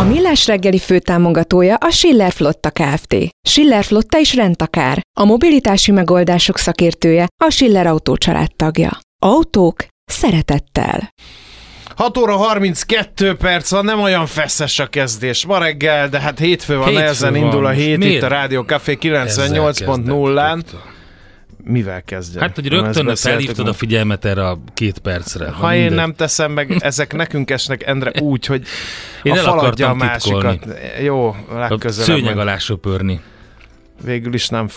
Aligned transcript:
A 0.00 0.04
Millás 0.04 0.46
reggeli 0.46 0.78
főtámogatója 0.78 1.74
a 1.74 1.90
Schiller 1.90 2.32
Flotta 2.32 2.70
Kft. 2.70 3.16
Schiller 3.48 3.84
Flotta 3.84 4.18
is 4.18 4.34
rendtakár. 4.34 5.00
A 5.20 5.24
mobilitási 5.24 5.90
megoldások 5.90 6.58
szakértője 6.58 7.26
a 7.44 7.50
Schiller 7.50 7.86
Autó 7.86 8.16
tagja. 8.56 8.98
Autók 9.22 9.86
szeretettel. 10.04 11.14
6 11.96 12.18
óra 12.18 12.36
32 12.36 13.34
perc 13.34 13.70
van, 13.70 13.84
nem 13.84 14.00
olyan 14.00 14.26
feszes 14.26 14.78
a 14.78 14.86
kezdés 14.86 15.46
ma 15.46 15.58
reggel, 15.58 16.08
de 16.08 16.20
hát 16.20 16.38
hétfő 16.38 16.76
van, 16.76 16.86
Hétfő 16.86 17.00
nehezen 17.00 17.32
van. 17.32 17.42
indul 17.42 17.66
a 17.66 17.70
hét 17.70 17.98
Miért? 17.98 18.14
itt 18.14 18.22
a 18.22 18.28
Rádió 18.28 18.62
Café 18.62 18.98
98.0-án. 19.00 20.62
Mivel 21.64 22.02
kezdjem? 22.02 22.42
Hát, 22.42 22.54
hogy 22.54 22.68
rögtön 22.68 23.16
felhívtad 23.16 23.68
a 23.68 23.72
figyelmet 23.72 24.24
erre 24.24 24.48
a 24.48 24.58
két 24.74 24.98
percre. 24.98 25.50
Ha 25.50 25.74
én 25.74 25.92
nem 25.92 26.14
teszem 26.14 26.52
meg, 26.52 26.76
ezek 26.78 27.12
nekünk 27.12 27.50
esnek, 27.50 27.86
Endre, 27.86 28.12
úgy, 28.20 28.46
hogy 28.46 28.62
Én 29.22 29.32
a 29.32 29.36
el 29.36 29.42
faladja 29.42 29.88
a 29.88 29.94
másikat. 29.94 30.50
titkolni. 30.50 30.78
Jó, 31.02 31.28
a 31.28 31.58
legközelebb. 31.58 32.08
szőnyeg 32.08 32.24
majd. 32.34 32.38
alá 32.38 32.58
söpörni. 32.58 33.20
Végül 34.04 34.34
is 34.34 34.48
nem 34.48 34.68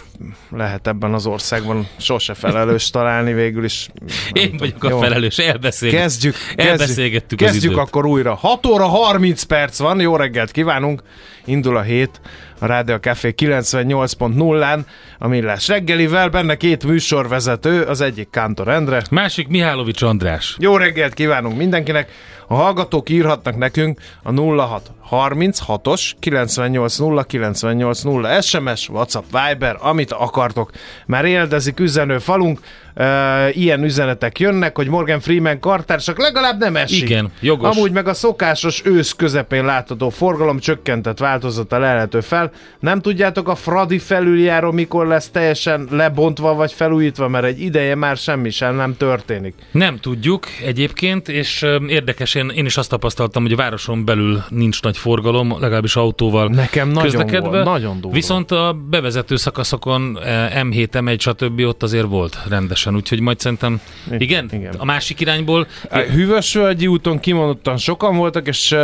lehet 0.51 0.87
ebben 0.87 1.13
az 1.13 1.25
országban 1.25 1.87
sose 1.97 2.33
felelős 2.33 2.89
találni, 2.89 3.33
végül 3.33 3.63
is. 3.63 3.89
Én 4.31 4.43
tudom. 4.43 4.57
vagyok 4.57 4.83
a 4.83 4.89
Jó. 4.89 4.99
felelős, 4.99 5.37
elbeszélgetünk. 5.37 6.03
Kezdjük, 6.03 6.33
kezdjük, 6.33 6.67
Elbeszélgettük 6.69 7.41
az 7.41 7.45
kezdjük 7.45 7.71
időt. 7.71 7.83
akkor 7.85 8.05
újra. 8.05 8.33
6 8.35 8.65
óra 8.65 8.85
30 8.87 9.43
perc 9.43 9.77
van, 9.79 9.99
jó 9.99 10.15
reggelt 10.15 10.51
kívánunk. 10.51 11.01
Indul 11.45 11.77
a 11.77 11.81
hét 11.81 12.21
a 12.63 12.65
Rádió 12.65 12.97
Café 12.97 13.33
98.0-án 13.37 14.79
a 15.19 15.27
Millás 15.27 15.67
reggelivel, 15.67 16.29
benne 16.29 16.55
két 16.55 16.83
műsorvezető, 16.83 17.81
az 17.81 18.01
egyik 18.01 18.29
Kántor 18.29 18.67
Endre. 18.67 19.01
Másik 19.11 19.47
Mihálovics 19.47 20.01
András. 20.01 20.55
Jó 20.59 20.77
reggelt 20.77 21.13
kívánunk 21.13 21.57
mindenkinek! 21.57 22.11
A 22.47 22.53
hallgatók 22.53 23.09
írhatnak 23.09 23.57
nekünk 23.57 23.99
a 24.23 24.41
06 24.41 24.91
36-os 25.11 26.11
980 26.19 27.23
980 27.27 28.41
SMS, 28.41 28.89
WhatsApp, 28.89 29.23
Viber, 29.31 29.77
amit 29.79 30.11
akartok. 30.11 30.71
Már 31.05 31.25
éldezik 31.25 31.79
üzenő 31.79 32.17
falunk, 32.17 32.59
e, 32.93 33.49
ilyen 33.49 33.83
üzenetek 33.83 34.39
jönnek, 34.39 34.75
hogy 34.75 34.87
Morgan 34.87 35.19
Freeman 35.19 35.59
kartársak 35.59 36.19
legalább 36.19 36.59
nem 36.59 36.75
esik. 36.75 37.01
Igen, 37.01 37.31
jogos. 37.39 37.75
Amúgy 37.75 37.91
meg 37.91 38.07
a 38.07 38.13
szokásos 38.13 38.81
ősz 38.85 39.11
közepén 39.11 39.65
látható 39.65 40.09
forgalom 40.09 40.59
csökkentett 40.59 41.19
változata 41.19 41.77
lehető 41.79 42.21
fel. 42.21 42.51
Nem 42.79 43.01
tudjátok 43.01 43.47
a 43.47 43.55
Fradi 43.55 43.99
felüljáró 43.99 44.71
mikor 44.71 45.07
lesz 45.07 45.29
teljesen 45.29 45.87
lebontva 45.91 46.53
vagy 46.53 46.73
felújítva, 46.73 47.27
mert 47.27 47.45
egy 47.45 47.61
ideje 47.61 47.95
már 47.95 48.17
semmi 48.17 48.49
sem 48.49 48.75
nem 48.75 48.97
történik. 48.97 49.53
Nem 49.71 49.97
tudjuk 49.99 50.47
egyébként, 50.65 51.29
és 51.29 51.65
érdekes, 51.87 52.35
én, 52.35 52.49
én 52.55 52.65
is 52.65 52.77
azt 52.77 52.89
tapasztaltam, 52.89 53.43
hogy 53.43 53.51
a 53.51 53.55
városon 53.55 54.05
belül 54.05 54.43
nincs 54.49 54.81
nagy 54.81 54.97
forgalom, 54.97 55.55
legalábbis 55.59 55.95
autóval 55.95 56.47
Nekem 56.47 56.87
nagyon 56.87 57.03
közlekedve. 57.03 57.49
volt, 57.49 57.63
nagyon 57.63 57.95
durva. 58.01 58.15
Viszont 58.15 58.51
a 58.51 58.75
bevezető 58.89 59.35
szakaszokon 59.35 60.19
eh, 60.23 60.63
M7, 60.63 60.87
M1, 60.91 61.19
stb. 61.19 61.59
ott 61.59 61.83
azért 61.83 62.05
volt 62.05 62.37
rendesen, 62.83 62.95
úgyhogy 62.95 63.19
majd 63.19 63.39
szerintem, 63.39 63.81
igen, 64.17 64.49
igen. 64.51 64.73
a 64.77 64.85
másik 64.85 65.19
irányból, 65.19 65.67
A 65.89 65.97
Hűvösvölgyi 65.97 66.87
úton 66.87 67.19
kimondottan 67.19 67.77
sokan 67.77 68.15
voltak, 68.15 68.47
és, 68.47 68.75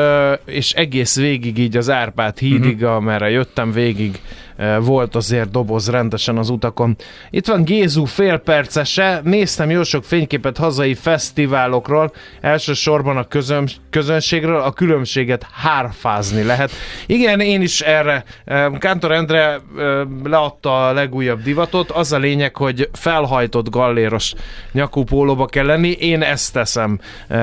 és 0.46 0.74
egész 0.74 1.16
végig 1.16 1.58
így 1.58 1.78
az 1.78 1.90
Árpád 1.90 2.38
hídig, 2.38 2.76
uh-huh. 2.76 2.96
amerre 2.96 3.30
jöttem 3.30 3.72
végig, 3.72 4.20
volt 4.80 5.16
azért 5.16 5.52
doboz 5.52 5.90
rendesen 5.90 6.38
az 6.38 6.50
utakon. 6.50 6.96
Itt 7.30 7.48
van 7.48 7.64
Gézu 7.64 8.06
félpercese, 8.06 9.22
néztem 9.24 9.70
jó 9.70 9.84
sok 9.84 10.04
fényképet 10.04 10.58
hazai 10.58 10.94
fesztiválokról, 10.94 12.12
elsősorban 12.42 13.18
a 13.18 13.24
közön, 13.24 13.68
közönségről, 13.90 14.60
a 14.62 14.72
különbséget 14.72 15.46
hárfázni 15.54 16.44
lehet. 16.44 16.72
Igen, 17.06 17.40
én 17.40 17.62
is 17.62 17.82
erre, 17.82 18.24
ö, 18.46 18.68
Kántor 18.80 19.12
Endre 19.12 19.60
ö, 19.76 20.04
leadta 20.24 20.88
a 20.88 20.94
legújabb 20.94 21.42
divatot, 21.42 21.92
az 21.92 22.12
a 22.12 22.18
lényeg, 22.18 22.56
hogy 22.56 22.90
felhajtott 22.94 23.70
galléros 23.70 24.34
nyakú 24.72 25.04
pólóba 25.04 25.46
kell 25.46 25.66
lenni, 25.66 25.92
én 25.92 26.22
ezt 26.22 26.54
teszem. 26.54 27.00
Azt 27.30 27.38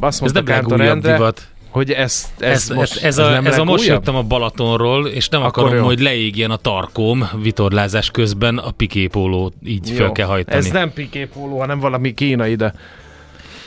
ez 0.00 0.20
mondta 0.20 0.32
nem 0.32 0.44
Kántor 0.44 0.80
Endre, 0.80 1.12
divat. 1.12 1.42
Hogy 1.74 1.90
ez, 1.90 2.32
Ez, 2.38 2.50
ez, 2.50 2.68
most, 2.68 2.96
ez, 2.96 3.02
ez, 3.02 3.18
a, 3.18 3.30
nem 3.30 3.46
ez 3.46 3.58
a 3.58 3.64
most 3.64 3.86
jöttem 3.86 4.14
a 4.16 4.22
Balatonról, 4.22 5.08
és 5.08 5.28
nem 5.28 5.42
Akkor 5.42 5.62
akarom, 5.62 5.80
jó. 5.80 5.84
hogy 5.88 6.00
leégjen 6.00 6.50
a 6.50 6.56
tarkóm 6.56 7.28
vitorlázás 7.42 8.10
közben 8.10 8.58
a 8.58 8.70
piképóló 8.70 9.52
így 9.64 9.88
Jó. 9.88 9.94
fel 9.94 10.12
kell 10.12 10.26
hajtani. 10.26 10.56
Ez 10.56 10.70
nem 10.70 10.92
piké 10.92 11.24
póló, 11.24 11.58
hanem 11.58 11.80
valami 11.80 12.14
kínai, 12.14 12.54
de 12.54 12.74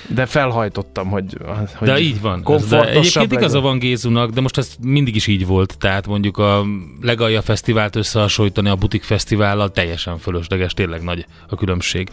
de 0.07 0.25
felhajtottam, 0.25 1.09
hogy, 1.09 1.37
hogy 1.75 1.87
De 1.87 1.99
így 1.99 2.21
van. 2.21 2.45
De 2.69 2.89
egyébként 2.89 3.31
igaza 3.31 3.59
van 3.59 3.79
Gézunak, 3.79 4.29
de 4.29 4.41
most 4.41 4.57
ez 4.57 4.75
mindig 4.81 5.15
is 5.15 5.27
így 5.27 5.45
volt. 5.45 5.77
Tehát 5.79 6.07
mondjuk 6.07 6.37
a 6.37 6.65
Legalja 7.01 7.41
Fesztivált 7.41 7.95
összehasonlítani 7.95 8.69
a 8.69 8.75
Butik 8.75 9.03
Fesztivállal 9.03 9.71
teljesen 9.71 10.17
fölösleges, 10.17 10.73
tényleg 10.73 11.01
nagy 11.03 11.25
a 11.49 11.55
különbség. 11.55 12.09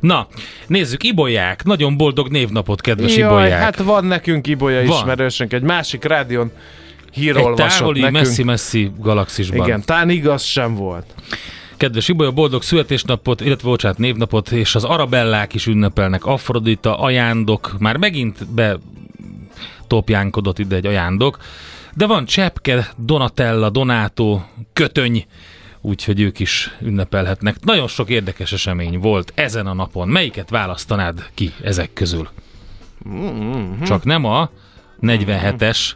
Na, 0.00 0.26
nézzük, 0.66 1.02
Ibolyák. 1.02 1.64
Nagyon 1.64 1.96
boldog 1.96 2.28
névnapot, 2.28 2.80
kedves 2.80 3.16
Jaj, 3.16 3.28
Ibolyák. 3.28 3.60
hát 3.60 3.76
van 3.78 4.04
nekünk 4.04 4.46
Ibolya 4.46 4.86
Van. 4.86 4.98
ismerősünk, 4.98 5.52
egy 5.52 5.62
másik 5.62 6.04
rádión 6.04 6.50
Egy 7.06 7.14
hírolvasott 7.14 7.78
távoli, 7.78 8.00
nekünk. 8.00 8.24
messzi-messzi 8.24 8.90
galaxisban. 8.98 9.66
Igen, 9.66 9.82
tán 9.84 10.10
igaz 10.10 10.42
sem 10.42 10.74
volt. 10.74 11.06
Kedves 11.78 12.08
Ibolya, 12.08 12.30
boldog 12.30 12.62
születésnapot, 12.62 13.40
illetve 13.40 13.68
bocsánat, 13.68 13.98
névnapot, 13.98 14.50
és 14.50 14.74
az 14.74 14.84
arabellák 14.84 15.54
is 15.54 15.66
ünnepelnek. 15.66 16.24
Afrodita, 16.24 16.98
ajándok, 16.98 17.74
már 17.78 17.96
megint 17.96 18.48
be 18.54 18.78
topjánkodott 19.86 20.58
ide 20.58 20.76
egy 20.76 20.86
ajándok. 20.86 21.38
De 21.94 22.06
van 22.06 22.24
Csepke, 22.24 22.88
Donatella, 22.96 23.70
Donátó, 23.70 24.44
Kötöny, 24.72 25.26
úgyhogy 25.80 26.20
ők 26.20 26.38
is 26.38 26.76
ünnepelhetnek. 26.80 27.64
Nagyon 27.64 27.88
sok 27.88 28.08
érdekes 28.08 28.52
esemény 28.52 28.98
volt 28.98 29.32
ezen 29.34 29.66
a 29.66 29.74
napon. 29.74 30.08
Melyiket 30.08 30.50
választanád 30.50 31.30
ki 31.34 31.52
ezek 31.62 31.92
közül? 31.92 32.28
Csak 33.86 34.04
nem 34.04 34.24
a 34.24 34.50
47-es, 35.00 35.92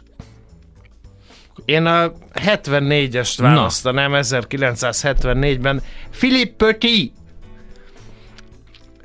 Én 1.65 1.85
a 1.85 2.11
74-est 2.33 3.37
Na. 3.37 3.43
választanám 3.43 4.11
1974-ben. 4.15 5.81
Philip 6.11 6.55
Petit. 6.55 7.13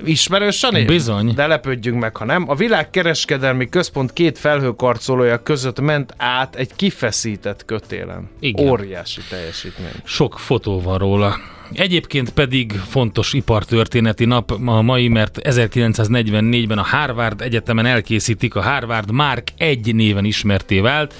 Ismerős 0.05 0.63
a 0.63 0.71
név? 0.71 0.87
Bizony. 0.87 1.33
De 1.33 1.47
lepődjünk 1.47 1.99
meg, 1.99 2.15
ha 2.15 2.25
nem. 2.25 2.49
A 2.49 2.55
világkereskedelmi 2.55 3.69
központ 3.69 4.13
két 4.13 4.37
felhőkarcolója 4.37 5.43
között 5.43 5.79
ment 5.79 6.13
át 6.17 6.55
egy 6.55 6.75
kifeszített 6.75 7.65
kötélen. 7.65 8.29
Igen. 8.39 8.69
Óriási 8.69 9.21
teljesítmény. 9.29 9.91
sok 10.03 10.39
fotó 10.39 10.81
van 10.81 10.97
róla. 10.97 11.35
Egyébként 11.73 12.29
pedig 12.29 12.71
fontos 12.71 13.33
ipartörténeti 13.33 14.25
nap 14.25 14.51
a 14.51 14.81
mai, 14.81 15.07
mert 15.07 15.39
1944-ben 15.43 16.77
a 16.77 16.83
Harvard 16.83 17.41
Egyetemen 17.41 17.85
elkészítik 17.85 18.55
a 18.55 18.61
Harvard 18.61 19.11
Mark 19.11 19.47
1 19.57 19.95
néven 19.95 20.25
ismerté 20.25 20.79
vált 20.79 21.13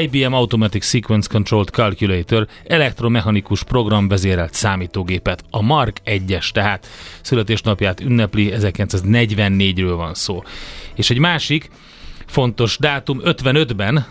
IBM 0.00 0.32
Automatic 0.32 0.84
Sequence 0.84 1.28
Controlled 1.32 1.68
Calculator 1.68 2.46
elektromechanikus 2.66 3.62
programvezérelt 3.62 4.54
számítógépet. 4.54 5.44
A 5.50 5.62
Mark 5.62 6.00
1-es, 6.04 6.50
tehát 6.50 6.86
születésnapját 7.20 8.00
ünnepli, 8.00 8.52
1944-ről 8.56 9.94
van 9.96 10.14
szó. 10.14 10.42
És 10.94 11.10
egy 11.10 11.18
másik, 11.18 11.70
fontos 12.26 12.78
dátum 12.78 13.20
55-ben 13.24 14.06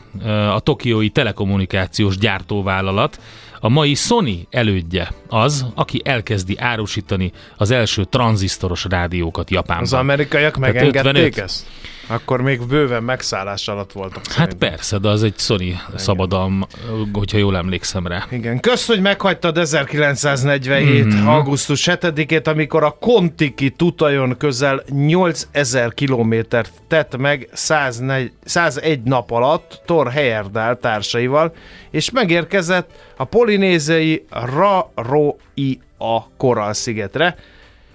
a 0.54 0.60
tokiói 0.60 1.10
telekommunikációs 1.10 2.18
gyártóvállalat 2.18 3.20
a 3.64 3.70
mai 3.70 3.94
Sony 3.94 4.48
elődje 4.50 5.12
az, 5.28 5.66
aki 5.76 6.02
elkezdi 6.04 6.58
árusítani 6.58 7.32
az 7.58 7.72
első 7.72 8.04
tranzisztoros 8.04 8.86
rádiókat 8.90 9.50
Japánban. 9.50 9.86
Az 9.86 9.94
amerikaiak 9.94 10.58
megengedték 10.58 10.96
55. 10.96 11.38
ezt? 11.38 11.66
Akkor 12.08 12.42
még 12.42 12.68
bőven 12.68 13.04
megszállás 13.04 13.68
alatt 13.68 13.92
voltak. 13.92 14.26
Hát 14.26 14.34
szerintem. 14.34 14.70
persze, 14.70 14.98
de 14.98 15.10
az 15.10 15.24
egy 15.24 15.38
Sony 15.38 15.80
szabadalm, 15.96 16.66
hogyha 17.14 17.38
jól 17.38 17.58
emlékszem 17.58 18.08
rá. 18.08 18.26
Igen, 18.30 18.60
kösz, 18.60 18.88
hogy 18.88 19.02
meghagytad 19.02 19.58
1947. 19.58 21.06
Mhm. 21.06 21.16
Mm-hmm. 21.16 21.28
augusztus 21.28 21.88
7-ét, 21.92 22.48
amikor 22.48 22.84
a 22.84 22.98
Kontiki 23.00 23.70
tutajon 23.70 24.38
közel 24.38 24.84
8000 24.90 25.94
kilométert 25.94 26.72
tett 26.88 27.18
meg 27.18 27.50
104, 27.54 28.32
101 28.44 29.04
nap 29.04 29.32
alatt 29.32 29.82
Thor 29.86 30.12
Heyerdahl 30.12 30.74
társaival, 30.74 31.54
és 31.92 32.12
megérkezett 32.12 32.90
a 33.18 33.24
polinéziai 33.24 34.26
Raroia 34.30 36.28
koralszigetre, 36.38 37.36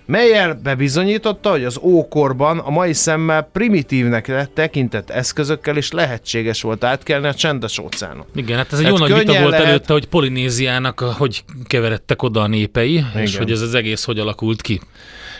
melyel 0.09 0.61
bebizonyította, 0.63 1.51
hogy 1.51 1.65
az 1.65 1.79
ókorban 1.83 2.59
a 2.59 2.71
mai 2.71 2.93
szemmel 2.93 3.43
primitívnek 3.53 4.49
tekintett 4.55 5.11
eszközökkel 5.11 5.77
is 5.77 5.91
lehetséges 5.93 6.63
volt 6.63 6.85
átkelni 6.85 7.27
a 7.27 7.35
csendes 7.35 7.79
óceánon. 7.79 8.25
Igen, 8.35 8.57
hát 8.57 8.73
ez 8.73 8.79
egy 8.79 8.85
Tehát 8.85 8.99
jó 9.01 9.07
nagy 9.07 9.19
vita 9.19 9.39
volt 9.41 9.51
lehet- 9.51 9.67
előtte, 9.67 9.93
hogy 9.93 10.07
Polinéziának 10.07 11.01
a- 11.01 11.13
hogy 11.13 11.45
keveredtek 11.67 12.23
oda 12.23 12.41
a 12.41 12.47
népei, 12.47 12.93
Igen. 12.93 13.23
és 13.23 13.37
hogy 13.37 13.51
ez 13.51 13.61
az 13.61 13.75
egész 13.75 14.05
hogy 14.05 14.19
alakult 14.19 14.63
ki. 14.63 14.81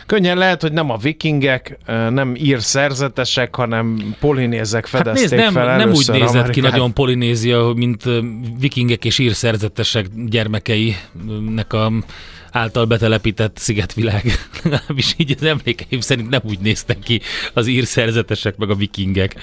Könnyen 0.07 0.39
lehet, 0.39 0.63
hogy 0.63 0.73
nem 0.73 0.91
a 0.91 0.97
vikingek, 0.97 1.79
ö, 1.87 2.11
nem 2.11 2.35
ír 2.37 2.61
szerzetesek, 2.63 3.55
hanem 3.55 4.15
polinézek 4.21 4.89
Hát 4.89 5.03
fedezték 5.03 5.31
nézd, 5.31 5.43
nem, 5.45 5.53
fel 5.53 5.77
nem 5.77 5.89
úgy 5.89 6.09
nézett 6.09 6.31
ki 6.31 6.39
Amerikát. 6.39 6.71
nagyon 6.71 6.93
Polinézia, 6.95 7.73
mint 7.77 8.07
ö, 8.07 8.19
vikingek 8.59 9.05
és 9.05 9.19
írszerzetesek 9.19 10.07
gyermekeinek 10.27 11.73
a 11.73 11.93
által 12.59 12.85
betelepített 12.85 13.57
szigetvilág. 13.57 14.25
Legalábbis 14.63 15.15
így 15.17 15.35
az 15.37 15.43
emlékeim 15.43 16.01
szerint 16.01 16.29
nem 16.29 16.41
úgy 16.45 16.59
néztek 16.59 16.99
ki 16.99 17.21
az 17.55 17.67
írszerzetesek 17.67 18.57
meg 18.57 18.71
a 18.71 18.75
vikingek, 18.75 19.35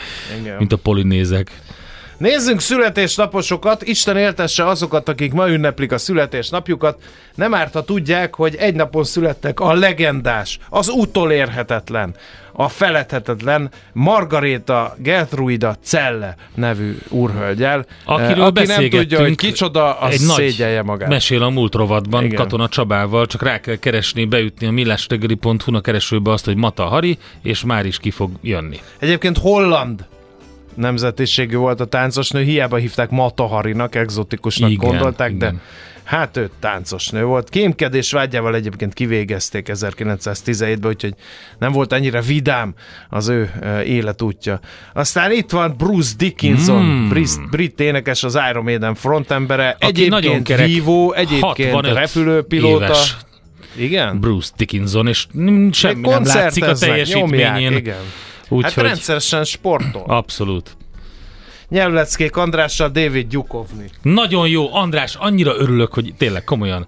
Igen. 0.41 0.57
mint 0.57 0.71
a 0.71 0.77
polinézek. 0.77 1.51
Nézzünk 2.17 2.59
születésnaposokat, 2.59 3.83
Isten 3.83 4.17
éltesse 4.17 4.67
azokat, 4.67 5.09
akik 5.09 5.33
ma 5.33 5.49
ünneplik 5.49 5.91
a 5.91 5.97
születésnapjukat. 5.97 7.01
Nem 7.35 7.53
árt, 7.53 7.73
ha 7.73 7.83
tudják, 7.83 8.35
hogy 8.35 8.55
egy 8.55 8.75
napon 8.75 9.03
születtek 9.03 9.59
a 9.59 9.73
legendás, 9.73 10.59
az 10.69 10.89
utolérhetetlen, 10.89 12.15
a 12.57 12.69
feledhetetlen 12.69 13.69
Margaréta 13.93 14.95
Gertruida 14.97 15.75
Celle 15.83 16.35
nevű 16.53 16.97
úrhölgyel. 17.09 17.85
Akiről 18.05 18.43
Eh, 18.43 18.45
Aki 18.45 18.65
nem 18.65 18.89
tudja, 18.89 19.19
hogy 19.19 19.35
kicsoda, 19.35 19.99
az 19.99 20.13
egy 20.13 20.19
szégyelje 20.19 20.81
magát. 20.81 21.09
mesél 21.09 21.43
a 21.43 21.49
múlt 21.49 21.75
rovatban 21.75 22.23
Igen. 22.23 22.35
Katona 22.35 22.67
Csabával, 22.67 23.25
csak 23.25 23.41
rá 23.43 23.59
kell 23.59 23.75
keresni, 23.75 24.25
beütni 24.25 24.67
a 24.67 24.71
millástegeri.hu 24.71 25.75
a 25.75 25.81
keresőbe 25.81 26.31
azt, 26.31 26.45
hogy 26.45 26.55
Mata 26.55 26.83
Hari, 26.83 27.17
és 27.41 27.63
már 27.63 27.85
is 27.85 27.97
ki 27.97 28.11
fog 28.11 28.31
jönni. 28.41 28.79
Egyébként 28.99 29.37
holland 29.37 30.05
nemzetiségű 30.75 31.55
volt 31.55 31.79
a 31.79 31.85
táncosnő, 31.85 32.43
hiába 32.43 32.75
hívták 32.75 33.09
Mataharinak, 33.09 33.95
exotikusnak 33.95 34.69
Igen, 34.69 34.89
gondolták, 34.89 35.29
de 35.31 35.45
igen. 35.45 35.61
hát 36.03 36.37
ő 36.37 36.49
táncosnő 36.59 37.23
volt. 37.23 37.49
Kémkedés 37.49 38.11
vágyával 38.11 38.55
egyébként 38.55 38.93
kivégezték 38.93 39.69
1917-ben, 39.73 40.89
úgyhogy 40.91 41.13
nem 41.59 41.71
volt 41.71 41.93
ennyire 41.93 42.21
vidám 42.21 42.73
az 43.09 43.27
ő 43.27 43.51
életútja. 43.85 44.59
Aztán 44.93 45.31
itt 45.31 45.49
van 45.51 45.75
Bruce 45.77 46.13
Dickinson, 46.17 46.81
Hmm. 46.83 47.09
brit, 47.09 47.49
brit 47.49 47.79
énekes, 47.79 48.23
az 48.23 48.37
Iron 48.49 48.63
Maiden 48.63 48.95
frontembere, 48.95 49.69
Aki 49.69 49.85
egyébként 49.85 50.09
nagyon 50.09 50.43
kerek, 50.43 50.65
vívó, 50.67 51.13
egyébként 51.13 51.71
65 51.71 51.93
repülőpilóta. 51.97 52.85
éves 52.85 53.17
Igen? 53.77 54.19
Bruce 54.19 54.51
Dickinson, 54.57 55.07
és 55.07 55.27
mm, 55.37 55.69
semmi 55.69 56.07
nem 56.07 56.23
látszik 56.23 56.63
a 56.63 56.73
teljesítményén. 56.73 57.51
nyomják, 57.51 57.77
igen. 57.79 57.95
Úgyhogy 58.49 58.73
Hát 58.73 58.83
rendszeresen 58.83 59.43
sportol. 59.43 60.03
abszolút. 60.07 60.77
Nyelvleckék 61.69 62.35
Andrással 62.35 62.89
David 62.89 63.27
Gyukovni. 63.27 63.89
Nagyon 64.01 64.47
jó, 64.47 64.73
András, 64.73 65.15
annyira 65.15 65.55
örülök, 65.55 65.93
hogy 65.93 66.13
tényleg 66.17 66.43
komolyan. 66.43 66.87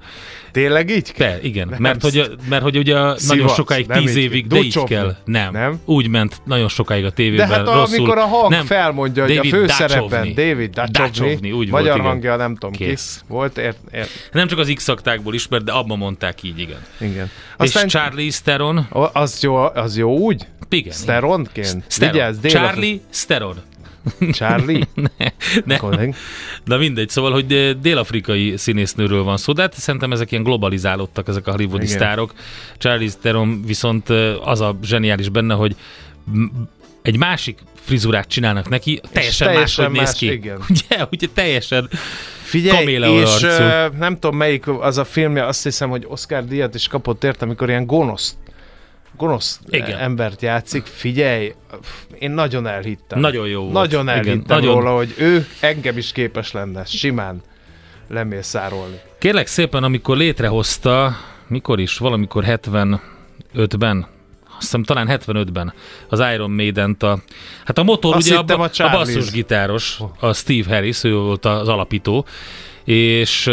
Tényleg 0.57 0.89
így 0.89 1.11
kell? 1.11 1.31
Te, 1.31 1.41
igen, 1.41 1.67
Nem 1.67 1.81
mert 1.81 2.01
hogy, 2.01 2.31
mert 2.49 2.63
hogy 2.63 2.77
ugye 2.77 2.93
nagyon 2.93 3.17
Szivac, 3.17 3.53
sokáig, 3.53 3.87
nem 3.87 3.99
tíz 3.99 4.15
évig, 4.15 4.47
de 4.47 4.57
így 4.57 4.83
kell. 4.83 5.15
Nem. 5.25 5.51
Nem? 5.51 5.79
Úgy 5.85 6.07
ment 6.09 6.41
nagyon 6.45 6.67
sokáig 6.67 7.03
a 7.03 7.07
De 7.07 7.13
tévében. 7.13 7.47
hát 7.47 7.65
rosszul. 7.65 7.95
amikor 7.97 8.17
a 8.17 8.25
hang 8.25 8.51
nem. 8.51 8.65
felmondja, 8.65 9.23
hogy 9.23 9.35
David 9.35 9.53
a 9.53 9.57
főszerepben. 9.57 10.33
David 10.33 10.79
Duchovny, 10.79 11.51
úgy 11.51 11.69
magyar 11.69 11.97
volt, 11.97 12.09
hangja 12.09 12.35
nem 12.35 12.53
tudom 12.55 12.71
Kész. 12.75 12.87
Kész. 12.87 13.23
volt, 13.27 13.57
ért, 13.57 13.77
ért, 13.91 14.09
Nem 14.31 14.47
csak 14.47 14.59
az 14.59 14.71
x 14.75 14.87
aktákból 14.87 15.33
ismert, 15.33 15.63
de 15.63 15.71
abban 15.71 15.97
mondták 15.97 16.43
így, 16.43 16.59
igen. 16.59 16.79
igen. 16.99 17.29
Aztán 17.57 17.85
és 17.85 17.91
Charlie 17.91 18.29
Steron. 18.31 18.87
Az 19.13 19.39
jó, 19.41 19.55
az 19.55 19.97
jó 19.97 20.17
úgy? 20.17 20.47
Igen. 20.69 20.93
Steronként? 20.93 21.83
Steron. 21.87 22.13
Vigyázz, 22.13 22.45
Charlie 22.45 23.01
Steron. 23.09 23.55
Charlie? 24.31 24.83
Ne. 25.65 25.75
Akkor- 25.75 26.15
Na 26.63 26.77
mindegy, 26.77 27.09
szóval, 27.09 27.31
hogy 27.31 27.53
eh, 27.53 27.73
dél-afrikai 27.73 28.57
színésznőről 28.57 29.23
van 29.23 29.37
szó, 29.37 29.53
de 29.53 29.61
hát 29.61 29.73
szerintem 29.73 30.11
ezek 30.11 30.31
ilyen 30.31 30.43
globalizálódtak, 30.43 31.27
ezek 31.27 31.47
a 31.47 31.51
hollywoodi 31.51 31.83
Igen. 31.85 31.95
sztárok. 31.97 32.33
Charlie 32.77 33.09
Theron 33.21 33.63
viszont 33.65 34.09
eh, 34.09 34.47
az 34.47 34.61
a 34.61 34.77
zseniális 34.83 35.29
benne, 35.29 35.53
hogy 35.53 35.75
egy 37.01 37.17
másik 37.17 37.59
frizurát 37.75 38.27
csinálnak 38.27 38.69
neki, 38.69 39.01
teljesen, 39.11 39.47
teljesen 39.47 39.83
máshogy 39.83 39.97
néz 39.99 40.09
más, 40.11 40.17
ki. 40.19 40.31
igen. 40.31 40.59
Ugye, 40.69 41.05
ugye 41.11 41.27
teljesen 41.33 41.89
Figyelj, 42.43 42.91
és 42.91 43.43
ö, 43.43 43.87
nem 43.97 44.13
tudom 44.13 44.37
melyik 44.37 44.67
az 44.67 44.97
a 44.97 45.05
filmje, 45.05 45.45
azt 45.45 45.63
hiszem, 45.63 45.89
hogy 45.89 46.05
Oscar 46.07 46.45
díjat 46.45 46.75
is 46.75 46.87
kapott 46.87 47.23
érte, 47.23 47.45
amikor 47.45 47.69
ilyen 47.69 47.85
gonosz 47.85 48.37
gonosz 49.17 49.59
Igen. 49.67 49.87
Igen. 49.87 49.99
embert 49.99 50.41
játszik. 50.41 50.85
Figyelj, 50.85 51.53
én 52.19 52.31
nagyon 52.31 52.67
elhittem. 52.67 53.19
Nagyon 53.19 53.47
jó 53.47 53.61
volt. 53.61 53.73
Nagyon 53.73 54.03
Igen, 54.03 54.17
elhittem 54.17 54.57
nagyon. 54.57 54.73
róla, 54.73 54.95
hogy 54.95 55.13
ő 55.17 55.47
engem 55.59 55.97
is 55.97 56.11
képes 56.11 56.51
lenne 56.51 56.85
simán 56.85 57.41
lemészárolni. 58.09 58.99
Kérlek 59.19 59.47
szépen, 59.47 59.83
amikor 59.83 60.17
létrehozta, 60.17 61.17
mikor 61.47 61.79
is, 61.79 61.97
valamikor 61.97 62.43
75-ben, 62.47 64.07
azt 64.45 64.65
hiszem 64.65 64.83
talán 64.83 65.07
75-ben 65.09 65.73
az 66.09 66.23
Iron 66.33 66.51
Maiden-t 66.51 67.03
a, 67.03 67.19
hát 67.65 67.77
a 67.77 67.83
motor 67.83 68.15
Azt 68.15 68.27
ugye 68.27 68.37
a, 68.37 68.61
a 68.61 68.83
a, 68.83 68.89
basszusgitáros, 68.89 69.99
a 70.19 70.33
Steve 70.33 70.75
Harris, 70.75 71.03
ő 71.03 71.15
volt 71.15 71.45
az 71.45 71.67
alapító, 71.67 72.25
és 72.83 73.51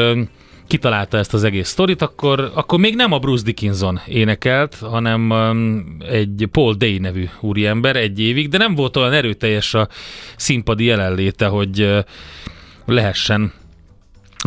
kitalálta 0.67 1.19
ezt 1.19 1.35
az 1.35 1.45
egész 1.45 1.69
sztorit, 1.69 2.03
akkor, 2.03 2.51
akkor 2.55 2.79
még 2.79 2.95
nem 2.95 3.13
a 3.13 3.19
Bruce 3.19 3.45
Dickinson 3.45 4.01
énekelt, 4.07 4.75
hanem 4.75 5.31
um, 5.31 5.97
egy 6.09 6.49
Paul 6.53 6.75
Day 6.75 6.99
nevű 6.99 7.29
úriember 7.41 7.97
egy 7.97 8.21
évig, 8.21 8.49
de 8.49 8.59
nem 8.59 8.75
volt 8.75 8.97
olyan 8.97 9.13
erőteljes 9.13 9.75
a 9.75 9.89
színpadi 10.37 10.85
jelenléte, 10.85 11.47
hogy 11.47 11.81
ö, 11.81 11.99
lehessen 12.87 13.53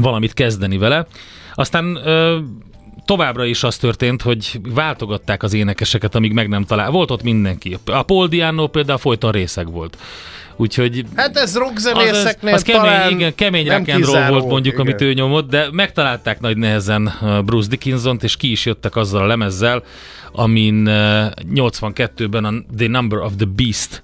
valamit 0.02 0.34
kezdeni 0.34 0.78
vele. 0.78 1.08
Aztán 1.54 1.96
ö, 1.96 2.40
továbbra 3.08 3.46
is 3.46 3.64
az 3.64 3.78
történt, 3.78 4.22
hogy 4.22 4.60
váltogatták 4.74 5.44
az 5.44 5.54
énekeseket, 5.54 6.16
amíg 6.16 6.34
meg 6.34 6.48
nem 6.48 6.64
talál. 6.64 6.92
Volt 6.92 7.12
ott 7.12 7.24
mindenki. 7.24 7.78
A 7.86 8.04
Paul 8.04 8.28
Diano 8.28 8.68
például 8.68 8.98
folyton 8.98 9.32
részeg 9.32 9.72
volt. 9.72 9.98
Úgyhogy 10.56 11.06
Hát 11.16 11.38
ez 11.38 11.44
az, 11.44 11.50
az, 11.50 11.58
rockzenészeknél 11.58 12.54
az 12.54 12.62
kemény, 12.62 13.10
igen, 13.10 13.36
kemény 13.36 13.68
rock 13.68 13.90
and 13.90 14.06
roll 14.06 14.28
volt 14.30 14.48
mondjuk, 14.48 14.74
igen. 14.74 14.86
amit 14.86 15.02
ő 15.02 15.14
nyomott, 15.14 15.50
de 15.50 15.68
megtalálták 15.72 16.40
nagy 16.40 16.58
nehezen 16.58 17.14
uh, 17.22 17.44
Bruce 17.44 17.70
Dickinson-t, 17.70 18.24
és 18.24 18.38
ki 18.38 18.52
is 18.52 18.66
jöttek 18.66 18.96
azzal 18.96 19.22
a 19.22 19.26
lemezzel, 19.26 19.84
amin 20.32 20.88
uh, 20.88 21.26
82-ben 21.54 22.46
a 22.46 22.52
The 22.78 22.88
Number 22.88 23.20
of 23.20 23.32
the 23.38 23.48
Beast 23.56 24.04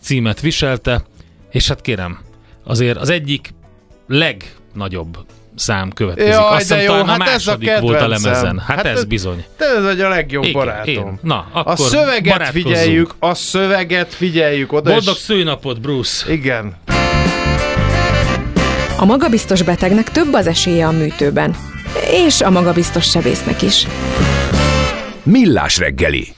címet 0.00 0.40
viselte, 0.40 1.04
és 1.50 1.68
hát 1.68 1.80
kérem, 1.80 2.18
azért 2.64 2.98
az 2.98 3.10
egyik 3.10 3.54
legnagyobb 4.06 5.18
szám 5.56 5.90
következik. 5.90 6.32
Jaj, 6.32 6.42
Azt 6.50 6.58
hiszem 6.58 6.78
jó, 6.78 6.86
talán 6.86 7.08
a 7.08 7.10
hát 7.10 7.20
ez 7.20 7.26
a 7.26 7.30
második 7.50 7.78
volt 7.78 8.00
a 8.00 8.08
lemezen. 8.08 8.58
Hát, 8.66 8.76
Hát 8.76 8.86
ez 8.86 8.96
ez- 8.98 9.04
bizony. 9.04 9.44
Te 9.56 9.64
ez 9.64 9.82
vagy 9.82 10.00
a 10.00 10.08
legjobb 10.08 10.42
Igen, 10.44 10.54
barátom. 10.58 10.92
én. 10.92 11.18
Na, 11.22 11.36
A 11.52 11.58
akkor 11.60 11.86
szöveget 11.88 12.32
barátkozzunk. 12.32 12.74
figyeljük, 12.76 13.14
a 13.18 13.34
szöveget 13.34 14.14
figyeljük 14.14 14.72
oda, 14.72 14.90
Boldog 14.90 15.14
és... 15.14 15.20
szőnapot, 15.20 15.80
Bruce! 15.80 16.32
Igen. 16.32 16.76
A 18.98 19.04
magabiztos 19.04 19.62
betegnek 19.62 20.10
több 20.10 20.32
az 20.32 20.46
esélye 20.46 20.86
a 20.86 20.90
műtőben. 20.90 21.56
és 22.10 22.40
a 22.40 22.50
magabiztos 22.50 23.04
sebésznek 23.10 23.62
is. 23.62 23.86
Millás 25.22 25.78
reggeli. 25.78 26.34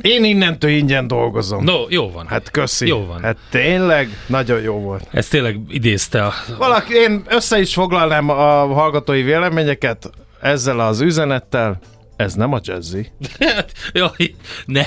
Én 0.00 0.24
innentől 0.24 0.70
ingyen 0.70 1.06
dolgozom. 1.06 1.64
No, 1.64 1.84
jó 1.88 2.10
van. 2.10 2.26
Hát 2.26 2.50
köszi. 2.50 2.86
Jó 2.86 3.06
van. 3.06 3.22
Hát 3.22 3.36
tényleg 3.50 4.08
nagyon 4.26 4.60
jó 4.60 4.74
volt. 4.74 5.08
Ez 5.10 5.28
tényleg 5.28 5.60
idézte 5.68 6.24
a... 6.24 6.32
Valaki, 6.58 6.94
én 6.94 7.22
össze 7.28 7.60
is 7.60 7.74
foglalnám 7.74 8.30
a 8.30 8.66
hallgatói 8.74 9.22
véleményeket 9.22 10.10
ezzel 10.40 10.80
az 10.80 11.00
üzenettel. 11.00 11.78
Ez 12.16 12.34
nem 12.34 12.52
a 12.52 12.58
jazzy. 12.62 13.10
Jaj, 13.92 14.34
ne. 14.64 14.84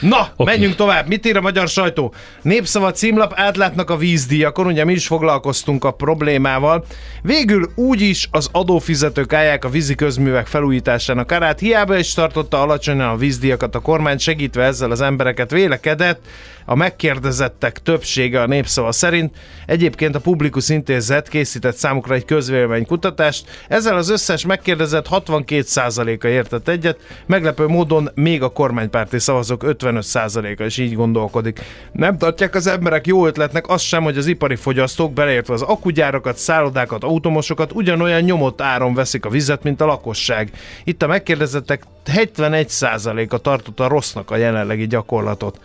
Na, 0.00 0.20
Oké. 0.20 0.30
okay. 0.36 0.54
menjünk 0.54 0.74
tovább. 0.74 1.08
Mit 1.08 1.26
ír 1.26 1.36
a 1.36 1.40
magyar 1.40 1.68
sajtó? 1.68 2.14
Népszava 2.42 2.90
címlap, 2.90 3.32
átlátnak 3.36 3.90
a 3.90 3.96
vízdíjakon, 3.96 4.66
ugye 4.66 4.84
mi 4.84 4.92
is 4.92 5.06
foglalkoztunk 5.06 5.84
a 5.84 5.90
problémával. 5.90 6.84
Végül 7.22 7.70
úgyis 7.74 8.28
az 8.30 8.48
adófizetők 8.52 9.32
állják 9.32 9.64
a 9.64 9.68
vízi 9.68 9.94
közművek 9.94 10.46
felújításának 10.46 11.32
árát. 11.32 11.58
Hiába 11.58 11.98
is 11.98 12.12
tartotta 12.12 12.62
alacsonyan 12.62 13.08
a 13.08 13.16
vízdíjakat 13.16 13.74
a 13.74 13.80
kormány, 13.80 14.18
segítve 14.18 14.64
ezzel 14.64 14.90
az 14.90 15.00
embereket 15.00 15.50
vélekedett. 15.50 16.20
A 16.68 16.74
megkérdezettek 16.74 17.82
többsége 17.82 18.40
a 18.40 18.46
népszava 18.46 18.92
szerint. 18.92 19.36
Egyébként 19.66 20.14
a 20.14 20.20
Publikus 20.20 20.68
Intézet 20.68 21.28
készített 21.28 21.76
számukra 21.76 22.14
egy 22.14 22.24
közvéleménykutatást. 22.24 23.64
Ezzel 23.68 23.96
az 23.96 24.08
összes 24.08 24.46
megkérdezett 24.46 25.06
62%-a 25.10 26.26
értett 26.26 26.68
egyet. 26.68 27.00
Meglepő 27.26 27.66
módon 27.66 28.10
még 28.14 28.42
a 28.42 28.48
kormánypárti 28.48 29.18
szavazók 29.18 29.62
55%-a 29.66 30.62
is 30.62 30.78
így 30.78 30.94
gondolkodik. 30.94 31.60
Nem 31.92 32.18
tartják 32.18 32.54
az 32.54 32.66
emberek 32.66 33.06
jó 33.06 33.26
ötletnek 33.26 33.68
azt 33.68 33.84
sem, 33.84 34.02
hogy 34.02 34.16
az 34.16 34.26
ipari 34.26 34.56
fogyasztók, 34.56 35.12
beleértve 35.12 35.54
az 35.54 35.62
akugyárakat, 35.62 36.36
szállodákat, 36.36 37.04
automosokat 37.04 37.72
ugyanolyan 37.72 38.20
nyomott 38.20 38.60
áron 38.60 38.94
veszik 38.94 39.24
a 39.24 39.28
vizet, 39.28 39.62
mint 39.62 39.80
a 39.80 39.86
lakosság. 39.86 40.50
Itt 40.84 41.02
a 41.02 41.06
megkérdezettek 41.06 41.82
71%-a 42.06 43.38
tartotta 43.38 43.88
rossznak 43.88 44.30
a 44.30 44.36
jelenlegi 44.36 44.86
gyakorlatot 44.86 45.60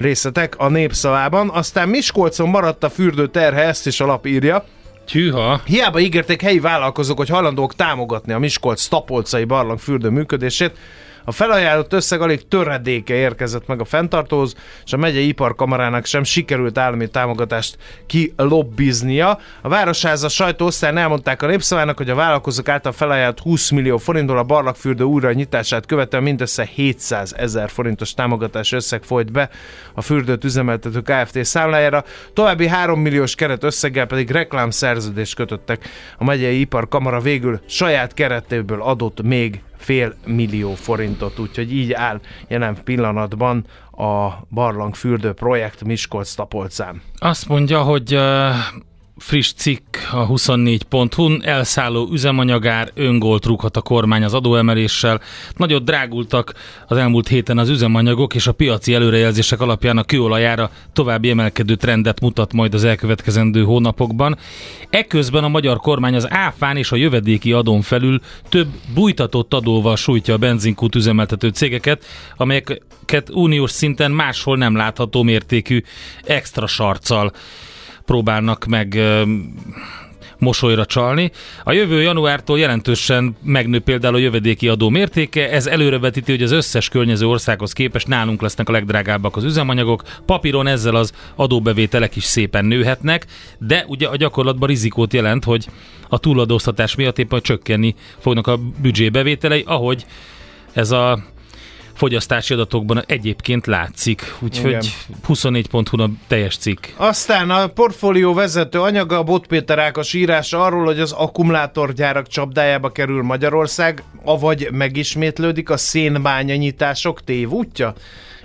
részletek 0.00 0.58
a 0.58 0.68
népszavában. 0.68 1.48
Aztán 1.48 1.88
Miskolcon 1.88 2.48
maradt 2.48 2.84
a 2.84 2.90
fürdő 2.90 3.26
terhe, 3.26 3.62
ezt 3.62 3.86
is 3.86 4.00
a 4.00 4.06
lap 4.06 4.26
írja. 4.26 4.64
Tűha. 5.06 5.60
Hiába 5.64 6.00
ígérték 6.00 6.42
helyi 6.42 6.60
vállalkozók, 6.60 7.16
hogy 7.16 7.28
hajlandók 7.28 7.74
támogatni 7.74 8.32
a 8.32 8.38
Miskolc 8.38 8.86
tapolcai 8.86 9.44
barlang 9.44 9.78
fürdő 9.78 10.08
működését, 10.08 10.78
a 11.30 11.32
felajánlott 11.32 11.92
összeg 11.92 12.20
alig 12.20 12.48
töredéke 12.48 13.14
érkezett 13.14 13.66
meg 13.66 13.80
a 13.80 13.84
fenntartóhoz, 13.84 14.54
és 14.84 14.92
a 14.92 14.96
megyei 14.96 15.28
iparkamarának 15.28 16.04
sem 16.04 16.24
sikerült 16.24 16.78
állami 16.78 17.08
támogatást 17.08 17.76
kilobbiznia. 18.06 19.38
A 19.62 19.68
Városháza 19.68 20.28
sajtóosztályon 20.28 20.98
elmondták 20.98 21.42
a 21.42 21.46
népszavának, 21.46 21.96
hogy 21.96 22.10
a 22.10 22.14
vállalkozók 22.14 22.68
által 22.68 22.92
felajánlott 22.92 23.40
20 23.40 23.70
millió 23.70 23.96
forintból 23.96 24.38
a 24.38 24.42
barlangfürdő 24.42 25.04
újra 25.04 25.32
nyitását 25.32 25.86
követően 25.86 26.22
mindössze 26.22 26.68
700 26.74 27.34
ezer 27.36 27.70
forintos 27.70 28.14
támogatás 28.14 28.72
összeg 28.72 29.02
folyt 29.02 29.32
be 29.32 29.50
a 29.94 30.00
fürdőt 30.00 30.44
üzemeltető 30.44 31.00
Kft. 31.00 31.44
számlájára, 31.44 32.04
további 32.32 32.66
3 32.66 33.00
milliós 33.00 33.34
keret 33.34 33.64
összeggel 33.64 34.06
pedig 34.06 34.30
reklámszerződést 34.30 35.34
kötöttek. 35.34 35.88
A 36.18 36.24
megyei 36.24 36.60
iparkamara 36.60 37.20
végül 37.20 37.60
saját 37.66 38.14
keretéből 38.14 38.82
adott 38.82 39.22
még 39.22 39.60
fél 39.80 40.14
millió 40.26 40.74
forintot, 40.74 41.38
úgyhogy 41.38 41.72
így 41.72 41.92
áll 41.92 42.20
jelen 42.48 42.76
pillanatban 42.84 43.64
a 43.90 44.28
barlangfürdő 44.50 45.32
projekt 45.32 45.84
Miskolc 45.84 46.34
Tapolcán. 46.34 47.02
Azt 47.18 47.48
mondja, 47.48 47.82
hogy 47.82 48.18
friss 49.20 49.52
cikk 49.52 49.96
a 50.12 50.26
24.hu-n, 50.26 51.42
elszálló 51.44 52.08
üzemanyagár, 52.12 52.90
öngolt 52.94 53.44
rúghat 53.44 53.76
a 53.76 53.80
kormány 53.80 54.24
az 54.24 54.34
adóemeléssel. 54.34 55.20
Nagyot 55.56 55.84
drágultak 55.84 56.54
az 56.86 56.96
elmúlt 56.96 57.28
héten 57.28 57.58
az 57.58 57.68
üzemanyagok, 57.68 58.34
és 58.34 58.46
a 58.46 58.52
piaci 58.52 58.94
előrejelzések 58.94 59.60
alapján 59.60 59.98
a 59.98 60.04
kőolajára 60.04 60.70
további 60.92 61.30
emelkedő 61.30 61.74
trendet 61.74 62.20
mutat 62.20 62.52
majd 62.52 62.74
az 62.74 62.84
elkövetkezendő 62.84 63.62
hónapokban. 63.62 64.38
Eközben 64.90 65.44
a 65.44 65.48
magyar 65.48 65.76
kormány 65.76 66.14
az 66.14 66.30
áfán 66.30 66.76
és 66.76 66.92
a 66.92 66.96
jövedéki 66.96 67.52
adón 67.52 67.82
felül 67.82 68.20
több 68.48 68.68
bújtatott 68.94 69.54
adóval 69.54 69.96
sújtja 69.96 70.34
a 70.34 70.38
benzinkút 70.38 70.94
üzemeltető 70.94 71.48
cégeket, 71.48 72.04
amelyeket 72.36 73.30
uniós 73.30 73.70
szinten 73.70 74.10
máshol 74.10 74.56
nem 74.56 74.76
látható 74.76 75.22
mértékű 75.22 75.82
extra 76.24 76.66
sarccal 76.66 77.32
próbálnak 78.10 78.64
meg 78.64 79.00
mosolyra 80.38 80.84
csalni. 80.84 81.30
A 81.64 81.72
jövő 81.72 82.02
januártól 82.02 82.58
jelentősen 82.58 83.36
megnő 83.42 83.80
például 83.80 84.14
a 84.14 84.18
jövedéki 84.18 84.68
adó 84.68 84.88
mértéke, 84.88 85.50
ez 85.50 85.66
előrevetíti, 85.66 86.30
hogy 86.30 86.42
az 86.42 86.50
összes 86.50 86.88
környező 86.88 87.26
országhoz 87.26 87.72
képest 87.72 88.06
nálunk 88.06 88.42
lesznek 88.42 88.68
a 88.68 88.72
legdrágábbak 88.72 89.36
az 89.36 89.44
üzemanyagok. 89.44 90.02
Papíron 90.26 90.66
ezzel 90.66 90.94
az 90.94 91.12
adóbevételek 91.34 92.16
is 92.16 92.24
szépen 92.24 92.64
nőhetnek, 92.64 93.26
de 93.58 93.84
ugye 93.88 94.06
a 94.06 94.16
gyakorlatban 94.16 94.68
rizikót 94.68 95.12
jelent, 95.12 95.44
hogy 95.44 95.66
a 96.08 96.18
túladóztatás 96.18 96.94
miatt 96.94 97.18
éppen 97.18 97.40
csökkenni 97.40 97.94
fognak 98.18 98.46
a 98.46 98.58
büdzsébevételei, 98.82 99.64
ahogy 99.66 100.06
ez 100.72 100.90
a 100.90 101.24
fogyasztási 102.00 102.54
adatokban 102.54 103.02
egyébként 103.06 103.66
látszik. 103.66 104.34
Úgyhogy 104.38 104.94
24.hu 105.28 106.02
a 106.02 106.10
teljes 106.26 106.56
cikk. 106.56 106.84
Aztán 106.96 107.50
a 107.50 107.66
portfólió 107.66 108.34
vezető 108.34 108.80
anyaga 108.80 109.18
a 109.18 109.22
Bot 109.22 109.46
Péter 109.46 109.78
Ákos 109.78 110.14
írása 110.14 110.62
arról, 110.62 110.84
hogy 110.84 111.00
az 111.00 111.12
akkumulátorgyárak 111.12 112.26
csapdájába 112.26 112.92
kerül 112.92 113.22
Magyarország, 113.22 114.02
avagy 114.24 114.68
megismétlődik 114.72 115.70
a 115.70 115.76
szénbánya 115.76 116.54
nyitások 116.54 117.24
tévútja. 117.24 117.94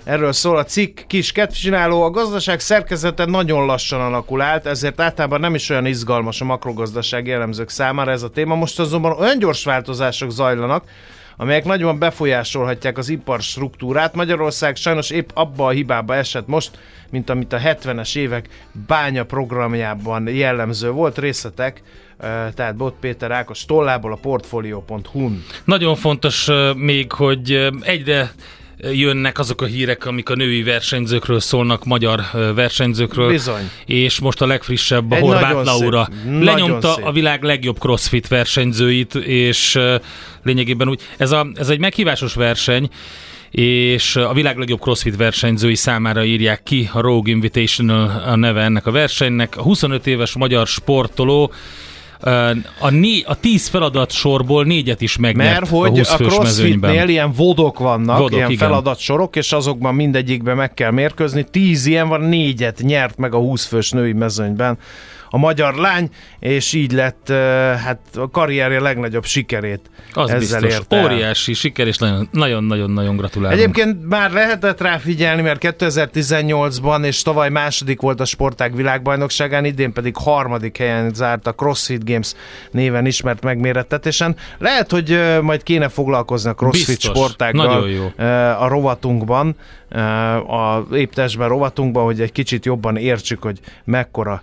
Erről 0.04 0.32
szól 0.32 0.56
a 0.56 0.64
cikk, 0.64 1.00
kis 1.06 1.32
kedvcsináló, 1.32 2.02
a 2.02 2.10
gazdaság 2.10 2.60
szerkezete 2.60 3.24
nagyon 3.24 3.66
lassan 3.66 4.00
alakul 4.00 4.40
át, 4.40 4.66
ezért 4.66 5.00
általában 5.00 5.40
nem 5.40 5.54
is 5.54 5.70
olyan 5.70 5.86
izgalmas 5.86 6.40
a 6.40 6.44
makrogazdaság 6.44 7.26
jellemzők 7.26 7.68
számára 7.68 8.10
ez 8.10 8.22
a 8.22 8.28
téma. 8.28 8.54
Most 8.54 8.80
azonban 8.80 9.18
olyan 9.18 9.38
gyors 9.38 9.64
változások 9.64 10.30
zajlanak, 10.30 10.84
amelyek 11.36 11.64
nagyon 11.64 11.98
befolyásolhatják 11.98 12.98
az 12.98 13.08
ipar 13.08 13.40
struktúrát. 13.40 14.14
Magyarország 14.14 14.76
sajnos 14.76 15.10
épp 15.10 15.28
abba 15.34 15.66
a 15.66 15.70
hibába 15.70 16.14
esett 16.14 16.46
most, 16.46 16.78
mint 17.10 17.30
amit 17.30 17.52
a 17.52 17.58
70-es 17.58 18.16
évek 18.16 18.48
bánya 18.86 19.24
programjában 19.24 20.28
jellemző 20.28 20.90
volt. 20.90 21.18
Részletek, 21.18 21.82
eh, 22.18 22.46
tehát 22.54 22.76
Bot 22.76 22.94
Péter 23.00 23.30
Ákos 23.30 23.64
tollából 23.64 24.12
a 24.12 24.18
portfolio.hu-n. 24.22 25.44
Nagyon 25.64 25.94
fontos 25.94 26.48
még, 26.74 27.12
hogy 27.12 27.68
egyre 27.80 28.32
jönnek 28.92 29.38
azok 29.38 29.62
a 29.62 29.66
hírek, 29.66 30.06
amik 30.06 30.28
a 30.28 30.34
női 30.34 30.62
versenyzőkről 30.62 31.40
szólnak, 31.40 31.84
magyar 31.84 32.20
versenyzőkről. 32.54 33.28
Bizony. 33.28 33.70
És 33.86 34.18
most 34.18 34.40
a 34.40 34.46
legfrissebb 34.46 35.10
a 35.10 35.14
Egy 35.14 35.20
Horváth 35.22 35.64
Laura. 35.64 36.08
szép, 36.24 36.42
Lenyomta 36.42 36.92
szép. 36.92 37.04
a 37.04 37.12
világ 37.12 37.42
legjobb 37.42 37.78
crossfit 37.78 38.28
versenyzőit, 38.28 39.14
és 39.14 39.78
lényegében 40.42 40.88
úgy, 40.88 41.00
ez, 41.16 41.30
a, 41.30 41.46
ez 41.54 41.68
egy 41.68 41.78
meghívásos 41.78 42.34
verseny, 42.34 42.88
és 43.50 44.16
a 44.16 44.32
világ 44.32 44.56
legjobb 44.56 44.80
crossfit 44.80 45.16
versenyzői 45.16 45.74
számára 45.74 46.24
írják 46.24 46.62
ki 46.62 46.88
a 46.92 47.00
Rogue 47.00 47.32
Invitational 47.32 48.22
a 48.26 48.36
neve 48.36 48.62
ennek 48.62 48.86
a 48.86 48.90
versenynek. 48.90 49.56
A 49.56 49.62
25 49.62 50.06
éves 50.06 50.36
magyar 50.36 50.66
sportoló 50.66 51.52
a, 52.78 52.90
né, 52.90 53.22
a 53.26 53.40
10 53.40 53.68
feladat 53.68 54.10
sorból 54.10 54.64
négyet 54.64 55.00
is 55.00 55.16
megnyert 55.16 55.60
Mert 55.60 55.72
a 55.72 55.76
hogy 55.76 55.90
20 55.90 56.12
a 56.12 56.16
fős 56.16 56.32
crossfitnél 56.32 57.08
ilyen 57.08 57.32
vodok 57.32 57.78
vannak, 57.78 58.18
Vodok, 58.18 58.36
ilyen 58.36 58.50
igen. 58.50 58.68
feladatsorok, 58.68 59.36
és 59.36 59.52
azokban 59.52 59.94
mindegyikben 59.94 60.56
meg 60.56 60.74
kell 60.74 60.90
mérkőzni. 60.90 61.46
Tíz 61.50 61.86
ilyen 61.86 62.08
van, 62.08 62.20
négyet 62.20 62.80
nyert 62.82 63.16
meg 63.16 63.34
a 63.34 63.38
20 63.38 63.66
fős 63.66 63.90
női 63.90 64.12
mezőnyben 64.12 64.78
a 65.30 65.38
magyar 65.38 65.74
lány, 65.74 66.08
és 66.38 66.72
így 66.72 66.92
lett 66.92 67.28
hát 67.84 67.98
a 68.14 68.30
karrierje 68.30 68.80
legnagyobb 68.80 69.24
sikerét 69.24 69.90
Az 70.12 70.30
ezzel 70.30 70.38
biztos. 70.60 70.72
ért 70.80 70.92
el. 70.92 71.04
Óriási 71.04 71.52
siker, 71.54 71.86
és 71.86 71.96
nagyon- 71.98 72.28
nagyon-nagyon-nagyon 72.32 73.16
gratulálunk. 73.16 73.60
Egyébként 73.60 74.08
már 74.08 74.30
lehetett 74.32 74.80
rá 74.80 74.96
figyelni, 74.98 75.42
mert 75.42 75.60
2018-ban 75.60 77.04
és 77.04 77.22
tavaly 77.22 77.48
második 77.50 78.00
volt 78.00 78.20
a 78.20 78.24
sportág 78.24 78.76
világbajnokságán, 78.76 79.64
idén 79.64 79.92
pedig 79.92 80.16
harmadik 80.16 80.76
helyen 80.76 81.14
zárt 81.14 81.46
a 81.46 81.52
CrossFit 81.52 82.04
Games 82.04 82.32
néven 82.70 83.06
ismert 83.06 83.42
megmérettetésen. 83.44 84.36
Lehet, 84.58 84.90
hogy 84.90 85.20
majd 85.42 85.62
kéne 85.62 85.88
foglalkozni 85.88 86.50
a 86.50 86.54
CrossFit 86.54 86.86
Biztos. 86.86 87.16
sportággal 87.16 87.88
a 88.58 88.68
rovatunkban, 88.68 89.56
a 90.48 90.86
éptestben 90.92 91.48
rovatunkban, 91.48 92.04
hogy 92.04 92.20
egy 92.20 92.32
kicsit 92.32 92.64
jobban 92.64 92.96
értsük, 92.96 93.42
hogy 93.42 93.60
mekkora 93.84 94.42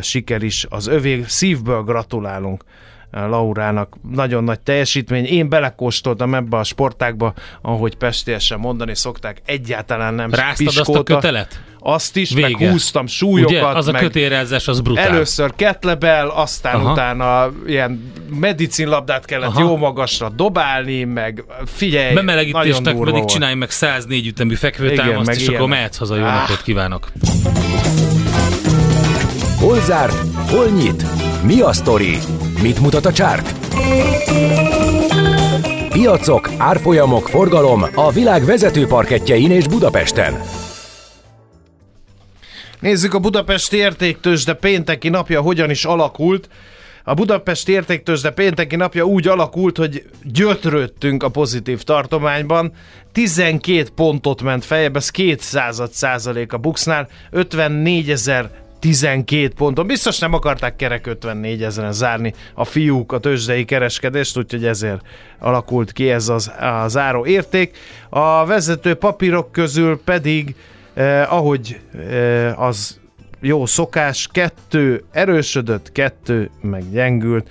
siker 0.00 0.42
is 0.42 0.66
az 0.68 0.86
övé. 0.86 1.24
Szívből 1.26 1.82
gratulálunk 1.82 2.64
Laurának 3.10 3.96
nagyon 4.10 4.44
nagy 4.44 4.60
teljesítmény. 4.60 5.24
Én 5.24 5.48
belekóstoltam 5.48 6.34
ebbe 6.34 6.56
a 6.56 6.64
sportágba, 6.64 7.34
ahogy 7.62 7.96
pestiesen 7.96 8.58
mondani 8.58 8.94
szokták, 8.94 9.42
egyáltalán 9.44 10.14
nem 10.14 10.30
Ráztad 10.30 10.66
azt 10.66 10.76
a 10.76 10.82
piskóta. 10.82 11.14
kötelet? 11.14 11.60
Azt 11.88 12.16
is, 12.16 12.30
Vége. 12.34 12.48
meg 12.58 12.70
húztam 12.70 13.06
súlyokat, 13.06 13.50
Ugye? 13.56 13.66
Az 13.66 13.88
a 13.88 13.92
meg 13.92 14.00
kötélrezés, 14.00 14.68
az 14.68 14.80
brutál. 14.80 15.06
Először 15.08 15.52
kettlebell, 15.56 16.28
aztán 16.28 16.74
Aha. 16.74 16.92
Utána 16.92 17.50
ilyen 17.66 18.12
medicinlabdát 18.40 19.24
kellett 19.24 19.48
Aha. 19.48 19.60
Jó 19.60 19.76
magasra 19.76 20.28
dobálni, 20.28 21.04
meg 21.04 21.44
figyelj, 21.66 22.12
nagyon 22.14 22.26
Bemelegítésnek 22.26 22.82
durva 22.94 23.04
pedig 23.04 23.18
volt. 23.20 23.28
csinálj 23.32 23.54
meg 23.54 23.70
104 23.70 24.26
ütemű 24.26 24.54
fekvőtámaszt, 24.54 25.30
és 25.30 25.40
akkor 25.42 25.50
ilyenek. 25.50 25.68
mehetsz 25.68 25.96
haza, 25.98 26.16
jó 26.16 26.24
Ah. 26.24 26.34
napot 26.34 26.62
kívánok! 26.62 27.08
Hol 29.58 29.80
zárt? 29.80 30.16
Hol 30.50 30.66
nyit? 30.66 31.04
Mi 31.42 31.60
a 31.60 31.72
sztori? 31.72 32.18
Mit 32.62 32.80
mutat 32.80 33.06
a 33.06 33.12
csárt? 33.12 33.54
Piacok, 35.88 36.50
árfolyamok, 36.56 37.28
forgalom 37.28 37.86
a 37.94 38.10
világ 38.12 38.44
vezető 38.44 38.86
parketjein 38.86 39.50
és 39.50 39.66
Budapesten. 39.68 40.40
Nézzük 42.80 43.14
a 43.14 43.18
Budapesti 43.18 43.76
értéktősde 43.76 44.54
pénteki 44.54 45.08
napja 45.08 45.40
hogyan 45.40 45.70
is 45.70 45.84
alakult. 45.84 46.48
A 47.04 47.14
Budapesti 47.14 47.72
értéktősde 47.72 48.30
pénteki 48.30 48.76
napja 48.76 49.04
úgy 49.04 49.28
alakult, 49.28 49.76
hogy 49.76 50.04
gyötrődtünk 50.22 51.22
a 51.22 51.28
pozitív 51.28 51.82
tartományban. 51.82 52.72
12 53.12 53.88
pontot 53.94 54.42
ment 54.42 54.64
feljebb, 54.64 54.96
ez 54.96 55.10
200 55.10 55.82
százalék 55.92 56.52
a 56.52 56.58
Buxnál, 56.58 57.08
54 57.30 58.10
ezer 58.10 58.50
12 58.78 59.48
ponton. 59.56 59.86
Biztos 59.86 60.18
nem 60.18 60.32
akarták 60.32 60.76
kerek 60.76 61.06
54 61.06 61.62
ezeren 61.62 61.92
zárni 61.92 62.34
a 62.54 62.64
fiúk 62.64 63.12
a 63.12 63.18
tőzsdei 63.18 63.64
kereskedést, 63.64 64.38
úgyhogy 64.38 64.64
ezért 64.64 65.00
alakult 65.38 65.92
ki 65.92 66.10
ez 66.10 66.28
az, 66.28 66.52
a 66.60 66.88
záró 66.88 67.26
érték. 67.26 67.76
A 68.08 68.44
vezető 68.44 68.94
papírok 68.94 69.52
közül 69.52 70.00
pedig, 70.04 70.54
eh, 70.96 71.32
ahogy 71.32 71.80
eh, 72.10 72.60
az 72.62 73.00
jó 73.40 73.66
szokás, 73.66 74.28
kettő 74.32 75.04
erősödött, 75.10 75.92
kettő 75.92 76.50
meg 76.60 76.90
gyengült. 76.90 77.48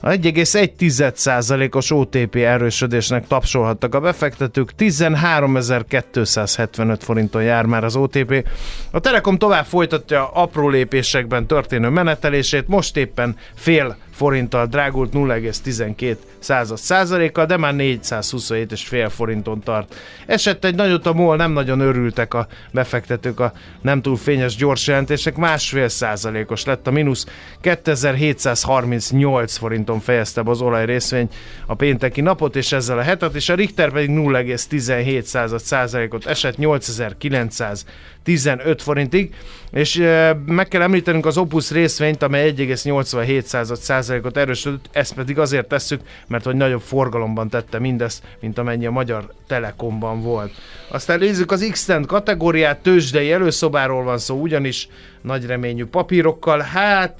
A 0.00 0.08
1,1%-os 0.08 1.90
OTP 1.90 2.34
erősödésnek 2.34 3.26
tapsolhattak 3.26 3.94
a 3.94 4.00
befektetők, 4.00 4.72
13.275 4.78 6.96
forinton 7.00 7.42
jár 7.42 7.64
már 7.64 7.84
az 7.84 7.96
OTP. 7.96 8.48
A 8.90 9.00
Telekom 9.00 9.38
tovább 9.38 9.64
folytatja 9.64 10.28
apró 10.28 10.68
lépésekben 10.68 11.46
történő 11.46 11.88
menetelését, 11.88 12.68
most 12.68 12.96
éppen 12.96 13.36
fél 13.54 13.96
forinttal 14.16 14.66
drágult 14.66 15.12
0,12 15.12 16.16
század 16.38 16.78
százalékkal, 16.78 17.46
de 17.46 17.56
már 17.56 17.74
427 17.74 18.72
és 18.72 18.86
fél 18.86 19.08
forinton 19.08 19.60
tart. 19.60 19.94
Esett 20.26 20.64
egy 20.64 20.74
nagyot 20.74 21.06
a 21.06 21.12
MOL, 21.12 21.36
nem 21.36 21.52
nagyon 21.52 21.80
örültek 21.80 22.34
a 22.34 22.46
befektetők 22.72 23.40
a 23.40 23.52
nem 23.80 24.02
túl 24.02 24.16
fényes 24.16 24.56
gyors 24.56 24.86
jelentések, 24.86 25.36
másfél 25.36 25.88
százalékos 25.88 26.64
lett 26.64 26.86
a 26.86 26.90
mínusz, 26.90 27.26
2738 27.60 29.56
forinton 29.86 30.00
fejezte 30.00 30.42
be 30.42 30.50
az 30.50 30.60
olaj 30.60 30.84
részvény 30.84 31.28
a 31.66 31.74
pénteki 31.74 32.20
napot, 32.20 32.56
és 32.56 32.72
ezzel 32.72 32.98
a 32.98 33.02
hetet, 33.02 33.34
és 33.34 33.48
a 33.48 33.54
Richter 33.54 33.92
pedig 33.92 34.10
0,17 34.10 35.22
század 35.22 35.60
százalékot 35.60 36.26
esett 36.26 36.56
8915 36.56 38.82
forintig, 38.82 39.34
és 39.70 40.02
meg 40.46 40.68
kell 40.68 40.82
említenünk 40.82 41.26
az 41.26 41.38
Opus 41.38 41.70
részvényt, 41.70 42.22
amely 42.22 42.52
1,87 42.56 43.42
század 43.42 43.78
százalékot 43.78 44.36
erősödött, 44.36 44.88
ezt 44.92 45.14
pedig 45.14 45.38
azért 45.38 45.68
tesszük, 45.68 46.00
mert 46.28 46.44
hogy 46.44 46.56
nagyobb 46.56 46.82
forgalomban 46.82 47.48
tette 47.48 47.78
mindezt, 47.78 48.22
mint 48.40 48.58
amennyi 48.58 48.86
a 48.86 48.90
Magyar 48.90 49.32
Telekomban 49.46 50.22
volt. 50.22 50.52
Aztán 50.88 51.18
nézzük 51.18 51.50
az 51.50 51.68
x 51.70 51.88
kategóriát, 52.06 52.78
tőzsdei 52.78 53.32
előszobáról 53.32 54.02
van 54.02 54.18
szó, 54.18 54.40
ugyanis 54.40 54.88
nagy 55.22 55.46
reményű 55.46 55.84
papírokkal, 55.84 56.58
hát... 56.58 57.18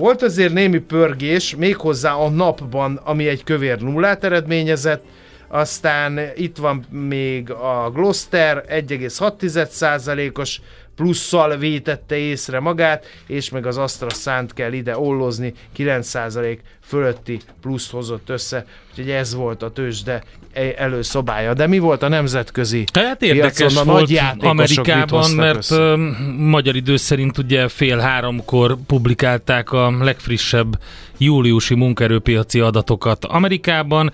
volt 0.00 0.22
azért 0.22 0.52
némi 0.52 0.78
pörgés, 0.78 1.56
méghozzá 1.56 2.12
a 2.12 2.28
napban, 2.28 3.00
ami 3.04 3.28
egy 3.28 3.44
kövér 3.44 3.80
nullát 3.80 4.24
eredményezett, 4.24 5.04
aztán 5.48 6.20
itt 6.36 6.56
van 6.56 6.84
még 6.90 7.50
a 7.50 7.90
Gloster 7.94 8.64
1,6%-os 8.68 10.60
plusszal 10.96 11.56
vétette 11.56 12.16
észre 12.16 12.60
magát, 12.60 13.04
és 13.26 13.50
meg 13.50 13.66
az 13.66 13.76
Astra 13.78 14.10
szánt 14.10 14.52
kell 14.52 14.72
ide 14.72 14.98
ollozni, 14.98 15.52
9% 15.76 16.58
fölötti 16.90 17.40
pluszt 17.60 17.90
hozott 17.90 18.28
össze, 18.28 18.66
úgyhogy 18.90 19.10
ez 19.10 19.34
volt 19.34 19.62
a 19.62 19.70
tőzsde 19.70 20.22
előszobája. 20.76 21.54
De 21.54 21.66
mi 21.66 21.78
volt 21.78 22.02
a 22.02 22.08
nemzetközi 22.08 22.84
Hát 22.92 23.22
érdekes 23.22 23.76
a 23.76 23.84
volt 23.84 24.08
nagy 24.08 24.20
Amerikában, 24.38 25.30
mert 25.30 25.56
össze? 25.56 25.96
magyar 26.36 26.76
idő 26.76 26.96
szerint 26.96 27.38
ugye 27.38 27.68
fél 27.68 27.98
háromkor 27.98 28.76
publikálták 28.86 29.72
a 29.72 29.90
legfrissebb 30.04 30.78
júliusi 31.18 31.74
munkaerőpiaci 31.74 32.60
adatokat 32.60 33.24
Amerikában, 33.24 34.12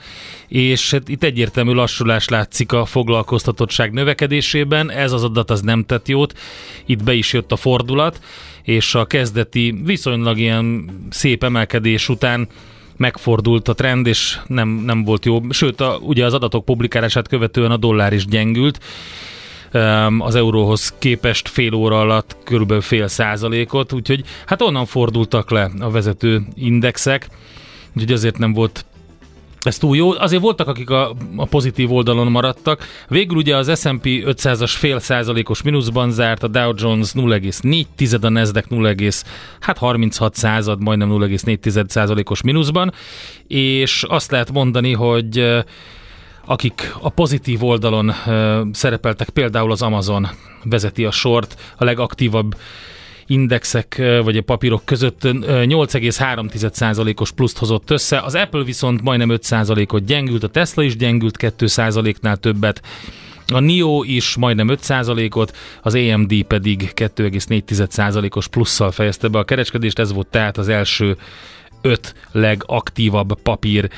és 0.49 0.91
hát 0.91 1.09
itt 1.09 1.23
egyértelmű 1.23 1.73
lassulás 1.73 2.29
látszik 2.29 2.73
a 2.73 2.85
foglalkoztatottság 2.85 3.93
növekedésében, 3.93 4.91
ez 4.91 5.13
az 5.13 5.25
adat 5.25 5.51
az 5.51 5.61
nem 5.61 5.85
tett 5.85 6.09
jót, 6.09 6.39
itt 6.87 7.03
be 7.03 7.13
is 7.13 7.33
jött 7.33 7.53
a 7.53 7.57
fordulat, 7.57 8.21
és 8.67 8.95
a 8.95 9.05
kezdeti 9.05 9.81
viszonylag 9.85 10.39
ilyen 10.39 10.91
szép 11.11 11.45
emelkedés 11.45 12.09
után 12.09 12.49
megfordult 12.97 13.69
a 13.69 13.75
trend, 13.75 14.07
és 14.07 14.39
nem, 14.47 14.69
nem 14.69 15.05
volt 15.05 15.25
jó. 15.25 15.41
Sőt, 15.51 15.81
a, 15.81 15.99
ugye 16.01 16.25
az 16.25 16.35
adatok 16.35 16.65
publikálását 16.65 17.29
követően 17.29 17.71
a 17.71 17.77
dollár 17.77 18.13
is 18.13 18.27
gyengült, 18.27 18.81
az 20.19 20.35
euróhoz 20.35 20.95
képest 20.99 21.49
fél 21.49 21.75
óra 21.75 22.01
alatt 22.01 22.37
körülbelül 22.45 22.83
fél 22.83 23.09
százalékot, 23.09 23.93
úgyhogy 23.93 24.25
hát 24.47 24.63
onnan 24.63 24.87
fordultak 24.87 25.51
le 25.51 25.71
a 25.81 25.91
vezető 25.91 26.43
indexek, 26.55 27.29
úgyhogy 27.95 28.13
azért 28.13 28.39
nem 28.39 28.53
volt 28.53 28.85
ez 29.67 29.79
túl 29.79 29.97
jó. 29.97 30.13
Azért 30.13 30.43
voltak, 30.43 30.69
akik 30.69 30.91
a, 30.91 31.15
a 31.37 31.45
pozitív 31.45 31.93
oldalon 31.93 32.31
maradtak. 32.31 32.87
Végül 33.09 33.37
ugye 33.37 33.57
az 33.57 33.81
S&P 33.81 34.05
500-as 34.05 34.73
fél 34.77 34.99
százalékos 34.99 35.63
mínuszban 35.63 36.11
zárt, 36.11 36.43
a 36.43 36.49
Dow 36.49 36.73
Jones 36.77 37.13
0,4, 37.15 38.23
a 38.23 38.29
Nasdaq 38.29 38.67
0, 38.69 38.95
hát 39.61 39.79
36 39.79 40.35
század, 40.35 40.83
majdnem 40.83 41.11
0,4 41.11 41.89
százalékos 41.89 42.43
mínuszban, 42.43 42.93
és 43.47 44.03
azt 44.09 44.31
lehet 44.31 44.53
mondani, 44.53 44.93
hogy 44.93 45.65
akik 46.45 46.95
a 47.01 47.09
pozitív 47.09 47.65
oldalon 47.65 48.13
szerepeltek, 48.73 49.29
például 49.29 49.71
az 49.71 49.83
Amazon 49.83 50.29
vezeti 50.65 51.05
a 51.05 51.11
sort, 51.11 51.61
a 51.77 51.85
legaktívabb 51.85 52.55
indexek 53.27 54.03
vagy 54.25 54.37
a 54.37 54.43
papírok 54.43 54.83
között 54.85 55.25
ö, 55.25 55.31
8,3%-os 55.33 57.33
pluszt 57.33 57.59
hozott 57.59 57.91
össze. 57.91 58.21
Az 58.21 58.35
Apple 58.35 58.63
viszont 58.63 59.03
majdnem 59.03 59.31
5%-ot 59.33 60.05
gyengült, 60.05 60.43
a 60.43 60.49
Tesla 60.49 60.83
is 60.83 60.97
gyengült 60.97 61.37
2%-nál 61.41 62.37
többet, 62.37 62.83
a 63.53 63.61
NIO 63.61 64.03
is 64.03 64.37
majdnem 64.37 64.69
5%-ot, 64.71 65.57
az 65.83 65.95
AMD 65.95 66.43
pedig 66.43 66.93
2,4%-os 66.95 68.49
plusszal 68.49 68.91
fejezte 68.91 69.29
be 69.29 69.39
a 69.39 69.45
kereskedést, 69.45 69.99
ez 69.99 70.13
volt 70.13 70.27
tehát 70.27 70.59
az 70.59 70.69
első 70.69 71.17
öt 71.81 72.15
legaktívabb 72.33 73.39
papír. 73.43 73.91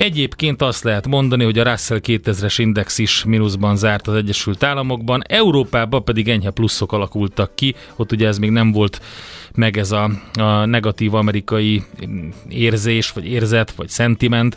Egyébként 0.00 0.62
azt 0.62 0.84
lehet 0.84 1.06
mondani, 1.06 1.44
hogy 1.44 1.58
a 1.58 1.70
Russell 1.70 1.98
2000-es 2.02 2.54
index 2.56 2.98
is 2.98 3.24
mínuszban 3.24 3.76
zárt 3.76 4.06
az 4.06 4.14
Egyesült 4.14 4.62
Államokban, 4.62 5.22
Európában 5.28 6.04
pedig 6.04 6.28
enyhe 6.28 6.50
pluszok 6.50 6.92
alakultak 6.92 7.54
ki, 7.54 7.74
ott 7.96 8.12
ugye 8.12 8.26
ez 8.26 8.38
még 8.38 8.50
nem 8.50 8.72
volt 8.72 9.00
meg 9.54 9.76
ez 9.76 9.90
a, 9.92 10.10
a 10.38 10.64
negatív 10.64 11.14
amerikai 11.14 11.82
érzés, 12.48 13.10
vagy 13.10 13.26
érzet, 13.26 13.70
vagy 13.70 13.88
szentiment. 13.88 14.56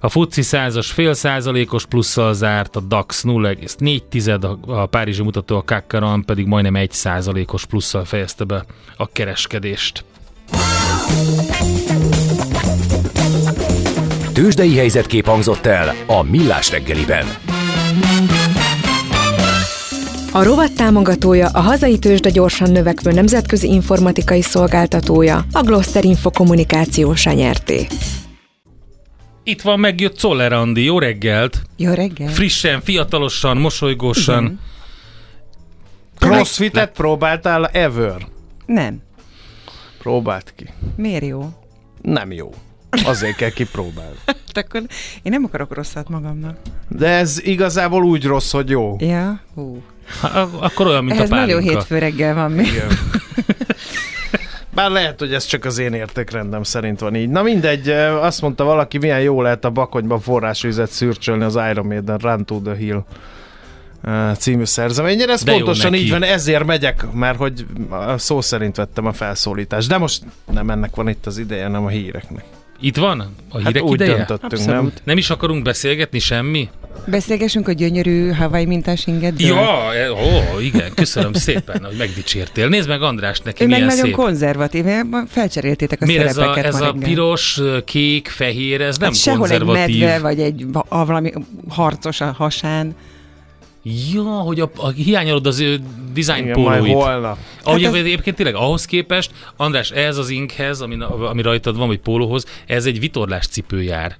A 0.00 0.08
FUCI 0.08 0.42
100-as 0.44 0.88
fél 0.92 1.14
százalékos 1.14 1.86
plusszal 1.86 2.34
zárt, 2.34 2.76
a 2.76 2.80
DAX 2.80 3.24
0,4, 3.26 4.58
a, 4.66 4.80
a 4.80 4.86
Párizsi 4.86 5.22
mutató 5.22 5.56
a 5.56 5.62
Kakkaran 5.62 6.24
pedig 6.24 6.46
majdnem 6.46 6.76
1 6.76 6.90
százalékos 6.90 7.66
plusszal 7.66 8.04
fejezte 8.04 8.44
be 8.44 8.64
a 8.96 9.06
kereskedést. 9.06 10.04
Tőzsdei 14.34 14.76
helyzetkép 14.76 15.26
hangzott 15.26 15.66
el 15.66 15.94
a 16.06 16.22
Millás 16.22 16.70
reggeliben. 16.70 17.26
A 20.32 20.42
rovat 20.42 20.72
támogatója 20.72 21.48
a 21.48 21.60
hazai 21.60 21.98
tőzsde 21.98 22.30
gyorsan 22.30 22.70
növekvő 22.70 23.12
nemzetközi 23.12 23.68
informatikai 23.68 24.42
szolgáltatója, 24.42 25.44
a 25.52 25.62
Gloster 25.62 26.04
Info 26.04 26.30
kommunikációs 26.30 27.24
nyerté. 27.24 27.86
Itt 29.42 29.60
van 29.60 29.80
megjött 29.80 30.16
Czoller 30.16 30.52
Andi, 30.52 30.84
jó 30.84 30.98
reggelt! 30.98 31.62
Jó 31.76 31.92
reggel. 31.92 32.28
Frissen, 32.28 32.80
fiatalosan, 32.80 33.56
mosolygósan. 33.56 34.60
Crossfitet 36.18 36.92
próbáltál 36.92 37.66
ever? 37.66 38.26
Nem. 38.66 39.02
Próbált 39.98 40.52
ki. 40.56 40.68
Miért 40.96 41.24
jó? 41.24 41.48
Nem 42.02 42.32
jó. 42.32 42.50
Azért 43.04 43.36
kell 43.36 43.50
kipróbálni. 43.50 44.16
Hát 44.54 44.66
akkor 44.66 44.80
én 45.22 45.32
nem 45.32 45.44
akarok 45.44 45.74
rosszat 45.74 46.08
magamnak. 46.08 46.56
De 46.88 47.08
ez 47.08 47.40
igazából 47.42 48.04
úgy 48.04 48.24
rossz, 48.24 48.52
hogy 48.52 48.68
jó. 48.70 48.96
Ja? 48.98 49.40
Hú. 49.54 49.82
Ha, 50.20 50.28
akkor 50.58 50.86
olyan, 50.86 51.04
mint 51.04 51.16
Ehhez 51.16 51.30
a 51.30 51.34
nagyon 51.34 51.54
pálinka. 51.56 51.78
hétfő 51.78 51.98
reggel 51.98 52.34
van 52.34 52.50
még. 52.50 52.66
Igen. 52.66 52.88
Bár 54.74 54.90
lehet, 54.90 55.18
hogy 55.18 55.34
ez 55.34 55.44
csak 55.44 55.64
az 55.64 55.78
én 55.78 55.92
értékrendem 55.92 56.62
szerint 56.62 57.00
van 57.00 57.14
így. 57.14 57.28
Na 57.28 57.42
mindegy, 57.42 57.88
azt 58.20 58.40
mondta 58.40 58.64
valaki, 58.64 58.98
milyen 58.98 59.20
jó 59.20 59.42
lehet 59.42 59.64
a 59.64 59.70
bakonyban 59.70 60.20
forrásvizet 60.20 60.90
szürcsölni 60.90 61.44
az 61.44 61.58
Iron 61.70 61.86
Maiden 61.86 62.18
Run 62.18 62.44
to 62.44 62.60
the 62.60 62.74
Hill 62.74 63.04
című 64.38 64.64
szerzeményre. 64.64 65.32
Ez 65.32 65.42
De 65.42 65.52
pontosan 65.52 65.94
így 65.94 66.10
van, 66.10 66.22
ezért 66.22 66.64
megyek, 66.64 67.12
mert 67.12 67.38
hogy 67.38 67.66
szó 68.16 68.40
szerint 68.40 68.76
vettem 68.76 69.06
a 69.06 69.12
felszólítást. 69.12 69.88
De 69.88 69.98
most 69.98 70.22
nem 70.52 70.70
ennek 70.70 70.96
van 70.96 71.08
itt 71.08 71.26
az 71.26 71.38
ideje, 71.38 71.68
nem 71.68 71.84
a 71.84 71.88
híreknek. 71.88 72.44
Itt 72.80 72.96
van 72.96 73.20
a 73.20 73.26
Hát 73.58 73.66
hírek 73.66 73.82
úgy 73.82 73.92
ideje? 73.92 74.14
döntöttünk, 74.14 74.52
Abszolút. 74.52 74.72
nem? 74.74 74.92
Nem 75.04 75.16
is 75.16 75.30
akarunk 75.30 75.62
beszélgetni 75.62 76.18
semmi? 76.18 76.68
Beszélgessünk 77.06 77.68
a 77.68 77.72
gyönyörű 77.72 78.30
Hawaii 78.30 78.64
mintás 78.66 79.06
ingedről. 79.06 79.48
Ja, 79.48 79.94
e- 79.94 80.12
ó, 80.12 80.58
igen, 80.60 80.92
köszönöm 80.94 81.32
szépen, 81.32 81.84
hogy 81.84 81.96
megdicsértél. 81.96 82.68
Nézd 82.68 82.88
meg 82.88 83.02
András, 83.02 83.40
neki 83.40 83.64
Ő 83.64 83.66
meg 83.66 83.74
milyen 83.76 83.88
nagyon 83.94 84.04
szép. 84.04 84.14
konzervatív, 84.14 84.84
felcseréltétek 85.28 86.02
a 86.02 86.06
Miért 86.06 86.24
ez 86.24 86.36
a, 86.36 86.40
szerepeket 86.40 86.74
ez 86.74 86.80
a 86.80 86.92
piros, 86.92 87.60
kék, 87.84 88.28
fehér, 88.28 88.80
ez 88.80 88.98
nem 88.98 89.08
hát 89.08 89.18
sehol 89.18 89.48
egy 89.48 89.58
konzervatív. 89.58 90.00
medve, 90.00 90.18
vagy 90.18 90.40
egy 90.40 90.66
valami 90.88 91.32
harcos 91.68 92.20
a 92.20 92.32
hasán. 92.36 92.94
Ja, 94.12 94.22
hogy 94.22 94.60
a, 94.60 94.70
a 94.76 94.88
hiányolod 94.88 95.46
az 95.46 95.60
ő 95.60 95.80
design 96.14 96.44
Igen, 96.44 96.60
majd 96.60 96.78
pólóit. 96.78 96.94
holnap. 96.94 97.38
Ahogy 97.62 97.82
Hát 97.84 97.94
ez... 97.94 98.00
egyébként 98.00 98.36
tényleg 98.36 98.54
ahhoz 98.54 98.84
képest, 98.84 99.30
András, 99.56 99.90
ez 99.90 100.16
az 100.16 100.28
inkhez, 100.28 100.80
ami, 100.80 100.96
ami 101.28 101.42
rajtad 101.42 101.76
van, 101.76 101.86
vagy 101.86 101.98
pólóhoz, 101.98 102.44
ez 102.66 102.86
egy 102.86 103.00
vitorlás 103.00 103.46
cipő 103.46 103.82
jár. 103.82 104.16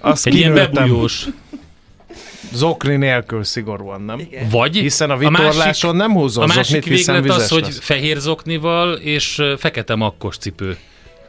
Azt 0.00 0.26
Egy 0.26 0.34
ilyen 0.34 0.52
kinőttem 0.52 0.84
bebújós. 0.88 1.26
zokni 2.52 2.96
nélkül 2.96 3.44
szigorúan, 3.44 4.02
nem? 4.02 4.20
Vagy 4.50 4.76
Hiszen 4.76 5.10
a 5.10 5.16
másik- 5.16 5.36
vitorláson 5.38 5.96
nem 5.96 6.12
húzol 6.12 6.42
A 6.42 6.46
másik 6.46 6.64
zoknit, 6.64 6.96
hiszen 6.96 7.14
az, 7.14 7.22
vizes 7.22 7.48
hogy 7.50 7.62
lesz. 7.62 7.78
fehér 7.80 8.16
zoknival 8.18 8.92
és 8.92 9.42
fekete 9.58 9.94
makkos 9.94 10.36
cipő. 10.36 10.76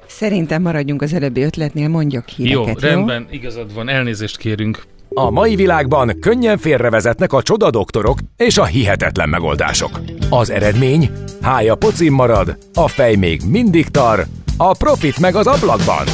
Szerintem 0.07 0.61
maradjunk 0.61 1.01
az 1.01 1.13
előbbi 1.13 1.41
ötletnél, 1.43 1.87
mondjak 1.87 2.37
Jó, 2.37 2.45
híreket, 2.45 2.81
jó? 2.81 2.87
rendben, 2.89 3.27
igazad 3.29 3.73
van, 3.73 3.89
elnézést 3.89 4.37
kérünk. 4.37 4.83
A 5.13 5.29
mai 5.29 5.55
világban 5.55 6.19
könnyen 6.19 6.57
félrevezetnek 6.57 7.33
a 7.33 7.41
csodadoktorok 7.41 8.19
és 8.37 8.57
a 8.57 8.65
hihetetlen 8.65 9.29
megoldások. 9.29 9.99
Az 10.29 10.49
eredmény? 10.49 11.11
Hája 11.41 11.75
pocim 11.75 12.13
marad, 12.13 12.57
a 12.73 12.87
fej 12.87 13.15
még 13.15 13.41
mindig 13.47 13.87
tar, 13.87 14.25
a 14.57 14.73
profit 14.73 15.19
meg 15.19 15.35
az 15.35 15.47
ablakban. 15.47 16.05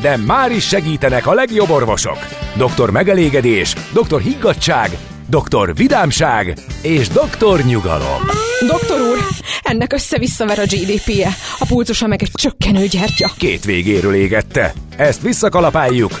De 0.00 0.16
már 0.16 0.50
is 0.50 0.66
segítenek 0.66 1.26
a 1.26 1.34
legjobb 1.34 1.70
orvosok. 1.70 2.18
Doktor 2.56 2.90
megelégedés, 2.90 3.74
doktor 3.92 4.20
higgadság, 4.20 4.90
doktor 5.28 5.74
vidámság 5.74 6.58
és 6.82 7.08
doktor 7.08 7.60
nyugalom. 7.64 8.20
Doktor 8.68 9.00
úr, 9.00 9.18
ennek 9.62 9.92
össze-visszaver 9.92 10.58
a 10.58 10.64
GDP-je, 10.64 11.28
a 11.58 11.64
pulcosa 11.68 12.06
meg 12.06 12.22
egy 12.22 12.30
csökkenő 12.32 12.86
gyertya. 12.86 13.30
Két 13.38 13.64
végéről 13.64 14.14
égette. 14.14 14.72
Ezt 14.96 15.22
visszakalapáljuk, 15.22 16.20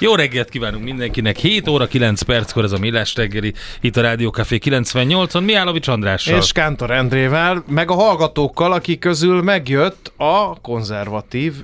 Jó 0.00 0.14
reggelt 0.14 0.48
kívánunk 0.48 0.84
mindenkinek, 0.84 1.36
7 1.36 1.68
óra 1.68 1.86
9 1.86 2.22
perckor 2.22 2.64
ez 2.64 2.72
a 2.72 2.78
Millás 2.78 3.14
reggeli, 3.14 3.54
itt 3.80 3.96
a 3.96 4.00
Rádió 4.00 4.30
Café 4.30 4.58
98-on, 4.64 5.44
Miálovics 5.44 5.88
Andrással. 5.88 6.38
És 6.38 6.52
Kántor 6.52 6.90
Endrével, 6.90 7.64
meg 7.66 7.90
a 7.90 7.94
hallgatókkal, 7.94 8.72
akik 8.72 8.98
közül 8.98 9.42
megjött 9.42 10.12
a 10.16 10.60
konzervatív, 10.60 11.54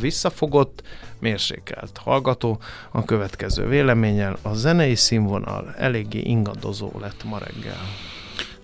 visszafogott, 0.00 0.82
mérsékelt 1.18 2.00
hallgató 2.04 2.60
a 2.90 3.04
következő 3.04 3.68
véleménnyel. 3.68 4.36
A 4.42 4.54
zenei 4.54 4.94
színvonal 4.94 5.74
eléggé 5.78 6.20
ingadozó 6.20 6.90
lett 7.00 7.24
ma 7.24 7.38
reggel. 7.38 7.80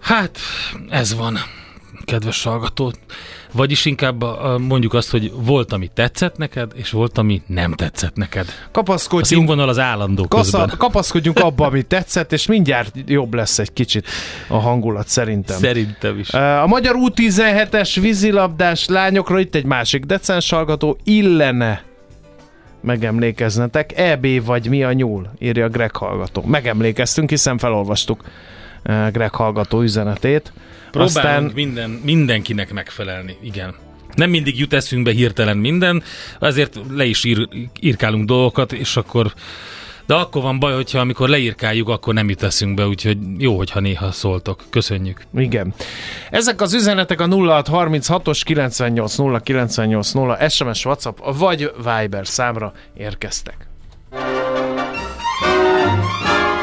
Hát, 0.00 0.38
ez 0.88 1.14
van, 1.14 1.38
kedves 2.04 2.42
hallgató. 2.42 2.92
Vagyis 3.52 3.84
inkább 3.84 4.22
a, 4.22 4.52
a, 4.52 4.58
mondjuk 4.58 4.94
azt, 4.94 5.10
hogy 5.10 5.32
volt, 5.34 5.72
ami 5.72 5.90
tetszett 5.94 6.36
neked, 6.36 6.72
és 6.74 6.90
volt, 6.90 7.18
ami 7.18 7.42
nem 7.46 7.72
tetszett 7.72 8.16
neked. 8.16 8.46
A 8.66 8.70
Kapaszkodjunk, 8.70 9.26
színvonal 9.26 9.68
az 9.68 9.78
állandó 9.78 10.28
kasza, 10.28 10.58
közben. 10.58 10.76
kapaszkodjunk 10.78 11.38
abba, 11.38 11.66
ami 11.66 11.82
tetszett, 11.82 12.32
és 12.32 12.46
mindjárt 12.46 12.94
jobb 13.06 13.34
lesz 13.34 13.58
egy 13.58 13.72
kicsit 13.72 14.06
a 14.48 14.58
hangulat 14.58 15.08
szerintem. 15.08 15.58
Szerintem 15.58 16.18
is. 16.18 16.30
A 16.34 16.66
Magyar 16.66 16.94
U17-es 16.98 17.96
vízilabdás 18.00 18.86
lányokra 18.86 19.38
itt 19.38 19.54
egy 19.54 19.64
másik 19.64 20.04
decens 20.04 20.50
hallgató 20.50 20.98
illene 21.04 21.82
megemlékeznetek. 22.82 23.98
EB 23.98 24.44
vagy 24.44 24.68
mi 24.68 24.82
a 24.84 24.92
nyúl, 24.92 25.30
írja 25.38 25.68
Greg 25.68 25.96
hallgató. 25.96 26.42
Megemlékeztünk, 26.46 27.30
hiszen 27.30 27.58
felolvastuk 27.58 28.24
Greg 29.12 29.34
hallgató 29.34 29.80
üzenetét. 29.80 30.52
Próbálunk 30.92 31.16
Aztán 31.16 31.50
minden, 31.54 31.90
mindenkinek 31.90 32.72
megfelelni, 32.72 33.36
igen. 33.42 33.74
Nem 34.14 34.30
mindig 34.30 34.58
jut 34.58 34.72
eszünkbe 34.72 35.10
hirtelen 35.10 35.56
minden, 35.56 36.02
ezért 36.40 36.78
le 36.90 37.04
is 37.04 37.24
ír, 37.24 37.48
írkálunk 37.80 38.26
dolgokat, 38.26 38.72
és 38.72 38.96
akkor 38.96 39.32
de 40.06 40.14
akkor 40.14 40.42
van 40.42 40.58
baj, 40.58 40.74
hogyha 40.74 40.98
amikor 40.98 41.28
leírkáljuk, 41.28 41.88
akkor 41.88 42.14
nem 42.14 42.28
jut 42.28 42.42
eszünkbe, 42.42 42.86
úgyhogy 42.86 43.18
jó, 43.38 43.56
hogyha 43.56 43.80
néha 43.80 44.10
szóltok. 44.10 44.64
Köszönjük. 44.70 45.22
Igen. 45.34 45.74
Ezek 46.30 46.60
az 46.60 46.74
üzenetek 46.74 47.20
a 47.20 47.26
0636-os 47.26 48.40
980 48.44 49.40
980 49.42 50.48
SMS, 50.48 50.84
WhatsApp 50.84 51.18
vagy 51.38 51.72
Viber 51.76 52.26
számra 52.26 52.72
érkeztek. 52.96 53.68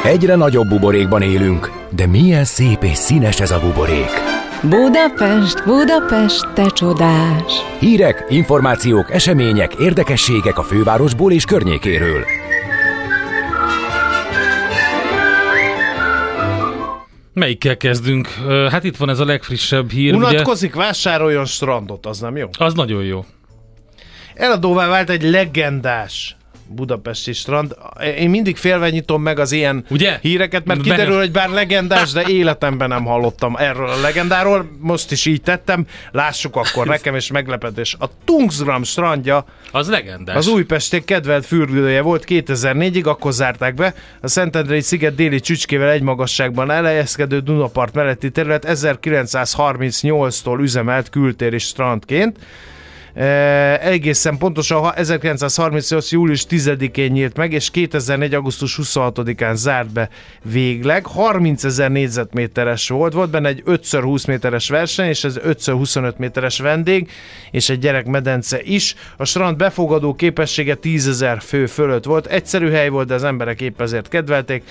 Egyre 0.09 0.35
nagyobb 0.35 0.67
buborékban 0.67 1.21
élünk, 1.21 1.71
de 1.89 2.07
milyen 2.07 2.45
szép 2.45 2.83
és 2.83 2.97
színes 2.97 3.39
ez 3.39 3.51
a 3.51 3.59
buborék. 3.59 4.09
Budapest, 4.63 5.63
Budapest, 5.65 6.53
te 6.53 6.69
csodás! 6.69 7.53
Hírek, 7.79 8.25
információk, 8.29 9.11
események, 9.11 9.73
érdekességek 9.73 10.57
a 10.57 10.63
fővárosból 10.63 11.31
és 11.31 11.45
környékéről. 11.45 12.25
Melyikkel 17.33 17.77
kezdünk? 17.77 18.27
Hát 18.71 18.83
itt 18.83 18.97
van 18.97 19.09
ez 19.09 19.19
a 19.19 19.25
legfrissebb 19.25 19.91
hír. 19.91 20.13
ugye? 20.15 20.27
Unatkozik, 20.27 20.75
vásároljon 20.75 21.45
strandot, 21.45 22.05
az 22.05 22.19
nem 22.19 22.37
jó? 22.37 22.47
Az 22.57 22.73
nagyon 22.73 23.03
jó. 23.03 23.25
Eladóvá 24.33 24.87
vált 24.87 25.09
egy 25.09 25.23
legendás 25.23 26.37
budapesti 26.75 27.33
strand. 27.33 27.75
Én 28.17 28.29
mindig 28.29 28.57
félve 28.57 28.89
nyitom 28.89 29.21
meg 29.21 29.39
az 29.39 29.51
ilyen 29.51 29.85
Ugye? 29.89 30.17
híreket, 30.21 30.65
mert 30.65 30.81
kiderül, 30.81 31.17
hogy 31.17 31.31
bár 31.31 31.49
legendás, 31.49 32.11
de 32.11 32.23
életemben 32.27 32.87
nem 32.87 33.05
hallottam 33.05 33.55
erről 33.55 33.89
a 33.89 33.99
legendáról. 34.01 34.69
Most 34.79 35.11
is 35.11 35.25
így 35.25 35.41
tettem. 35.41 35.85
Lássuk 36.11 36.55
akkor 36.55 36.87
nekem 36.87 37.15
is 37.15 37.31
meglepetés. 37.31 37.95
A 37.99 38.05
Tungsgram 38.25 38.83
strandja 38.83 39.45
Az 39.71 39.89
legendás. 39.89 40.35
az 40.35 40.47
újpesti 40.47 41.03
kedvelt 41.03 41.45
fürdője 41.45 42.01
volt 42.01 42.23
2004-ig, 42.27 43.03
akkor 43.05 43.31
zárták 43.31 43.73
be. 43.73 43.93
A 44.21 44.27
Szentendrei 44.27 44.81
sziget 44.81 45.15
déli 45.15 45.39
csücskével 45.39 45.89
egy 45.89 46.01
magasságban 46.01 46.71
elhelyezkedő 46.71 47.39
Dunapart 47.39 47.93
melletti 47.93 48.31
terület 48.31 48.65
1938-tól 48.67 50.59
üzemelt 50.59 51.09
kültéri 51.09 51.57
strandként. 51.57 52.37
Egészen 53.13 54.37
pontosan 54.37 54.79
ha 54.79 54.93
1938. 54.93 56.11
július 56.11 56.45
10-én 56.49 57.11
nyílt 57.11 57.37
meg, 57.37 57.53
és 57.53 57.71
2004. 57.71 58.33
augusztus 58.33 58.79
26-án 58.81 59.53
zárt 59.53 59.93
be 59.93 60.09
végleg. 60.43 61.05
30 61.05 61.63
ezer 61.63 61.91
négyzetméteres 61.91 62.89
volt, 62.89 63.13
volt 63.13 63.29
benne 63.29 63.47
egy 63.47 63.63
5x20 63.65 64.27
méteres 64.27 64.69
verseny, 64.69 65.07
és 65.07 65.23
ez 65.23 65.39
5x25 65.45 66.15
méteres 66.17 66.59
vendég, 66.59 67.09
és 67.51 67.69
egy 67.69 67.79
gyerekmedence 67.79 68.61
is. 68.61 68.95
A 69.17 69.25
strand 69.25 69.57
befogadó 69.57 70.15
képessége 70.15 70.75
10 70.75 71.07
ezer 71.07 71.41
fő 71.41 71.65
fölött 71.65 72.05
volt. 72.05 72.25
Egyszerű 72.25 72.69
hely 72.69 72.89
volt, 72.89 73.07
de 73.07 73.13
az 73.13 73.23
emberek 73.23 73.61
épp 73.61 73.81
ezért 73.81 74.07
kedvelték. 74.07 74.63